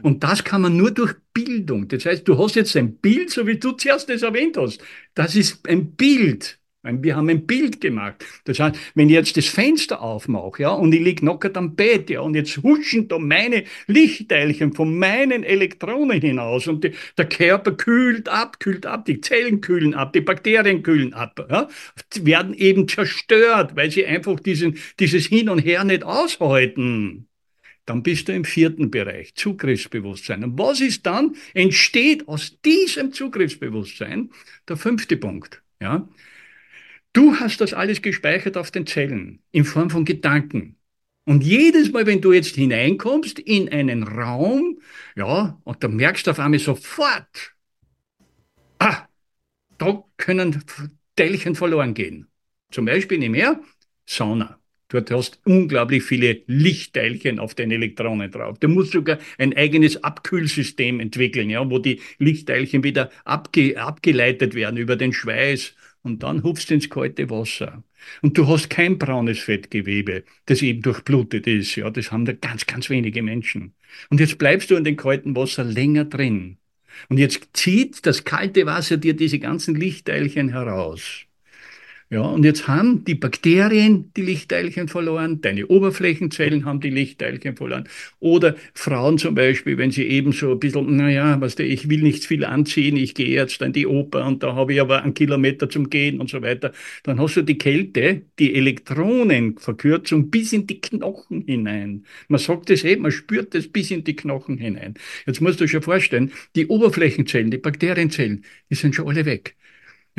Und 0.02 0.24
das 0.24 0.44
kann 0.44 0.62
man 0.62 0.78
nur 0.78 0.92
durch 0.92 1.16
Bildung. 1.34 1.88
Das 1.88 2.06
heißt, 2.06 2.28
du 2.28 2.38
hast 2.38 2.56
jetzt 2.56 2.76
ein 2.76 2.98
Bild, 2.98 3.30
so 3.30 3.46
wie 3.48 3.58
du 3.58 3.72
zuerst 3.74 4.10
das 4.10 4.22
erwähnt 4.22 4.58
hast. 4.58 4.82
Das 5.14 5.36
ist 5.36 5.68
ein 5.68 5.92
Bild. 5.96 6.60
Wir 6.82 7.18
haben 7.18 7.28
ein 7.30 7.46
Bild 7.46 7.82
gemacht. 7.82 8.26
Das 8.46 8.60
heißt, 8.60 8.78
wenn 8.96 9.10
ich 9.10 9.16
jetzt 9.16 9.36
das 9.36 9.48
Fenster 9.48 10.02
aufmache, 10.02 10.62
ja, 10.62 10.70
und 10.70 10.94
ich 10.94 11.02
liege 11.02 11.22
knockert 11.22 11.58
am 11.58 11.76
Bett, 11.76 12.10
ja, 12.10 12.22
und 12.22 12.36
jetzt 12.36 12.64
huschen 12.64 13.10
da 13.10 13.20
meine 13.20 13.66
Lichtteilchen 13.88 14.74
von 14.74 14.98
meinen 14.98 15.44
Elektronen 15.44 16.22
hinaus 16.22 16.68
und 16.68 16.86
die, 16.86 16.94
der 17.18 17.28
Körper 17.28 17.74
kühlt 17.74 18.30
ab, 18.30 18.62
kühlt 18.62 18.86
ab, 18.86 19.04
die 19.06 19.20
Zellen 19.20 19.60
kühlen 19.60 19.94
ab, 19.94 20.14
die 20.14 20.22
Bakterien 20.22 20.82
kühlen 20.82 21.14
ab, 21.14 21.46
ja, 21.50 21.68
werden 22.22 22.54
eben 22.54 22.88
zerstört, 22.88 23.76
weil 23.76 23.92
sie 23.92 24.06
einfach 24.06 24.40
diesen, 24.40 24.78
dieses 25.00 25.26
Hin 25.26 25.50
und 25.50 25.60
Her 25.60 25.84
nicht 25.84 26.04
aushalten. 26.04 27.29
Dann 27.90 28.04
bist 28.04 28.28
du 28.28 28.34
im 28.34 28.46
vierten 28.46 28.92
Bereich, 28.92 29.34
Zugriffsbewusstsein. 29.34 30.44
Und 30.44 30.60
was 30.60 30.80
ist 30.80 31.08
dann? 31.08 31.36
Entsteht 31.56 32.28
aus 32.28 32.62
diesem 32.62 33.14
Zugriffsbewusstsein 33.14 34.30
der 34.68 34.78
fünfte 34.78 35.18
Punkt, 35.18 35.64
ja. 35.82 36.08
Du 37.14 37.36
hast 37.40 37.62
das 37.62 37.74
alles 37.74 38.04
gespeichert 38.04 38.58
auf 38.58 38.70
den 38.70 38.86
Zellen 38.86 39.42
in 39.52 39.66
Form 39.66 39.90
von 39.90 40.06
Gedanken. 40.06 40.78
Und 41.26 41.44
jedes 41.44 41.92
Mal, 41.92 42.06
wenn 42.06 42.22
du 42.22 42.32
jetzt 42.32 42.54
hineinkommst 42.58 43.40
in 43.40 43.70
einen 43.70 44.04
Raum, 44.04 44.80
ja, 45.16 45.60
und 45.64 45.84
da 45.84 45.88
merkst 45.88 46.28
du 46.28 46.32
auf 46.32 46.40
einmal 46.40 46.60
sofort, 46.60 47.56
ah, 48.78 49.08
da 49.80 50.04
können 50.18 50.64
Teilchen 51.16 51.56
verloren 51.56 51.96
gehen. 51.96 52.28
Zum 52.70 52.86
Beispiel 52.86 53.24
im 53.24 53.32
Meer, 53.32 53.60
Sauna. 54.06 54.59
Dort 54.90 55.12
hast 55.12 55.40
unglaublich 55.46 56.04
viele 56.04 56.42
Lichtteilchen 56.48 57.40
auf 57.40 57.54
den 57.54 57.72
Elektronen 57.72 58.32
drauf. 58.32 58.58
Du 58.60 58.68
musst 58.68 58.92
sogar 58.92 59.20
ein 59.38 59.56
eigenes 59.56 60.04
Abkühlsystem 60.04 61.00
entwickeln, 61.00 61.50
ja, 61.50 61.70
wo 61.70 61.78
die 61.78 62.02
Lichtteilchen 62.18 62.84
wieder 62.84 63.12
abge 63.24 63.80
abgeleitet 63.80 64.56
werden 64.56 64.78
über 64.78 64.96
den 64.96 65.14
Schweiß 65.14 65.76
und 66.02 66.24
dann 66.24 66.44
hupfst 66.44 66.70
du 66.70 66.74
ins 66.74 66.90
kalte 66.90 67.30
Wasser. 67.30 67.84
Und 68.22 68.38
du 68.38 68.48
hast 68.48 68.70
kein 68.70 68.98
braunes 68.98 69.40
Fettgewebe, 69.40 70.24
das 70.46 70.62
eben 70.62 70.82
durchblutet 70.82 71.46
ist. 71.46 71.76
Ja, 71.76 71.90
das 71.90 72.12
haben 72.12 72.26
da 72.26 72.34
ganz, 72.34 72.66
ganz 72.66 72.90
wenige 72.90 73.22
Menschen. 73.22 73.76
Und 74.10 74.20
jetzt 74.20 74.38
bleibst 74.38 74.72
du 74.72 74.76
in 74.76 74.84
dem 74.84 74.96
kalten 74.96 75.36
Wasser 75.36 75.64
länger 75.64 76.06
drin. 76.06 76.58
Und 77.10 77.18
jetzt 77.18 77.50
zieht 77.54 78.06
das 78.06 78.24
kalte 78.24 78.66
Wasser 78.66 78.98
dir 78.98 79.14
diese 79.14 79.40
ganzen 79.40 79.76
Lichtteilchen 79.76 80.50
heraus. 80.50 81.26
Ja, 82.12 82.22
und 82.22 82.44
jetzt 82.44 82.68
haben 82.68 83.04
die 83.04 83.14
Bakterien 83.14 84.12
die 84.18 84.24
Lichtteilchen 84.24 84.88
verloren, 84.88 85.42
deine 85.42 85.68
Oberflächenzellen 85.68 86.66
haben 86.66 86.80
die 86.80 86.90
Lichtteilchen 86.90 87.56
verloren. 87.56 87.88
Oder 88.20 88.56
Frauen 88.74 89.20
zum 89.20 89.36
Beispiel, 89.36 89.78
wenn 89.78 89.92
sie 89.92 90.06
eben 90.08 90.32
so 90.32 90.54
ein 90.54 90.60
bisschen, 90.60 90.96
naja, 90.96 91.40
was 91.40 91.54
der, 91.54 91.68
ich 91.68 91.88
will 91.88 92.02
nicht 92.02 92.26
viel 92.26 92.46
anziehen, 92.46 92.98
ich 92.98 93.14
gehe 93.14 93.28
jetzt 93.28 93.62
in 93.62 93.74
die 93.74 93.86
Oper 93.86 94.26
und 94.26 94.42
da 94.42 94.56
habe 94.56 94.74
ich 94.74 94.82
aber 94.82 95.04
einen 95.04 95.14
Kilometer 95.14 95.70
zum 95.70 95.92
Gehen 95.92 96.20
und 96.20 96.32
so 96.32 96.42
weiter, 96.42 96.72
dann 97.04 97.20
hast 97.20 97.36
du 97.36 97.44
die 97.44 97.60
Kälte, 97.60 98.24
die 98.40 98.56
Elektronenverkürzung 98.56 100.32
bis 100.32 100.52
in 100.52 100.66
die 100.66 100.82
Knochen 100.82 101.44
hinein. 101.46 102.06
Man 102.28 102.40
sagt 102.40 102.72
es 102.72 102.84
eben, 102.84 103.04
man 103.04 103.12
spürt 103.12 103.54
das 103.54 103.68
bis 103.68 103.92
in 103.92 104.04
die 104.04 104.16
Knochen 104.16 104.58
hinein. 104.58 104.96
Jetzt 105.28 105.42
musst 105.42 105.60
du 105.60 105.66
dir 105.66 105.70
schon 105.70 105.84
vorstellen, 105.84 106.32
die 106.56 106.66
Oberflächenzellen, 106.66 107.52
die 107.52 107.60
Bakterienzellen, 107.60 108.46
die 108.72 108.76
sind 108.76 108.96
schon 108.96 109.08
alle 109.08 109.26
weg. 109.26 109.56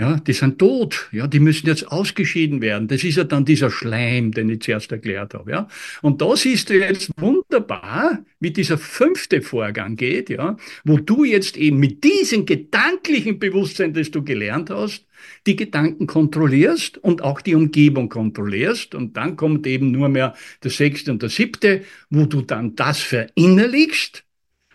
Ja, 0.00 0.16
die 0.16 0.32
sind 0.32 0.58
tot. 0.58 1.10
Ja, 1.12 1.26
die 1.26 1.40
müssen 1.40 1.66
jetzt 1.66 1.92
ausgeschieden 1.92 2.62
werden. 2.62 2.88
Das 2.88 3.04
ist 3.04 3.16
ja 3.16 3.24
dann 3.24 3.44
dieser 3.44 3.70
Schleim, 3.70 4.32
den 4.32 4.48
ich 4.48 4.62
zuerst 4.62 4.90
erklärt 4.90 5.34
habe. 5.34 5.50
Ja, 5.50 5.68
und 6.00 6.22
da 6.22 6.34
siehst 6.36 6.70
du 6.70 6.78
jetzt 6.78 7.10
wunderbar, 7.18 8.24
wie 8.40 8.50
dieser 8.50 8.78
fünfte 8.78 9.42
Vorgang 9.42 9.96
geht. 9.96 10.30
Ja, 10.30 10.56
wo 10.84 10.96
du 10.96 11.24
jetzt 11.24 11.58
eben 11.58 11.76
mit 11.76 12.02
diesem 12.02 12.46
gedanklichen 12.46 13.38
Bewusstsein, 13.38 13.92
das 13.92 14.10
du 14.10 14.24
gelernt 14.24 14.70
hast, 14.70 15.04
die 15.46 15.54
Gedanken 15.54 16.06
kontrollierst 16.06 16.96
und 16.96 17.20
auch 17.22 17.42
die 17.42 17.54
Umgebung 17.54 18.08
kontrollierst. 18.08 18.94
Und 18.94 19.18
dann 19.18 19.36
kommt 19.36 19.66
eben 19.66 19.90
nur 19.90 20.08
mehr 20.08 20.34
der 20.64 20.70
sechste 20.70 21.10
und 21.12 21.20
der 21.20 21.28
siebte, 21.28 21.82
wo 22.08 22.24
du 22.24 22.40
dann 22.40 22.74
das 22.74 23.00
verinnerlichst 23.00 24.24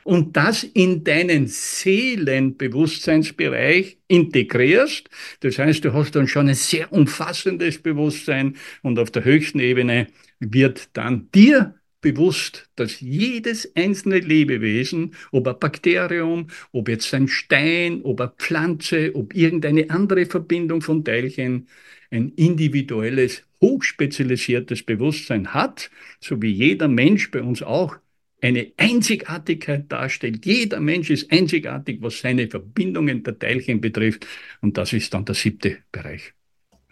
und 0.06 0.38
das 0.38 0.64
in 0.64 1.04
deinen 1.04 1.48
Seelenbewusstseinsbereich 1.48 3.98
integrierst. 4.08 5.10
Das 5.40 5.58
heißt, 5.58 5.84
du 5.84 5.94
hast 5.94 6.16
dann 6.16 6.28
schon 6.28 6.48
ein 6.48 6.54
sehr 6.54 6.94
umfassendes 6.94 7.80
Bewusstsein 7.80 8.56
und 8.84 9.00
auf 9.00 9.10
der 9.10 9.26
höchsten 9.26 9.58
Ebene 9.60 10.06
wird 10.40 10.90
dann 10.94 11.32
dir 11.34 11.74
bewusst, 12.02 12.70
dass 12.76 13.02
jedes 13.02 13.76
einzelne 13.76 14.20
Lebewesen, 14.20 15.16
ob 15.32 15.48
ein 15.48 15.58
Bakterium, 15.60 16.50
ob 16.72 16.88
jetzt 16.88 17.12
ein 17.16 17.28
Stein, 17.28 18.02
ob 18.04 18.22
eine 18.22 18.32
Pflanze, 18.38 19.10
ob 19.16 19.34
irgendeine 19.34 19.90
andere 19.90 20.28
Verbindung 20.28 20.82
von 20.82 21.04
Teilchen, 21.04 21.68
ein 22.12 22.32
individuelles, 22.36 23.42
hochspezialisiertes 23.60 24.84
Bewusstsein 24.84 25.56
hat, 25.56 25.90
so 26.20 26.40
wie 26.44 26.52
jeder 26.52 26.88
Mensch 26.88 27.32
bei 27.32 27.42
uns 27.42 27.64
auch 27.64 27.98
eine 28.46 28.72
Einzigartigkeit 28.78 29.92
darstellt. 29.92 30.46
Jeder 30.46 30.80
Mensch 30.80 31.10
ist 31.10 31.32
einzigartig, 31.32 31.98
was 32.02 32.20
seine 32.20 32.48
Verbindungen 32.48 33.24
der 33.24 33.40
Teilchen 33.40 33.82
betrifft. 33.82 34.28
Und 34.62 34.78
das 34.78 34.94
ist 34.94 35.14
dann 35.14 35.26
der 35.26 35.36
siebte 35.36 35.80
Bereich. 35.92 36.34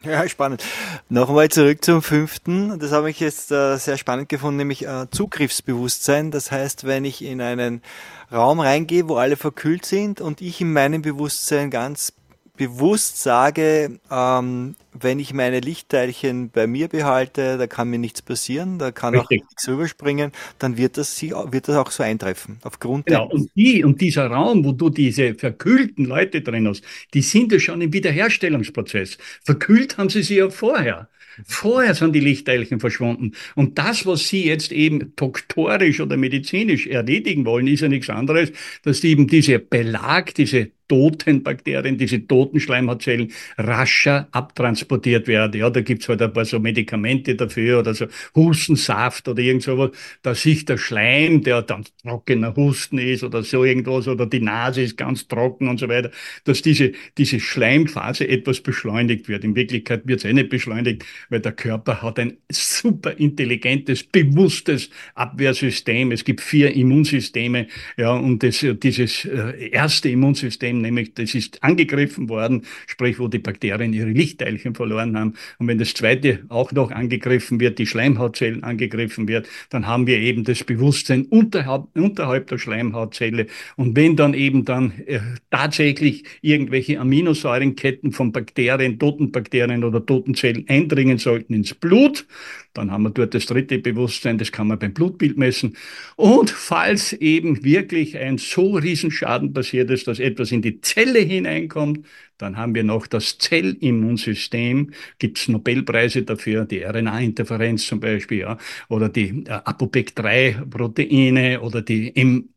Ja, 0.03 0.27
spannend. 0.27 0.65
Nochmal 1.07 1.47
zurück 1.47 1.83
zum 1.83 2.01
fünften. 2.01 2.77
Das 2.79 2.91
habe 2.91 3.09
ich 3.09 3.21
jetzt 3.21 3.51
äh, 3.51 3.77
sehr 3.77 3.97
spannend 3.97 4.27
gefunden, 4.27 4.57
nämlich 4.57 4.85
äh, 4.85 5.05
Zugriffsbewusstsein. 5.09 6.29
Das 6.29 6.51
heißt, 6.51 6.85
wenn 6.85 7.05
ich 7.05 7.23
in 7.23 7.39
einen 7.39 7.81
Raum 8.29 8.59
reingehe, 8.59 9.07
wo 9.07 9.15
alle 9.15 9.37
verkühlt 9.37 9.85
sind 9.85 10.19
und 10.19 10.41
ich 10.41 10.59
in 10.59 10.73
meinem 10.73 11.03
Bewusstsein 11.03 11.69
ganz 11.69 12.11
bewusst 12.55 13.21
sage, 13.21 13.99
ähm, 14.11 14.75
wenn 14.93 15.19
ich 15.19 15.33
meine 15.33 15.59
Lichtteilchen 15.59 16.51
bei 16.51 16.67
mir 16.67 16.87
behalte, 16.87 17.57
da 17.57 17.65
kann 17.65 17.89
mir 17.89 17.97
nichts 17.97 18.21
passieren, 18.21 18.77
da 18.77 18.91
kann 18.91 19.15
Richtig. 19.15 19.41
auch 19.41 19.49
nichts 19.49 19.67
rüberspringen, 19.67 20.31
dann 20.59 20.77
wird 20.77 20.97
das, 20.97 21.19
wird 21.21 21.67
das 21.67 21.75
auch 21.75 21.89
so 21.89 22.03
eintreffen. 22.03 22.59
Aufgrund 22.63 23.07
genau, 23.07 23.27
und, 23.27 23.49
die, 23.55 23.83
und 23.83 24.01
dieser 24.01 24.27
Raum, 24.27 24.63
wo 24.63 24.71
du 24.71 24.89
diese 24.89 25.33
verkühlten 25.33 26.05
Leute 26.05 26.41
drin 26.41 26.67
hast, 26.67 26.83
die 27.13 27.23
sind 27.23 27.51
ja 27.51 27.59
schon 27.59 27.81
im 27.81 27.91
Wiederherstellungsprozess. 27.91 29.17
Verkühlt 29.43 29.97
haben 29.97 30.09
sie 30.09 30.21
sie 30.21 30.35
ja 30.35 30.49
vorher. 30.49 31.09
Vorher 31.45 31.95
sind 31.95 32.13
die 32.13 32.19
Lichtteilchen 32.19 32.79
verschwunden. 32.79 33.31
Und 33.55 33.79
das, 33.79 34.05
was 34.05 34.27
Sie 34.27 34.45
jetzt 34.45 34.71
eben 34.71 35.15
doktorisch 35.15 35.99
oder 35.99 36.15
medizinisch 36.15 36.85
erledigen 36.85 37.45
wollen, 37.45 37.65
ist 37.65 37.81
ja 37.81 37.87
nichts 37.87 38.11
anderes, 38.11 38.51
dass 38.83 39.03
eben 39.03 39.27
dieser 39.27 39.57
Belag, 39.57 40.35
diese 40.35 40.69
toten 40.87 41.43
Bakterien, 41.43 41.97
diese 41.97 42.25
toten 42.27 42.59
Schleimhautzellen 42.59 43.31
rascher 43.57 44.27
abtransportiert 44.31 45.27
werden. 45.27 45.59
Ja, 45.59 45.69
da 45.69 45.81
gibt's 45.81 46.09
halt 46.09 46.21
ein 46.21 46.33
paar 46.33 46.45
so 46.45 46.59
Medikamente 46.59 47.35
dafür 47.35 47.79
oder 47.79 47.93
so 47.93 48.05
Hustensaft 48.35 49.27
oder 49.27 49.41
irgend 49.41 49.63
sowas, 49.63 49.91
dass 50.21 50.41
sich 50.41 50.65
der 50.65 50.77
Schleim, 50.77 51.41
der 51.43 51.61
dann 51.61 51.85
trockener 52.01 52.55
Husten 52.55 52.97
ist 52.97 53.23
oder 53.23 53.43
so 53.43 53.63
irgendwas 53.63 54.07
oder 54.07 54.25
die 54.25 54.39
Nase 54.39 54.81
ist 54.81 54.97
ganz 54.97 55.27
trocken 55.27 55.67
und 55.67 55.79
so 55.79 55.87
weiter, 55.87 56.11
dass 56.43 56.61
diese, 56.61 56.91
diese 57.17 57.39
Schleimphase 57.39 58.27
etwas 58.27 58.61
beschleunigt 58.61 59.27
wird. 59.27 59.43
In 59.43 59.55
Wirklichkeit 59.55 60.01
wird's 60.05 60.25
eh 60.25 60.33
nicht 60.33 60.49
beschleunigt, 60.49 61.05
weil 61.29 61.39
der 61.39 61.53
Körper 61.53 62.01
hat 62.01 62.19
ein 62.19 62.37
super 62.51 63.11
intelligentes, 63.17 64.03
bewusstes 64.03 64.89
Abwehrsystem. 65.15 66.11
Es 66.11 66.23
gibt 66.23 66.41
vier 66.41 66.73
Immunsysteme, 66.73 67.67
ja, 67.97 68.11
und 68.13 68.43
das, 68.43 68.65
dieses 68.81 69.25
äh, 69.25 69.69
erste 69.69 70.09
Immunsystem 70.09 70.72
System, 70.73 70.81
nämlich 70.81 71.13
das 71.13 71.35
ist 71.35 71.63
angegriffen 71.63 72.29
worden, 72.29 72.63
sprich 72.87 73.19
wo 73.19 73.27
die 73.27 73.39
Bakterien 73.39 73.93
ihre 73.93 74.09
Lichtteilchen 74.09 74.75
verloren 74.75 75.17
haben. 75.17 75.33
Und 75.59 75.67
wenn 75.67 75.77
das 75.77 75.93
zweite 75.93 76.39
auch 76.49 76.71
noch 76.71 76.91
angegriffen 76.91 77.59
wird, 77.59 77.79
die 77.79 77.85
Schleimhautzellen 77.85 78.63
angegriffen 78.63 79.27
wird, 79.27 79.47
dann 79.69 79.87
haben 79.87 80.07
wir 80.07 80.19
eben 80.19 80.43
das 80.43 80.63
Bewusstsein 80.63 81.25
unterhalb, 81.25 81.87
unterhalb 81.95 82.47
der 82.47 82.57
Schleimhautzelle. 82.57 83.47
Und 83.75 83.95
wenn 83.95 84.15
dann 84.15 84.33
eben 84.33 84.65
dann 84.65 84.93
äh, 85.05 85.19
tatsächlich 85.49 86.23
irgendwelche 86.41 86.99
Aminosäurenketten 86.99 88.11
von 88.11 88.31
Bakterien, 88.31 88.99
toten 88.99 89.31
Bakterien 89.31 89.83
oder 89.83 90.05
toten 90.05 90.35
Zellen 90.35 90.65
eindringen 90.67 91.17
sollten 91.17 91.53
ins 91.53 91.73
Blut, 91.73 92.25
dann 92.73 92.91
haben 92.91 93.03
wir 93.03 93.11
dort 93.11 93.33
das 93.33 93.45
dritte 93.45 93.79
Bewusstsein, 93.79 94.37
das 94.37 94.51
kann 94.51 94.67
man 94.67 94.79
beim 94.79 94.93
Blutbild 94.93 95.37
messen. 95.37 95.77
Und 96.15 96.49
falls 96.49 97.13
eben 97.13 97.63
wirklich 97.63 98.17
ein 98.17 98.37
so 98.37 98.75
Riesenschaden 98.75 99.53
passiert 99.53 99.89
ist, 99.91 100.07
dass 100.07 100.19
etwas 100.19 100.51
in 100.51 100.61
die 100.61 100.81
Zelle 100.81 101.19
hineinkommt, 101.19 102.05
dann 102.43 102.57
haben 102.57 102.75
wir 102.75 102.83
noch 102.83 103.07
das 103.07 103.37
Zellimmunsystem, 103.37 104.91
gibt 105.17 105.37
es 105.37 105.47
Nobelpreise 105.47 106.23
dafür, 106.23 106.65
die 106.65 106.83
RNA-Interferenz 106.83 107.87
zum 107.87 108.01
Beispiel, 108.01 108.39
ja, 108.39 108.57
oder 108.89 109.07
die 109.07 109.45
äh, 109.45 109.49
ApoPEC3-Proteine 109.49 111.61
oder 111.61 111.81
die 111.81 112.11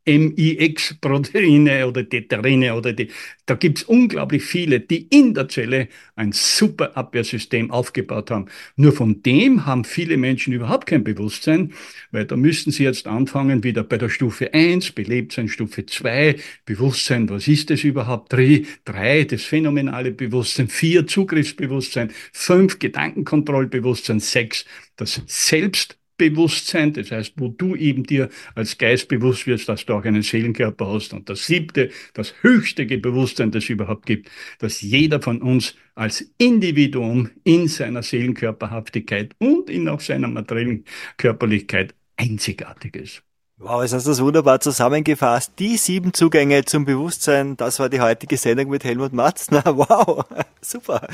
MIX-Proteine 0.06 1.86
oder 1.86 2.02
die 2.02 2.26
Terrine 2.26 2.74
oder 2.74 2.92
die, 2.92 3.10
da 3.46 3.54
gibt 3.54 3.78
es 3.78 3.84
unglaublich 3.84 4.42
viele, 4.42 4.80
die 4.80 5.06
in 5.08 5.34
der 5.34 5.48
Zelle 5.48 5.86
ein 6.16 6.32
super 6.32 6.96
Abwehrsystem 6.96 7.70
aufgebaut 7.70 8.32
haben. 8.32 8.46
Nur 8.74 8.92
von 8.92 9.22
dem 9.22 9.66
haben 9.66 9.84
viele 9.84 10.16
Menschen 10.16 10.52
überhaupt 10.52 10.86
kein 10.86 11.04
Bewusstsein, 11.04 11.72
weil 12.10 12.24
da 12.24 12.36
müssten 12.36 12.72
sie 12.72 12.82
jetzt 12.82 13.06
anfangen, 13.06 13.62
wieder 13.62 13.84
bei 13.84 13.98
der 13.98 14.08
Stufe 14.08 14.52
1, 14.52 14.90
Belebtsein 14.92 15.48
Stufe 15.48 15.86
2, 15.86 16.36
Bewusstsein, 16.64 17.28
was 17.28 17.46
ist 17.46 17.70
das 17.70 17.84
überhaupt, 17.84 18.32
3, 18.32 18.64
3 18.84 19.24
das 19.24 19.42
Phänomen 19.42 19.75
phänomenale 19.76 20.10
Bewusstsein, 20.10 20.68
vier 20.68 21.06
Zugriffsbewusstsein, 21.06 22.10
fünf 22.32 22.78
Gedankenkontrollbewusstsein, 22.78 24.20
sechs 24.20 24.64
das 24.96 25.20
Selbstbewusstsein, 25.26 26.94
das 26.94 27.10
heißt, 27.10 27.34
wo 27.36 27.48
du 27.48 27.76
eben 27.76 28.04
dir 28.04 28.30
als 28.54 28.78
Geist 28.78 29.08
bewusst 29.08 29.46
wirst, 29.46 29.68
dass 29.68 29.84
du 29.84 29.92
auch 29.92 30.04
einen 30.04 30.22
Seelenkörper 30.22 30.86
hast. 30.88 31.12
Und 31.12 31.28
das 31.28 31.46
siebte, 31.46 31.90
das 32.14 32.34
höchste 32.40 32.86
Bewusstsein, 32.86 33.50
das 33.50 33.64
es 33.64 33.70
überhaupt 33.70 34.06
gibt, 34.06 34.30
dass 34.58 34.80
jeder 34.80 35.20
von 35.20 35.42
uns 35.42 35.74
als 35.94 36.32
Individuum 36.38 37.30
in 37.44 37.68
seiner 37.68 38.02
Seelenkörperhaftigkeit 38.02 39.34
und 39.38 39.68
in 39.68 39.88
auch 39.88 40.00
seiner 40.00 40.28
materiellen 40.28 40.84
Körperlichkeit 41.18 41.94
einzigartig 42.16 42.96
ist. 42.96 43.22
Wow, 43.58 43.82
es 43.82 43.94
hast 43.94 44.06
das 44.06 44.20
wunderbar 44.20 44.60
zusammengefasst. 44.60 45.52
Die 45.58 45.78
sieben 45.78 46.12
Zugänge 46.12 46.66
zum 46.66 46.84
Bewusstsein, 46.84 47.56
das 47.56 47.78
war 47.78 47.88
die 47.88 48.02
heutige 48.02 48.36
Sendung 48.36 48.68
mit 48.68 48.84
Helmut 48.84 49.14
Matzner. 49.14 49.62
Wow, 49.76 50.26
super. 50.60 51.08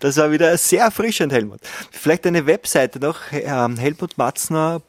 Das 0.00 0.16
war 0.16 0.32
wieder 0.32 0.58
sehr 0.58 0.82
erfrischend, 0.82 1.32
Helmut. 1.32 1.60
Vielleicht 1.92 2.26
eine 2.26 2.46
Webseite 2.46 2.98
noch, 2.98 3.20
ähm, 3.30 3.76
helmutmatzner. 3.76 4.82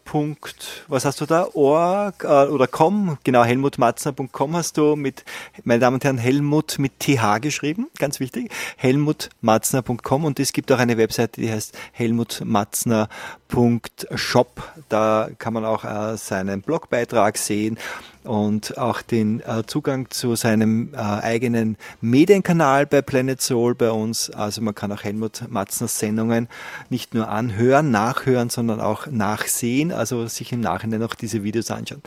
Was 0.87 1.05
hast 1.05 1.21
du 1.21 1.27
da? 1.27 1.47
Org 1.53 2.23
äh, 2.23 2.47
oder 2.47 2.65
com? 2.65 3.19
Genau, 3.23 3.43
helmutmatzner.com 3.43 4.55
hast 4.55 4.77
du 4.77 4.95
mit, 4.95 5.23
meine 5.65 5.79
Damen 5.79 5.95
und 5.95 6.03
Herren, 6.03 6.17
Helmut 6.17 6.79
mit 6.79 6.99
TH 6.99 7.41
geschrieben, 7.41 7.89
ganz 7.99 8.19
wichtig. 8.19 8.51
helmutmatzner.com 8.77 10.25
und 10.25 10.39
es 10.39 10.51
gibt 10.51 10.71
auch 10.71 10.79
eine 10.79 10.97
Webseite, 10.97 11.41
die 11.41 11.51
heißt 11.51 11.77
helmutmatzner.shop. 11.91 14.63
Da 14.89 15.29
kann 15.37 15.53
man 15.53 15.63
auch 15.63 15.83
äh, 15.83 16.17
seinen 16.17 16.61
Blog 16.61 16.86
Blogbeitrag 16.87 17.37
sehen 17.37 17.77
und 18.23 18.77
auch 18.77 19.01
den 19.01 19.41
äh, 19.41 19.63
Zugang 19.65 20.09
zu 20.09 20.35
seinem 20.35 20.93
äh, 20.93 20.97
eigenen 20.97 21.77
Medienkanal 22.01 22.85
bei 22.85 23.01
Planet 23.01 23.41
Soul 23.41 23.75
bei 23.75 23.91
uns. 23.91 24.29
Also 24.29 24.61
man 24.61 24.75
kann 24.75 24.91
auch 24.91 25.03
Helmut 25.03 25.43
Matzners 25.49 25.99
Sendungen 25.99 26.47
nicht 26.89 27.13
nur 27.13 27.29
anhören, 27.29 27.91
nachhören, 27.91 28.49
sondern 28.49 28.81
auch 28.81 29.07
nachsehen, 29.07 29.91
also 29.91 30.27
sich 30.27 30.51
im 30.51 30.61
Nachhinein 30.61 30.99
noch 30.99 31.15
diese 31.15 31.43
Videos 31.43 31.71
anschauen. 31.71 32.01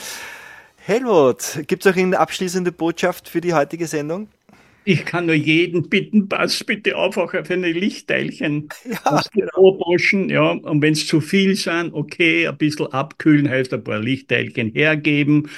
Helmut, 0.76 1.60
gibt 1.66 1.84
es 1.84 1.92
auch 1.92 1.96
eine 1.96 2.18
abschließende 2.18 2.72
Botschaft 2.72 3.28
für 3.28 3.40
die 3.40 3.54
heutige 3.54 3.86
Sendung? 3.86 4.28
Ich 4.84 5.04
kann 5.04 5.26
nur 5.26 5.34
jeden 5.34 5.88
bitten, 5.88 6.28
pass 6.28 6.64
bitte 6.64 6.96
auf 6.96 7.16
auch 7.16 7.34
auf 7.34 7.50
eine 7.50 7.70
Lichtteilchen. 7.72 8.68
Ja, 8.84 9.22
genau. 9.32 9.76
ja. 10.28 10.50
Und 10.52 10.82
wenn 10.82 10.94
es 10.94 11.06
zu 11.06 11.20
viel 11.20 11.54
sind, 11.56 11.92
okay, 11.92 12.46
ein 12.48 12.56
bisschen 12.56 12.86
abkühlen 12.86 13.48
heißt 13.48 13.72
ein 13.74 13.84
paar 13.84 14.00
Lichtteilchen 14.00 14.72
hergeben, 14.72 15.50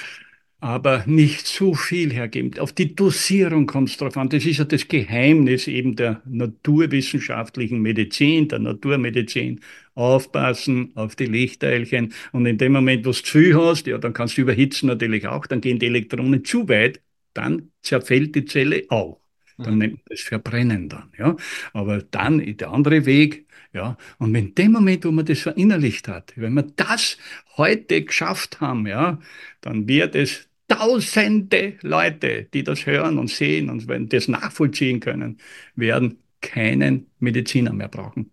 aber 0.59 1.03
nicht 1.07 1.45
zu 1.47 1.73
viel 1.73 2.13
hergeben. 2.13 2.57
Auf 2.59 2.71
die 2.73 2.95
Dosierung 2.95 3.65
kommt 3.65 3.89
es 3.89 3.97
drauf 3.97 4.15
an. 4.17 4.29
Das 4.29 4.45
ist 4.45 4.57
ja 4.59 4.65
das 4.65 4.87
Geheimnis 4.87 5.67
eben 5.67 5.95
der 5.95 6.21
naturwissenschaftlichen 6.25 7.81
Medizin, 7.81 8.47
der 8.47 8.59
Naturmedizin. 8.59 9.59
Aufpassen 9.95 10.91
auf 10.95 11.15
die 11.15 11.25
Lichtteilchen. 11.25 12.13
Und 12.31 12.45
in 12.45 12.57
dem 12.57 12.71
Moment, 12.73 13.05
wo 13.05 13.11
du 13.11 13.15
zu 13.17 13.39
viel 13.39 13.55
hast, 13.55 13.87
ja, 13.87 13.97
dann 13.97 14.13
kannst 14.13 14.37
du 14.37 14.41
überhitzen 14.41 14.87
natürlich 14.87 15.27
auch, 15.27 15.45
dann 15.45 15.61
gehen 15.61 15.79
die 15.79 15.85
Elektronen 15.87 16.43
zu 16.45 16.67
weit, 16.69 17.01
dann 17.33 17.72
zerfällt 17.83 18.35
die 18.35 18.45
Zelle 18.45 18.83
auch. 18.89 19.19
Dann 19.57 19.73
mhm. 19.73 19.79
nennt 19.79 19.93
man 19.93 20.03
das 20.09 20.21
Verbrennen 20.21 20.89
dann, 20.89 21.11
ja. 21.17 21.35
Aber 21.73 22.01
dann 22.01 22.39
der 22.57 22.71
andere 22.71 23.05
Weg, 23.05 23.45
ja. 23.71 23.97
Und 24.17 24.33
in 24.35 24.55
dem 24.55 24.71
Moment, 24.71 25.05
wo 25.05 25.11
man 25.11 25.25
das 25.25 25.39
verinnerlicht 25.41 26.07
hat, 26.07 26.33
wenn 26.35 26.53
wir 26.53 26.63
das 26.75 27.17
heute 27.57 28.03
geschafft 28.03 28.61
haben, 28.61 28.87
ja, 28.87 29.19
dann 29.61 29.87
wird 29.87 30.15
es 30.15 30.49
tausende 30.67 31.77
Leute, 31.81 32.47
die 32.53 32.63
das 32.63 32.85
hören 32.85 33.19
und 33.19 33.29
sehen 33.29 33.69
und 33.69 33.87
wenn 33.87 34.09
das 34.09 34.27
nachvollziehen 34.27 34.99
können, 34.99 35.37
werden 35.75 36.19
keinen 36.41 37.07
Mediziner 37.19 37.73
mehr 37.73 37.89
brauchen. 37.89 38.32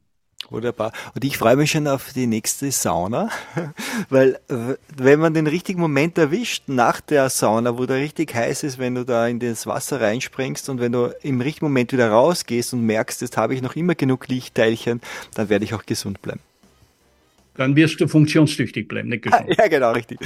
Wunderbar. 0.50 0.92
Und 1.14 1.24
ich 1.24 1.38
freue 1.38 1.54
mich 1.54 1.70
schon 1.70 1.86
auf 1.86 2.12
die 2.12 2.26
nächste 2.26 2.72
Sauna, 2.72 3.30
weil 4.10 4.38
wenn 4.96 5.20
man 5.20 5.32
den 5.32 5.46
richtigen 5.46 5.80
Moment 5.80 6.18
erwischt 6.18 6.64
nach 6.66 7.00
der 7.00 7.30
Sauna, 7.30 7.78
wo 7.78 7.86
der 7.86 7.98
richtig 7.98 8.34
heiß 8.34 8.64
ist, 8.64 8.78
wenn 8.78 8.96
du 8.96 9.04
da 9.04 9.28
in 9.28 9.38
das 9.38 9.66
Wasser 9.66 10.00
reinspringst 10.00 10.68
und 10.68 10.80
wenn 10.80 10.90
du 10.90 11.14
im 11.22 11.40
richtigen 11.40 11.66
Moment 11.66 11.92
wieder 11.92 12.10
rausgehst 12.10 12.72
und 12.72 12.84
merkst, 12.84 13.20
jetzt 13.22 13.36
habe 13.36 13.54
ich 13.54 13.62
noch 13.62 13.76
immer 13.76 13.94
genug 13.94 14.26
Lichtteilchen, 14.26 15.00
dann 15.34 15.48
werde 15.48 15.64
ich 15.64 15.72
auch 15.72 15.86
gesund 15.86 16.20
bleiben. 16.20 16.40
Dann 17.54 17.76
wirst 17.76 18.00
du 18.00 18.08
funktionstüchtig 18.08 18.88
bleiben, 18.88 19.08
nicht 19.08 19.22
gesund. 19.24 19.54
Ja, 19.56 19.68
genau, 19.68 19.92
richtig. 19.92 20.18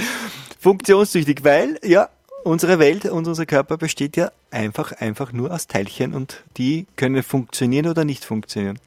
Funktionstüchtig, 0.59 1.43
weil, 1.43 1.79
ja, 1.83 2.09
unsere 2.43 2.79
Welt 2.79 3.05
und 3.05 3.27
unser 3.27 3.45
Körper 3.45 3.77
besteht 3.77 4.17
ja 4.17 4.31
einfach, 4.49 4.91
einfach 4.93 5.33
nur 5.33 5.51
aus 5.51 5.67
Teilchen 5.67 6.13
und 6.13 6.43
die 6.57 6.87
können 6.95 7.21
funktionieren 7.21 7.87
oder 7.87 8.05
nicht 8.05 8.25
funktionieren. 8.25 8.79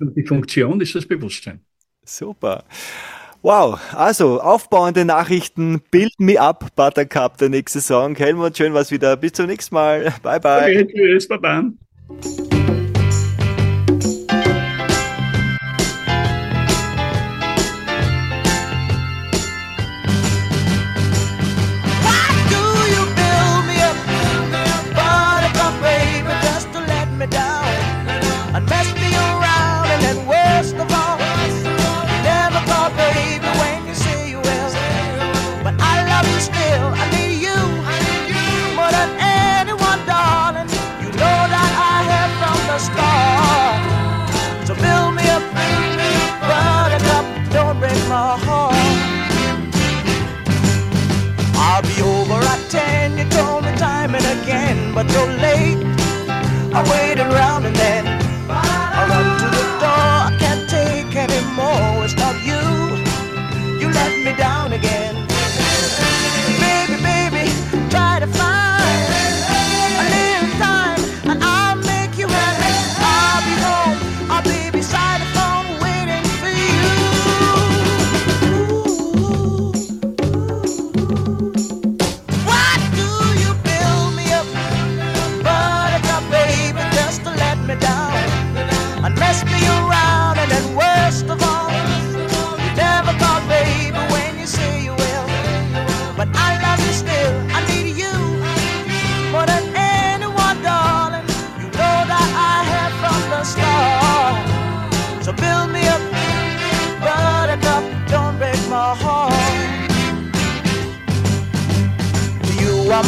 Die 0.00 0.24
Funktion 0.24 0.80
ist 0.80 0.94
das 0.94 1.06
Bewusstsein. 1.06 1.60
Super. 2.04 2.64
Wow, 3.42 3.80
also 3.92 4.40
aufbauende 4.40 5.04
Nachrichten, 5.04 5.80
Build 5.90 6.14
Me 6.18 6.40
Up, 6.40 6.76
Buttercup, 6.76 7.38
der 7.38 7.48
nächste 7.48 7.80
Song. 7.80 8.14
Helmut, 8.14 8.56
schön 8.56 8.72
was 8.72 8.92
wieder. 8.92 9.16
Bis 9.16 9.32
zum 9.32 9.46
nächsten 9.46 9.74
Mal. 9.74 10.14
Bye, 10.22 10.38
bye. 10.38 10.62
Okay, 10.62 10.86
tschüss, 10.86 11.26
bye, 11.26 11.38
bye. 11.38 12.61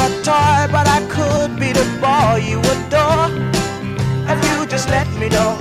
My 0.04 0.10
toy, 0.20 0.70
but 0.70 0.86
I 0.86 1.00
could 1.08 1.58
be 1.58 1.72
the 1.72 1.86
boy 1.98 2.36
you 2.44 2.60
adore. 2.60 3.32
If 4.28 4.38
you 4.50 4.66
just 4.66 4.90
let 4.90 5.08
me 5.16 5.30
know. 5.30 5.56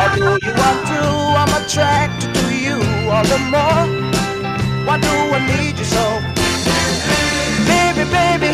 Although 0.00 0.38
you 0.40 0.52
are 0.68 0.78
true, 0.88 1.20
I'm 1.36 1.52
attracted 1.60 2.32
to 2.32 2.44
you 2.48 2.80
all 3.12 3.24
the 3.24 3.40
more. 3.52 3.84
Why 4.86 4.96
do 4.98 5.12
I 5.36 5.40
need 5.52 5.76
you 5.76 5.84
so? 5.84 6.04
Baby, 7.68 8.08
baby, 8.08 8.52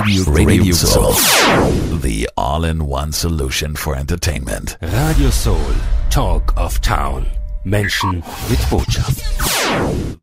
Radio, 0.00 0.24
Radio 0.32 0.72
Soul. 0.72 1.12
The 2.00 2.26
all-in-one 2.34 3.12
solution 3.12 3.76
for 3.76 3.94
entertainment. 3.94 4.78
Radio 4.80 5.28
Soul. 5.28 5.60
Talk 6.08 6.54
of 6.56 6.80
Town. 6.80 7.26
Menschen 7.64 8.22
mit 8.48 8.70
Botschaft. 8.70 10.18